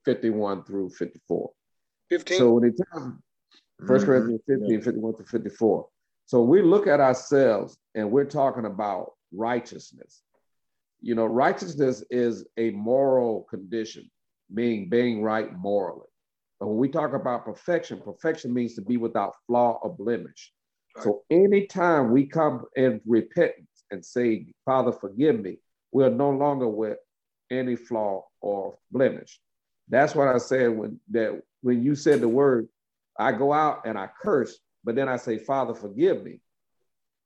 51 0.06 0.64
through 0.64 0.88
54. 0.88 1.50
15. 2.08 2.38
So 2.38 2.52
when 2.54 2.70
it 2.70 2.80
tells 2.90 3.12
First 3.86 4.04
Mhm. 4.04 4.06
Corinthians 4.06 4.40
15, 4.46 4.80
51 4.80 5.14
to 5.16 5.24
54. 5.24 5.88
So 6.24 6.42
we 6.42 6.62
look 6.62 6.86
at 6.86 7.00
ourselves 7.00 7.76
and 7.94 8.10
we're 8.10 8.24
talking 8.24 8.64
about 8.64 9.12
righteousness. 9.30 10.22
You 11.00 11.14
know, 11.14 11.26
righteousness 11.26 12.02
is 12.10 12.46
a 12.56 12.70
moral 12.70 13.42
condition, 13.50 14.10
meaning 14.50 14.88
being 14.88 15.22
right 15.22 15.52
morally. 15.54 16.08
But 16.58 16.68
when 16.68 16.78
we 16.78 16.88
talk 16.88 17.12
about 17.12 17.44
perfection, 17.44 18.00
perfection 18.00 18.52
means 18.52 18.74
to 18.74 18.82
be 18.82 18.96
without 18.96 19.34
flaw 19.46 19.78
or 19.82 19.94
blemish. 19.94 20.52
So 21.02 21.24
anytime 21.30 22.10
we 22.10 22.26
come 22.26 22.64
in 22.74 23.00
repentance 23.06 23.84
and 23.90 24.04
say, 24.04 24.46
Father, 24.64 24.92
forgive 24.92 25.38
me, 25.40 25.58
we're 25.92 26.08
no 26.08 26.30
longer 26.30 26.68
with 26.68 26.98
any 27.50 27.76
flaw 27.76 28.24
or 28.40 28.78
blemish. 28.90 29.38
That's 29.88 30.14
what 30.14 30.28
I 30.28 30.38
said 30.38 30.76
when 30.76 30.98
that 31.10 31.40
when 31.62 31.82
you 31.82 31.94
said 31.94 32.20
the 32.20 32.28
word, 32.28 32.68
I 33.18 33.32
go 33.32 33.52
out 33.52 33.82
and 33.86 33.98
I 33.98 34.08
curse, 34.22 34.58
but 34.84 34.94
then 34.94 35.08
I 35.08 35.16
say, 35.16 35.38
Father, 35.38 35.74
forgive 35.74 36.22
me. 36.22 36.40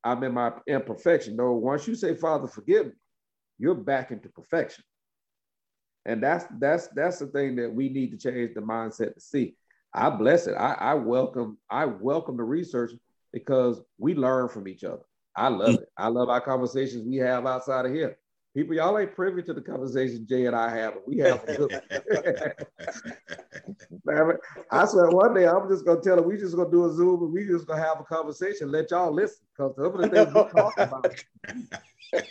I'm 0.03 0.23
in 0.25 0.35
my 0.35 0.53
imperfection. 0.66 1.37
No, 1.37 1.53
once 1.53 1.87
you 1.87 1.95
say, 1.95 2.14
Father, 2.14 2.49
forgive 2.49 2.87
me, 2.87 2.93
you're 3.61 3.74
back 3.74 4.11
into 4.11 4.28
perfection. 4.30 4.82
And 6.06 6.22
that's 6.22 6.46
that's 6.58 6.88
that's 6.88 7.18
the 7.18 7.26
thing 7.26 7.56
that 7.56 7.72
we 7.72 7.90
need 7.90 8.11
to 8.12 8.16
change 8.16 8.54
the 8.54 8.62
mindset 8.62 9.14
to 9.14 9.20
see. 9.20 9.54
I 9.92 10.08
bless 10.08 10.46
it. 10.46 10.54
I, 10.54 10.72
I 10.72 10.94
welcome 10.94 11.58
I 11.70 11.84
welcome 11.84 12.38
the 12.38 12.42
research 12.42 12.92
because 13.32 13.82
we 13.98 14.14
learn 14.14 14.48
from 14.48 14.66
each 14.66 14.82
other. 14.82 15.02
I 15.36 15.48
love 15.48 15.76
it. 15.76 15.88
I 15.96 16.08
love 16.08 16.30
our 16.30 16.40
conversations 16.40 17.06
we 17.06 17.16
have 17.16 17.46
outside 17.46 17.84
of 17.84 17.92
here. 17.92 18.16
People, 18.56 18.74
y'all 18.74 18.98
ain't 18.98 19.14
privy 19.14 19.42
to 19.42 19.52
the 19.52 19.61
conversation 19.61 20.26
Jay 20.26 20.46
and 20.46 20.56
I 20.56 20.74
have. 20.74 20.94
but 20.94 21.06
We 21.06 21.18
have 21.18 21.44
a 21.46 21.54
good 21.54 21.70
Man, 24.04 24.32
I 24.70 24.86
swear 24.86 25.11
one 25.11 25.34
day 25.34 25.46
I'm 25.46 25.68
just 25.68 25.84
gonna 25.84 26.00
tell 26.00 26.16
her 26.16 26.22
we 26.22 26.38
just 26.38 26.56
gonna 26.56 26.70
do 26.70 26.86
a 26.86 26.92
Zoom 26.92 27.22
and 27.22 27.32
we 27.32 27.46
just 27.46 27.66
gonna 27.66 27.82
have 27.82 28.00
a 28.00 28.04
conversation, 28.04 28.72
let 28.72 28.90
y'all 28.90 29.12
listen. 29.12 29.44
Because 29.54 29.76
some 29.76 29.84
of 29.86 29.98
the 29.98 30.08
things 30.08 30.34
we 30.34 30.50
talk 30.50 30.74
about. 30.78 31.12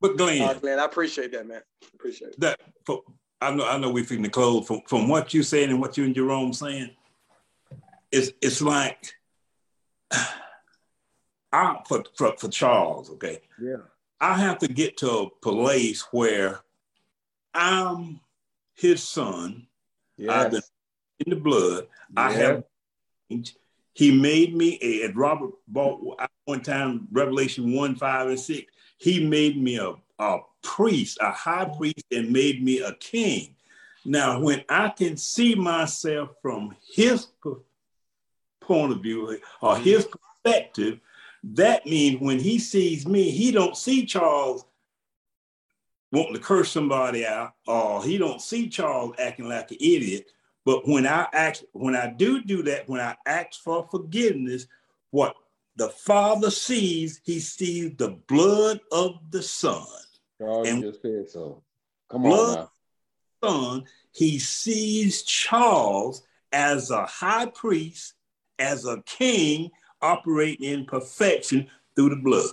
But 0.00 0.16
Glenn, 0.16 0.42
Uh, 0.42 0.54
Glenn, 0.54 0.78
I 0.78 0.84
appreciate 0.84 1.32
that, 1.32 1.46
man. 1.46 1.62
Appreciate 1.94 2.28
it. 2.28 2.40
that 2.40 2.60
for, 2.86 3.02
I 3.40 3.54
know 3.54 3.66
I 3.66 3.78
know 3.78 3.90
we're 3.90 4.04
finna 4.04 4.30
close 4.30 4.66
from 4.66 4.80
from 4.86 5.08
what 5.08 5.34
you 5.34 5.42
saying 5.42 5.70
and 5.70 5.80
what 5.80 5.96
you 5.96 6.04
and 6.04 6.14
Jerome 6.14 6.52
saying. 6.52 6.90
It's 8.10 8.32
it's 8.40 8.62
like 8.62 9.14
I 11.52 11.80
for 11.86 12.04
for, 12.16 12.34
for 12.38 12.48
Charles, 12.48 13.10
okay. 13.10 13.40
Yeah. 13.60 13.76
I 14.20 14.34
have 14.34 14.58
to 14.58 14.68
get 14.68 14.98
to 14.98 15.10
a 15.10 15.30
place 15.30 16.02
where 16.12 16.60
I'm 17.54 18.20
his 18.74 19.02
son. 19.02 19.66
I've 20.28 20.50
been 20.50 20.62
in 21.20 21.30
the 21.30 21.36
blood. 21.36 21.86
I 22.16 22.32
have. 22.32 22.64
He 23.94 24.20
made 24.20 24.54
me 24.54 24.78
a. 24.82 25.04
At 25.04 25.16
Robert 25.16 25.52
bought 25.66 26.00
one 26.44 26.62
time 26.62 27.08
Revelation 27.10 27.72
one 27.72 27.94
five 27.94 28.28
and 28.28 28.38
six. 28.38 28.70
He 29.00 29.26
made 29.26 29.60
me 29.60 29.78
a 29.78 29.94
a 30.20 30.40
priest, 30.62 31.18
a 31.20 31.30
high 31.30 31.64
priest, 31.64 32.04
and 32.12 32.30
made 32.30 32.62
me 32.62 32.80
a 32.80 32.92
king. 32.92 33.54
Now, 34.04 34.38
when 34.40 34.62
I 34.68 34.90
can 34.90 35.16
see 35.16 35.54
myself 35.54 36.30
from 36.42 36.76
his 36.94 37.28
point 38.60 38.92
of 38.92 39.02
view 39.02 39.38
or 39.62 39.74
mm-hmm. 39.74 39.82
his 39.82 40.06
perspective, 40.06 41.00
that 41.42 41.86
means 41.86 42.20
when 42.20 42.38
he 42.38 42.58
sees 42.58 43.06
me, 43.06 43.30
he 43.30 43.50
don't 43.50 43.76
see 43.76 44.04
Charles 44.04 44.66
wanting 46.12 46.34
to 46.34 46.40
curse 46.40 46.70
somebody 46.70 47.26
out, 47.26 47.54
or 47.66 48.04
he 48.04 48.18
don't 48.18 48.42
see 48.42 48.68
Charles 48.68 49.14
acting 49.18 49.48
like 49.48 49.70
an 49.70 49.78
idiot, 49.80 50.26
But 50.64 50.86
when 50.86 51.06
I 51.06 51.26
act, 51.32 51.64
when 51.72 51.96
I 51.96 52.08
do 52.08 52.42
do 52.42 52.62
that, 52.64 52.88
when 52.88 53.00
I 53.00 53.16
ask 53.26 53.54
for 53.62 53.88
forgiveness, 53.90 54.66
what 55.10 55.34
the 55.76 55.88
Father 55.88 56.50
sees, 56.50 57.20
He 57.24 57.40
sees 57.40 57.96
the 57.96 58.10
blood 58.28 58.80
of 58.92 59.12
the 59.30 59.42
Son. 59.42 59.86
God 60.40 60.66
And- 60.66 60.82
just 60.82 61.02
said 61.02 61.28
so. 61.28 61.62
Come 62.10 62.22
Blood- 62.22 62.58
on 62.58 62.64
now. 63.42 63.50
Son, 63.72 63.84
He 64.12 64.38
sees 64.38 65.22
Charles 65.22 66.22
as 66.52 66.90
a 66.90 67.06
high 67.06 67.46
priest, 67.46 68.14
as 68.58 68.84
a 68.84 69.02
king, 69.02 69.70
operating 70.02 70.66
in 70.66 70.84
perfection 70.86 71.70
through 71.94 72.10
the 72.10 72.16
blood. 72.16 72.50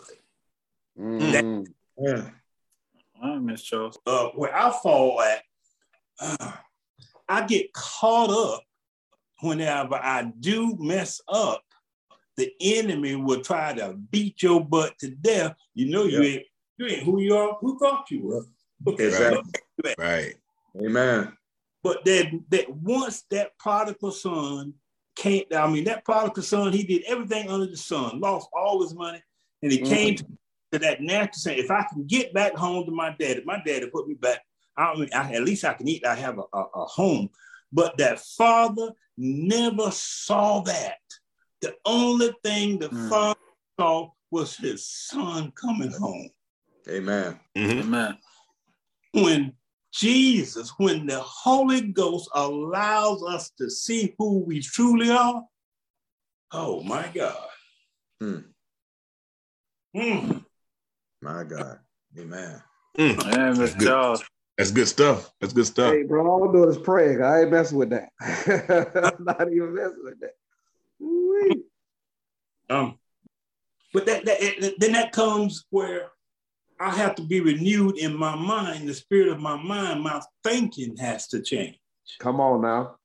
Mhm. 0.97 1.67
Yeah. 1.97 2.31
All 3.21 3.29
right, 3.31 3.41
Miss 3.41 3.63
Charles. 3.63 3.97
uh, 4.05 4.27
where 4.29 4.55
I 4.55 4.71
fall 4.81 5.19
at, 5.21 5.43
uh, 6.19 6.51
I 7.27 7.45
get 7.47 7.73
caught 7.73 8.29
up 8.29 8.63
whenever 9.41 9.95
I 9.95 10.23
do 10.39 10.75
mess 10.77 11.19
up. 11.27 11.63
The 12.37 12.53
enemy 12.61 13.15
will 13.15 13.41
try 13.41 13.73
to 13.73 13.93
beat 13.93 14.43
your 14.43 14.63
butt 14.63 14.97
to 14.99 15.09
death. 15.09 15.55
You 15.73 15.89
know 15.89 16.03
you 16.03 16.21
Yeah. 16.21 16.29
ain't 16.29 16.45
you 16.77 16.85
ain't 16.87 17.03
who 17.03 17.19
you 17.19 17.35
are. 17.35 17.57
Who 17.59 17.79
thought 17.79 18.11
you 18.11 18.21
were? 18.21 18.45
Exactly. 18.93 19.43
Right. 19.97 20.35
Amen. 20.79 21.35
But 21.83 22.05
then 22.05 22.45
that 22.49 22.69
once 22.69 23.23
that 23.31 23.57
prodigal 23.57 24.11
son 24.11 24.73
came, 25.15 25.45
I 25.55 25.67
mean 25.67 25.85
that 25.85 26.05
prodigal 26.05 26.43
son, 26.43 26.73
he 26.73 26.83
did 26.83 27.03
everything 27.07 27.49
under 27.49 27.65
the 27.65 27.77
sun, 27.77 28.19
lost 28.19 28.49
all 28.53 28.81
his 28.81 28.93
money, 28.93 29.21
and 29.63 29.71
he 29.71 29.79
mm-hmm. 29.79 29.93
came 29.93 30.15
to, 30.15 30.25
to 30.73 30.79
that 30.79 31.01
natural 31.01 31.33
saying, 31.33 31.63
if 31.63 31.71
I 31.71 31.83
can 31.91 32.05
get 32.05 32.33
back 32.33 32.55
home 32.55 32.85
to 32.85 32.91
my 32.91 33.15
daddy, 33.17 33.41
my 33.45 33.61
daddy 33.65 33.89
put 33.89 34.07
me 34.07 34.15
back. 34.15 34.41
I 34.75 34.95
mean, 34.95 35.09
I, 35.13 35.33
at 35.33 35.43
least 35.43 35.65
I 35.65 35.73
can 35.73 35.87
eat. 35.87 36.05
I 36.05 36.13
have 36.15 36.37
a, 36.37 36.43
a, 36.53 36.61
a 36.75 36.85
home. 36.85 37.29
But 37.71 37.97
that 37.97 38.19
father 38.19 38.91
never 39.17 39.89
saw 39.91 40.61
that. 40.61 40.99
The 41.61 41.75
only 41.85 42.31
thing 42.43 42.79
the 42.79 42.89
Mm. 42.89 43.09
father 43.09 43.39
saw 43.79 44.11
was 44.31 44.55
his 44.57 44.85
son 44.85 45.51
coming 45.51 45.91
home 45.91 46.29
Amen. 46.89 47.39
Mhm. 47.55 47.81
Amen. 47.81 48.17
when 49.13 49.53
Jesus, 49.91 50.71
when 50.77 51.07
the 51.07 51.19
Holy 51.19 51.81
Ghost 51.81 52.29
allows 52.35 53.23
us 53.23 53.49
to 53.57 53.69
see 53.69 54.13
who 54.17 54.39
we 54.39 54.61
truly 54.61 55.09
are, 55.09 55.43
oh 56.51 56.83
my 56.83 57.09
God. 57.13 57.49
Hmm. 58.21 58.39
Hmm. 59.95 60.37
My 61.21 61.43
God. 61.43 61.79
Amen. 62.17 62.61
Mm. 62.97 63.33
Yeah, 63.33 63.53
Miss 63.53 63.73
good. 63.73 63.87
Charles. 63.87 64.23
That's 64.57 64.71
good 64.71 64.87
stuff. 64.87 65.31
That's 65.39 65.53
good 65.53 65.65
stuff. 65.67 65.93
Hey, 65.93 66.03
bro, 66.03 66.27
all 66.27 66.43
I'm 66.45 66.51
doing 66.51 66.69
is 66.69 66.77
praying. 66.77 67.21
I 67.21 67.41
ain't 67.41 67.51
messing 67.51 67.77
with 67.77 67.89
that. 67.91 68.09
I'm 69.17 69.23
not 69.23 69.51
even 69.51 69.73
messing 69.75 70.03
with 70.03 70.19
that. 70.21 70.33
Ooh-wee. 71.01 71.63
Um, 72.69 72.97
but 73.93 74.05
that, 74.05 74.25
that 74.25 74.37
it- 74.41 74.79
then 74.79 74.91
that 74.93 75.11
comes 75.11 75.65
where 75.69 76.09
I 76.79 76.91
have 76.91 77.15
to 77.15 77.23
be 77.23 77.39
renewed 77.39 77.97
in 77.97 78.15
my 78.15 78.35
mind, 78.35 78.87
the 78.87 78.93
spirit 78.93 79.29
of 79.29 79.39
my 79.39 79.55
mind, 79.61 80.01
my 80.03 80.21
thinking 80.43 80.95
has 80.97 81.27
to 81.29 81.41
change. 81.41 81.77
Come 82.19 82.39
on 82.39 82.61
now. 82.61 82.95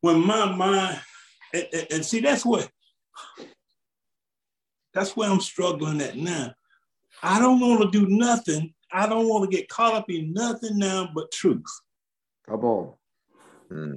when 0.00 0.20
my 0.24 0.54
mind 0.54 1.00
and, 1.52 1.66
and- 1.72 1.86
and 1.90 2.04
see 2.04 2.20
that's 2.20 2.44
what 2.44 2.70
that's 4.94 5.16
where 5.16 5.30
I'm 5.30 5.40
struggling 5.40 6.00
at 6.00 6.16
now. 6.16 6.54
I 7.22 7.38
don't 7.40 7.60
want 7.60 7.82
to 7.82 7.90
do 7.90 8.06
nothing. 8.08 8.74
I 8.92 9.06
don't 9.08 9.28
want 9.28 9.48
to 9.50 9.56
get 9.56 9.68
caught 9.68 9.94
up 9.94 10.08
in 10.10 10.32
nothing 10.32 10.78
now 10.78 11.10
but 11.14 11.30
truth. 11.30 11.62
Come 12.48 12.64
on. 12.64 12.94
Hmm. 13.70 13.94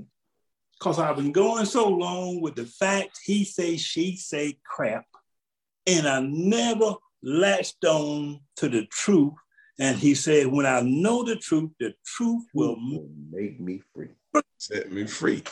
Because 0.82 0.98
I've 0.98 1.16
been 1.16 1.32
going 1.32 1.66
so 1.66 1.88
long 1.88 2.42
with 2.42 2.56
the 2.56 2.66
fact 2.66 3.20
he 3.24 3.46
say, 3.46 3.78
she 3.78 4.16
say 4.16 4.58
crap. 4.64 5.06
And 5.86 6.08
I 6.08 6.22
never 6.22 6.96
latched 7.22 7.86
on 7.86 8.40
to 8.56 8.68
the 8.68 8.88
truth. 8.88 9.34
And 9.80 9.96
he 9.96 10.16
said, 10.16 10.48
when 10.48 10.66
I 10.66 10.82
know 10.82 11.24
the 11.24 11.36
truth, 11.36 11.70
the 11.80 11.94
truth 12.04 12.46
will 12.56 12.78
will 12.78 13.12
make 13.30 13.60
me 13.60 13.84
free. 13.94 14.10
Set 14.58 14.92
me 14.92 15.06
free. 15.06 15.44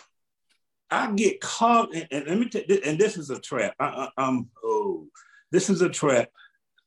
I 0.90 1.12
get 1.12 1.42
caught, 1.42 1.94
and, 1.94 2.08
and 2.10 2.26
let 2.26 2.40
me 2.40 2.50
tell 2.50 2.64
and 2.84 2.98
this 2.98 3.16
is 3.16 3.30
a 3.30 3.40
trap. 3.40 3.76
I, 3.80 4.10
I, 4.18 4.28
am 4.28 4.50
oh, 4.64 5.10
this 5.52 5.70
is 5.70 5.84
a 5.84 5.90
trap. 5.90 6.30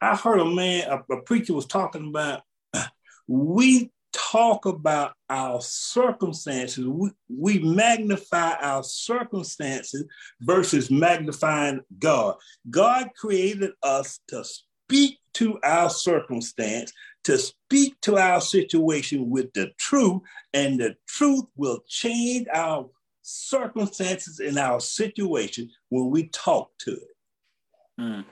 I 0.01 0.16
heard 0.16 0.40
a 0.40 0.45
man, 0.45 0.88
a, 0.90 1.14
a 1.14 1.22
preacher 1.22 1.55
was 1.55 1.66
talking 1.66 2.09
about. 2.09 2.43
We 3.28 3.93
talk 4.12 4.66
about 4.66 5.14
our 5.28 5.60
circumstances. 5.60 6.86
We, 6.86 7.10
we 7.28 7.58
magnify 7.60 8.54
our 8.60 8.84
circumstances 8.84 10.04
versus 10.40 10.90
magnifying 10.90 11.80
God. 11.98 12.36
God 12.70 13.10
created 13.16 13.72
us 13.82 14.20
to 14.28 14.44
speak 14.44 15.18
to 15.34 15.58
our 15.62 15.88
circumstance, 15.90 16.92
to 17.24 17.38
speak 17.38 18.00
to 18.02 18.18
our 18.18 18.40
situation 18.40 19.30
with 19.30 19.52
the 19.54 19.70
truth, 19.78 20.22
and 20.52 20.78
the 20.78 20.96
truth 21.06 21.44
will 21.56 21.80
change 21.88 22.46
our 22.52 22.88
circumstances 23.22 24.40
in 24.40 24.58
our 24.58 24.80
situation 24.80 25.70
when 25.88 26.10
we 26.10 26.28
talk 26.28 26.70
to 26.78 26.92
it. 26.92 28.00
Mm. 28.00 28.24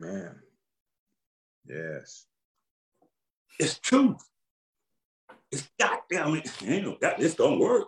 Man. 0.00 0.36
Yes. 1.66 2.26
It's 3.58 3.78
truth. 3.78 4.16
It's 5.52 5.68
goddamn. 5.78 6.34
it, 6.36 6.62
mean, 6.62 6.72
you 6.72 6.82
know, 6.82 6.96
that 7.00 7.18
this 7.18 7.34
don't 7.34 7.58
work. 7.58 7.86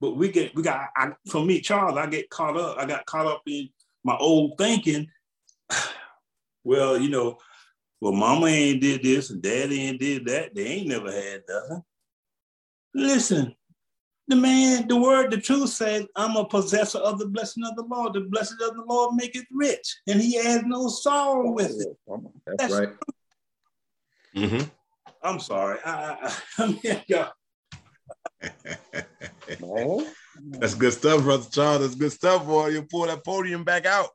But 0.00 0.16
we 0.16 0.30
get 0.30 0.54
we 0.54 0.62
got. 0.62 0.88
I, 0.96 1.12
for 1.28 1.44
me, 1.44 1.60
Charles, 1.60 1.96
I 1.96 2.06
get 2.06 2.30
caught 2.30 2.56
up. 2.56 2.76
I 2.78 2.86
got 2.86 3.06
caught 3.06 3.26
up 3.26 3.42
in 3.46 3.68
my 4.04 4.16
old 4.16 4.58
thinking. 4.58 5.08
Well, 6.64 6.96
you 6.96 7.08
know, 7.10 7.38
well, 8.00 8.12
Mama 8.12 8.46
ain't 8.46 8.80
did 8.80 9.02
this 9.02 9.30
and 9.30 9.42
Daddy 9.42 9.82
ain't 9.82 10.00
did 10.00 10.26
that. 10.26 10.54
They 10.54 10.64
ain't 10.64 10.86
never 10.86 11.10
had 11.10 11.42
nothing. 11.48 11.82
Listen, 12.94 13.56
the 14.28 14.36
man, 14.36 14.86
the 14.86 14.96
word, 14.96 15.30
the 15.30 15.38
truth 15.38 15.70
says, 15.70 16.06
I'm 16.14 16.36
a 16.36 16.44
possessor 16.44 16.98
of 16.98 17.18
the 17.18 17.26
blessing 17.26 17.64
of 17.64 17.74
the 17.76 17.82
Lord. 17.82 18.12
The 18.12 18.20
blessing 18.20 18.58
of 18.62 18.76
the 18.76 18.84
Lord 18.88 19.14
maketh 19.14 19.46
rich, 19.50 19.96
and 20.06 20.20
he 20.20 20.36
has 20.36 20.62
no 20.64 20.88
sorrow 20.88 21.50
with 21.50 21.80
it. 21.80 21.96
That's 22.46 22.62
That's- 22.62 22.72
right. 22.72 22.88
Mm-hmm. 24.36 24.68
I'm 25.22 25.38
sorry. 25.40 25.78
I, 25.84 26.16
I, 26.22 26.36
I 26.58 26.66
mean, 26.84 27.02
God, 27.10 27.30
Man. 29.60 30.06
That's 30.58 30.74
good 30.74 30.92
stuff, 30.92 31.22
brother 31.22 31.46
Charles. 31.50 31.80
That's 31.82 31.94
good 31.94 32.12
stuff, 32.12 32.46
boy. 32.46 32.68
You 32.68 32.82
pull 32.82 33.06
that 33.06 33.24
podium 33.24 33.64
back 33.64 33.86
out. 33.86 34.08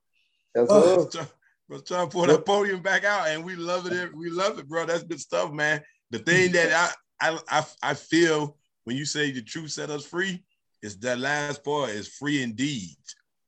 That's 0.53 0.69
Oh. 0.71 0.75
all. 0.75 0.95
Brother 0.95 1.09
Charles- 1.11 1.33
Brother 1.69 1.83
Charles, 1.83 2.13
pull 2.13 2.25
that 2.27 2.45
podium 2.45 2.81
back 2.81 3.03
out, 3.03 3.27
and 3.27 3.43
we 3.43 3.55
love 3.55 3.91
it. 3.91 4.15
We 4.15 4.29
love 4.29 4.57
it, 4.59 4.67
bro. 4.67 4.85
That's 4.85 5.03
good 5.03 5.19
stuff, 5.19 5.51
man. 5.51 5.81
The 6.11 6.19
thing 6.19 6.51
that 6.53 6.95
I 7.21 7.29
I 7.31 7.39
I, 7.49 7.65
I 7.83 7.93
feel 7.93 8.57
when 8.85 8.95
you 8.95 9.05
say 9.05 9.31
the 9.31 9.41
truth 9.41 9.71
set 9.71 9.89
us 9.89 10.05
free 10.05 10.43
is 10.81 10.97
that 10.99 11.19
last 11.19 11.63
part 11.63 11.89
is 11.89 12.07
free 12.07 12.41
indeed. 12.43 12.95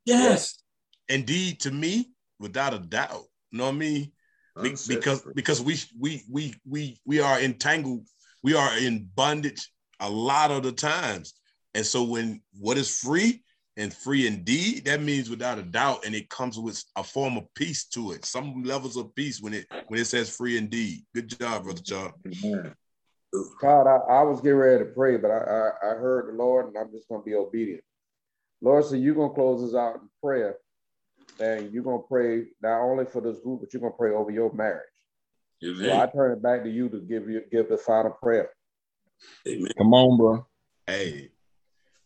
yes. 0.05 0.55
Indeed, 1.07 1.59
to 1.61 1.71
me, 1.71 2.11
without 2.39 2.73
a 2.73 2.79
doubt. 2.79 3.23
You 3.51 3.57
know 3.57 3.65
what 3.65 3.73
I 3.75 3.77
mean? 3.77 4.11
Be- 4.61 4.75
because 4.87 5.25
because 5.35 5.61
we 5.61 5.77
we 5.97 6.23
we 6.29 6.55
we 6.67 6.99
we 7.05 7.19
are 7.19 7.39
entangled 7.39 8.05
we 8.43 8.55
are 8.55 8.77
in 8.77 9.09
bondage 9.15 9.71
a 9.99 10.09
lot 10.09 10.51
of 10.51 10.63
the 10.63 10.71
times 10.71 11.33
and 11.73 11.85
so 11.85 12.03
when 12.03 12.41
what 12.59 12.77
is 12.77 12.99
free 12.99 13.43
and 13.77 13.93
free 13.93 14.27
indeed 14.27 14.85
that 14.85 15.01
means 15.01 15.29
without 15.29 15.59
a 15.59 15.63
doubt 15.63 16.05
and 16.05 16.13
it 16.13 16.29
comes 16.29 16.57
with 16.57 16.83
a 16.95 17.03
form 17.03 17.37
of 17.37 17.43
peace 17.55 17.85
to 17.85 18.11
it 18.11 18.25
some 18.25 18.63
levels 18.63 18.97
of 18.97 19.13
peace 19.15 19.41
when 19.41 19.53
it 19.53 19.65
when 19.87 19.99
it 19.99 20.05
says 20.05 20.35
free 20.35 20.57
indeed 20.57 21.03
good 21.15 21.29
job 21.39 21.63
brother 21.63 21.81
Charles. 21.81 22.13
Amen. 22.43 22.73
God, 23.61 23.87
I, 23.87 23.97
I 24.11 24.23
was 24.23 24.41
getting 24.41 24.57
ready 24.57 24.83
to 24.83 24.89
pray, 24.91 25.17
but 25.17 25.29
I, 25.29 25.37
I, 25.37 25.91
I 25.91 25.95
heard 25.95 26.27
the 26.27 26.37
Lord 26.37 26.67
and 26.67 26.77
I'm 26.77 26.91
just 26.91 27.07
going 27.07 27.21
to 27.21 27.25
be 27.25 27.35
obedient. 27.35 27.83
Lord, 28.61 28.85
so 28.85 28.95
you're 28.95 29.15
going 29.15 29.29
to 29.29 29.35
close 29.35 29.63
us 29.63 29.75
out 29.75 29.95
in 29.95 30.09
prayer. 30.23 30.57
And 31.39 31.71
you're 31.73 31.83
going 31.83 32.01
to 32.01 32.07
pray 32.07 32.45
not 32.61 32.81
only 32.81 33.05
for 33.05 33.21
this 33.21 33.39
group, 33.39 33.61
but 33.61 33.73
you're 33.73 33.81
going 33.81 33.93
to 33.93 33.97
pray 33.97 34.11
over 34.11 34.31
your 34.31 34.51
marriage. 34.53 34.83
So 35.61 35.91
I 35.93 36.07
turn 36.07 36.31
it 36.31 36.41
back 36.41 36.63
to 36.63 36.69
you 36.69 36.87
to 36.89 36.99
give 36.99 37.29
you 37.29 37.41
give 37.51 37.67
the 37.67 37.77
final 37.77 38.11
prayer. 38.11 38.49
Amen. 39.47 39.71
Come 39.77 39.93
on, 39.93 40.17
bro. 40.17 40.45
hey 40.87 41.29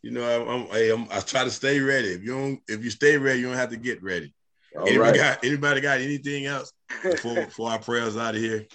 you 0.01 0.09
know 0.09 0.23
I'm, 0.23 0.47
I'm, 0.49 0.67
hey, 0.69 0.91
I'm 0.91 1.07
I 1.11 1.19
try 1.19 1.43
to 1.43 1.51
stay 1.51 1.79
ready 1.79 2.09
if 2.09 2.23
you 2.23 2.35
don't 2.35 2.61
if 2.67 2.83
you 2.83 2.89
stay 2.89 3.17
ready 3.17 3.39
you 3.39 3.47
don't 3.47 3.55
have 3.55 3.69
to 3.69 3.77
get 3.77 4.01
ready 4.01 4.33
All 4.75 4.87
anybody 4.87 5.19
right. 5.19 5.35
got 5.35 5.45
anybody 5.45 5.79
got 5.81 6.01
anything 6.01 6.47
else 6.47 6.73
before 7.03 7.35
before 7.45 7.69
our 7.69 7.79
prayers 7.79 8.17
out 8.17 8.33
of 8.33 8.41
here 8.41 8.65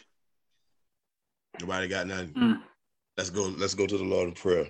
nobody 1.60 1.88
got 1.88 2.06
nothing 2.06 2.34
Mm. 2.36 2.60
Let's 3.18 3.30
go. 3.30 3.52
Let's 3.58 3.74
go 3.74 3.84
to 3.84 3.98
the 3.98 4.04
Lord 4.04 4.28
in 4.28 4.34
prayer. 4.34 4.68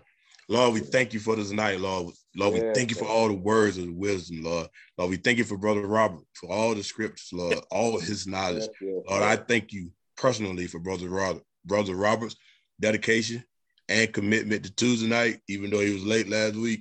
Lord, 0.50 0.72
we 0.72 0.80
thank 0.80 1.12
you 1.12 1.20
for 1.20 1.36
this 1.36 1.50
night, 1.50 1.78
Lord. 1.78 2.14
Lord, 2.34 2.54
we 2.54 2.60
Yes, 2.60 2.74
thank 2.74 2.90
you 2.90 2.96
for 2.96 3.06
all 3.06 3.28
the 3.28 3.34
words 3.34 3.76
of 3.76 3.92
wisdom, 3.92 4.42
Lord. 4.42 4.68
Lord, 4.96 5.10
we 5.10 5.16
thank 5.18 5.36
you 5.36 5.44
for 5.44 5.58
Brother 5.58 5.86
Robert, 5.86 6.24
for 6.32 6.50
all 6.50 6.74
the 6.74 6.82
scriptures, 6.82 7.28
Lord, 7.32 7.58
all 7.70 8.00
his 8.00 8.26
knowledge. 8.26 8.62
Yes, 8.62 8.70
yes, 8.80 9.04
Lord, 9.10 9.22
I 9.22 9.36
thank 9.36 9.72
you 9.72 9.90
personally 10.16 10.66
for 10.66 10.78
Brother 10.78 11.08
Robert, 11.08 11.42
Brother 11.66 11.94
Robert's 11.94 12.36
dedication 12.80 13.44
and 13.90 14.12
commitment 14.12 14.64
to 14.64 14.74
Tuesday 14.74 15.06
night, 15.06 15.40
even 15.48 15.70
though 15.70 15.80
he 15.80 15.92
was 15.92 16.04
late 16.04 16.28
last 16.28 16.54
week. 16.54 16.80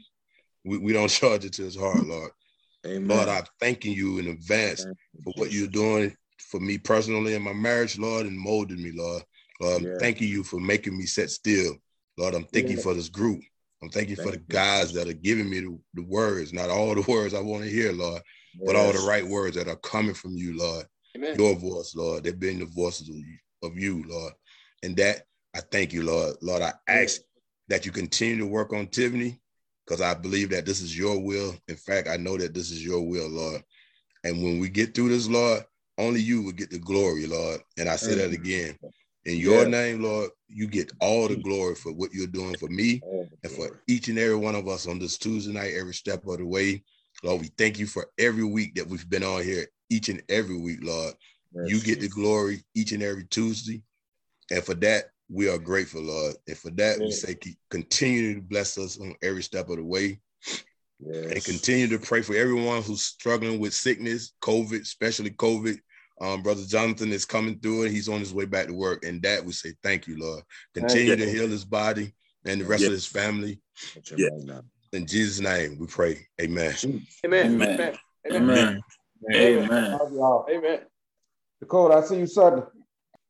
We, 0.64 0.78
we 0.78 0.94
don't 0.94 1.10
charge 1.10 1.44
it 1.44 1.54
to 1.54 1.64
his 1.64 1.76
heart, 1.76 2.06
Lord. 2.06 2.32
Amen. 2.86 3.08
Lord, 3.08 3.28
I'm 3.28 3.44
thanking 3.60 3.94
you 3.94 4.20
in 4.20 4.28
advance 4.28 4.86
for 5.26 5.34
what 5.36 5.52
you're 5.52 5.68
doing 5.68 6.16
for 6.40 6.62
me 6.62 6.78
personally 6.78 7.34
in 7.34 7.42
my 7.42 7.54
marriage, 7.54 8.00
Lord, 8.00 8.28
and 8.28 8.40
molding 8.40 8.82
me, 8.82 8.92
Lord. 8.96 9.24
Lord, 9.60 9.82
I'm 9.82 9.88
Yeah. 9.88 9.98
thanking 10.00 10.30
you 10.30 10.44
for 10.44 10.60
making 10.60 10.98
me 10.98 11.06
set 11.06 11.32
still. 11.32 11.76
Lord, 12.18 12.34
I'm 12.34 12.46
thanking 12.46 12.78
you 12.78 12.82
for 12.82 12.94
this 12.94 13.10
group. 13.10 13.42
I'm 13.82 13.90
thanking 13.90 14.12
you 14.12 14.16
for 14.16 14.32
the 14.32 14.38
Thank 14.38 14.50
you. 14.50 14.54
guys 14.54 14.94
that 14.94 15.08
are 15.08 15.14
giving 15.14 15.50
me 15.50 15.60
the, 15.60 15.80
the 15.94 16.04
words, 16.04 16.52
not 16.54 16.70
all 16.70 16.96
the 16.96 17.02
words 17.12 17.34
I 17.34 17.42
want 17.42 17.64
to 17.64 17.70
hear, 17.70 17.92
Lord, 17.92 18.22
but 18.66 18.76
all 18.76 18.92
the 18.92 19.08
right 19.08 19.26
words 19.26 19.56
that 19.56 19.68
are 19.68 19.76
coming 19.78 20.16
from 20.16 20.36
you, 20.36 20.58
Lord. 20.58 20.86
Amen. 21.16 21.36
Your 21.38 21.56
voice, 21.56 21.94
Lord. 21.96 22.24
They've 22.24 22.40
been 22.40 22.60
the 22.60 22.66
voices 22.66 23.10
of 23.10 23.16
you, 23.16 23.38
of 23.64 23.78
you, 23.78 24.04
Lord. 24.08 24.34
And 24.84 24.96
that 24.98 25.24
I 25.56 25.60
thank 25.60 25.94
you, 25.94 26.04
Lord. 26.04 26.36
Lord, 26.42 26.62
I 26.62 26.74
ask 26.88 27.22
that 27.68 27.86
you 27.86 27.92
continue 27.92 28.38
to 28.40 28.46
work 28.48 28.74
on 28.74 28.88
Tiffany 28.88 29.40
because 29.86 30.02
I 30.02 30.14
believe 30.14 30.50
that 30.52 30.66
this 30.66 30.82
is 30.82 30.98
your 30.98 31.20
will. 31.20 31.56
In 31.68 31.76
fact, 31.76 32.08
I 32.08 32.18
know 32.18 32.38
that 32.38 32.54
this 32.54 32.72
is 32.72 32.84
your 32.84 33.02
will, 33.02 33.30
Lord. 33.30 33.64
And 34.24 34.44
when 34.44 34.60
we 34.60 34.70
get 34.70 34.94
through 34.94 35.10
this, 35.10 35.28
Lord, 35.28 35.64
only 35.98 36.20
you 36.20 36.42
will 36.42 36.52
get 36.52 36.70
the 36.70 36.80
glory, 36.80 37.26
Lord. 37.26 37.62
And 37.78 37.90
I 37.90 37.96
say 37.96 38.16
that 38.16 38.32
again. 38.32 38.78
In 39.28 39.40
your 39.40 39.64
Yeah. 39.64 39.70
name, 39.70 40.02
Lord, 40.02 40.32
you 40.48 40.68
get 40.68 40.90
all 41.02 41.28
the 41.28 41.36
glory 41.36 41.76
for 41.76 41.92
what 41.92 42.14
you're 42.14 42.28
doing 42.28 42.56
for 42.56 42.70
me 42.70 43.02
and 43.44 43.52
for 43.52 43.84
each 43.86 44.08
and 44.08 44.18
every 44.18 44.38
one 44.38 44.56
of 44.56 44.70
us 44.70 44.88
on 44.88 45.00
this 45.00 45.18
Tuesday 45.18 45.52
night, 45.52 45.74
every 45.74 45.94
step 45.94 46.26
of 46.26 46.38
the 46.38 46.46
way. 46.46 46.82
Lord, 47.24 47.42
we 47.42 47.48
thank 47.58 47.78
you 47.78 47.88
for 47.88 48.10
every 48.18 48.46
week 48.46 48.76
that 48.76 48.88
we've 48.88 49.10
been 49.10 49.24
on 49.24 49.44
here, 49.44 49.68
each 49.90 50.08
and 50.08 50.24
every 50.30 50.58
week, 50.58 50.80
Lord. 50.82 51.14
Yes, 51.54 51.72
You 51.72 51.82
get 51.82 52.00
the 52.00 52.08
glory 52.08 52.64
each 52.74 52.94
and 52.94 53.04
every 53.04 53.26
Tuesday. 53.26 53.84
And 54.50 54.64
for 54.64 54.76
that, 54.76 55.12
we 55.28 55.50
are 55.50 55.58
grateful, 55.58 56.04
Lord. 56.04 56.38
And 56.48 56.58
for 56.58 56.70
that, 56.72 57.00
we 57.00 57.12
say, 57.12 57.38
continue 57.70 58.36
to 58.36 58.42
bless 58.42 58.78
us 58.78 58.98
on 58.98 59.14
every 59.22 59.44
step 59.44 59.68
of 59.70 59.76
the 59.76 59.84
way 59.84 60.22
and 61.02 61.44
continue 61.44 61.88
to 61.90 62.00
pray 62.00 62.22
for 62.22 62.36
everyone 62.36 62.82
who's 62.82 63.04
struggling 63.04 63.60
with 63.60 63.74
sickness, 63.74 64.32
COVID, 64.42 64.82
especially 64.82 65.32
COVID. 65.32 65.80
Um, 66.20 66.42
Brother 66.42 66.64
Jonathan 66.66 67.12
is 67.12 67.26
coming 67.26 67.60
through 67.60 67.84
it. 67.84 67.92
He's 67.92 68.10
on 68.10 68.20
his 68.20 68.34
way 68.34 68.46
back 68.46 68.68
to 68.68 68.74
work. 68.74 69.06
And 69.06 69.22
that 69.22 69.44
we 69.46 69.52
say, 69.52 69.74
thank 69.84 70.08
you, 70.08 70.18
Lord. 70.18 70.44
Continue 70.74 71.12
you. 71.12 71.16
to 71.16 71.30
heal 71.30 71.48
his 71.48 71.66
body 71.66 72.14
and 72.46 72.62
the 72.62 72.66
rest 72.66 72.82
Yeah. 72.82 72.88
of 72.88 72.94
his 72.94 73.06
family. 73.06 73.60
Touch 73.94 74.12
him 74.12 74.20
Yeah. 74.20 74.60
In 74.94 75.06
Jesus' 75.06 75.40
name, 75.40 75.78
we 75.78 75.86
pray. 75.86 76.26
Amen. 76.42 76.74
Amen. 77.26 77.62
Amen. 77.62 77.98
Amen. 78.32 78.82
Amen. 79.30 79.64
Amen. 79.64 80.00
Love 80.12 80.80
Dakota, 81.60 81.96
I 81.96 82.02
see 82.02 82.20
you 82.20 82.28
Sunday. 82.28 82.64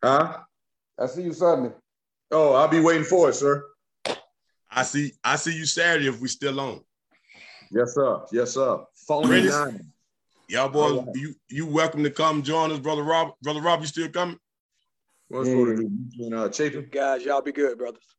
Huh? 0.04 0.38
I 1.00 1.06
see 1.08 1.24
you 1.24 1.34
Sunday. 1.34 1.74
Oh, 2.32 2.54
I'll 2.54 2.68
be 2.68 2.80
waiting 2.80 3.04
for 3.04 3.30
it, 3.30 3.34
sir. 3.34 3.64
I 4.70 4.84
see 4.84 5.14
I 5.24 5.38
see 5.38 5.56
you 5.56 5.66
Saturday 5.66 6.08
if 6.08 6.20
we 6.20 6.28
still 6.28 6.60
on. 6.60 6.82
Yes, 7.72 7.94
sir. 7.94 8.22
Yes, 8.32 8.54
sir. 8.54 8.84
Phone 9.08 9.30
Ready? 9.30 9.48
nine. 9.48 9.92
Y'all 10.50 10.70
boys, 10.70 10.92
All 10.94 11.06
right. 11.06 11.16
you 11.16 11.36
you 11.50 11.66
welcome 11.66 12.04
to 12.04 12.10
come 12.10 12.42
join 12.42 12.72
us, 12.72 12.80
brother 12.80 13.04
Rob. 13.04 13.34
Brother 13.42 13.62
Rob, 13.62 13.82
you 13.82 13.88
still 13.88 14.08
coming? 14.08 14.38
What's 15.28 15.50
going 15.50 15.76
to 15.76 16.30
do? 16.30 16.36
Uh, 16.36 16.50
Chapin? 16.50 16.88
Guys, 16.90 17.26
y'all 17.26 17.42
be 17.42 17.52
good, 17.52 17.78
brothers. 17.78 18.17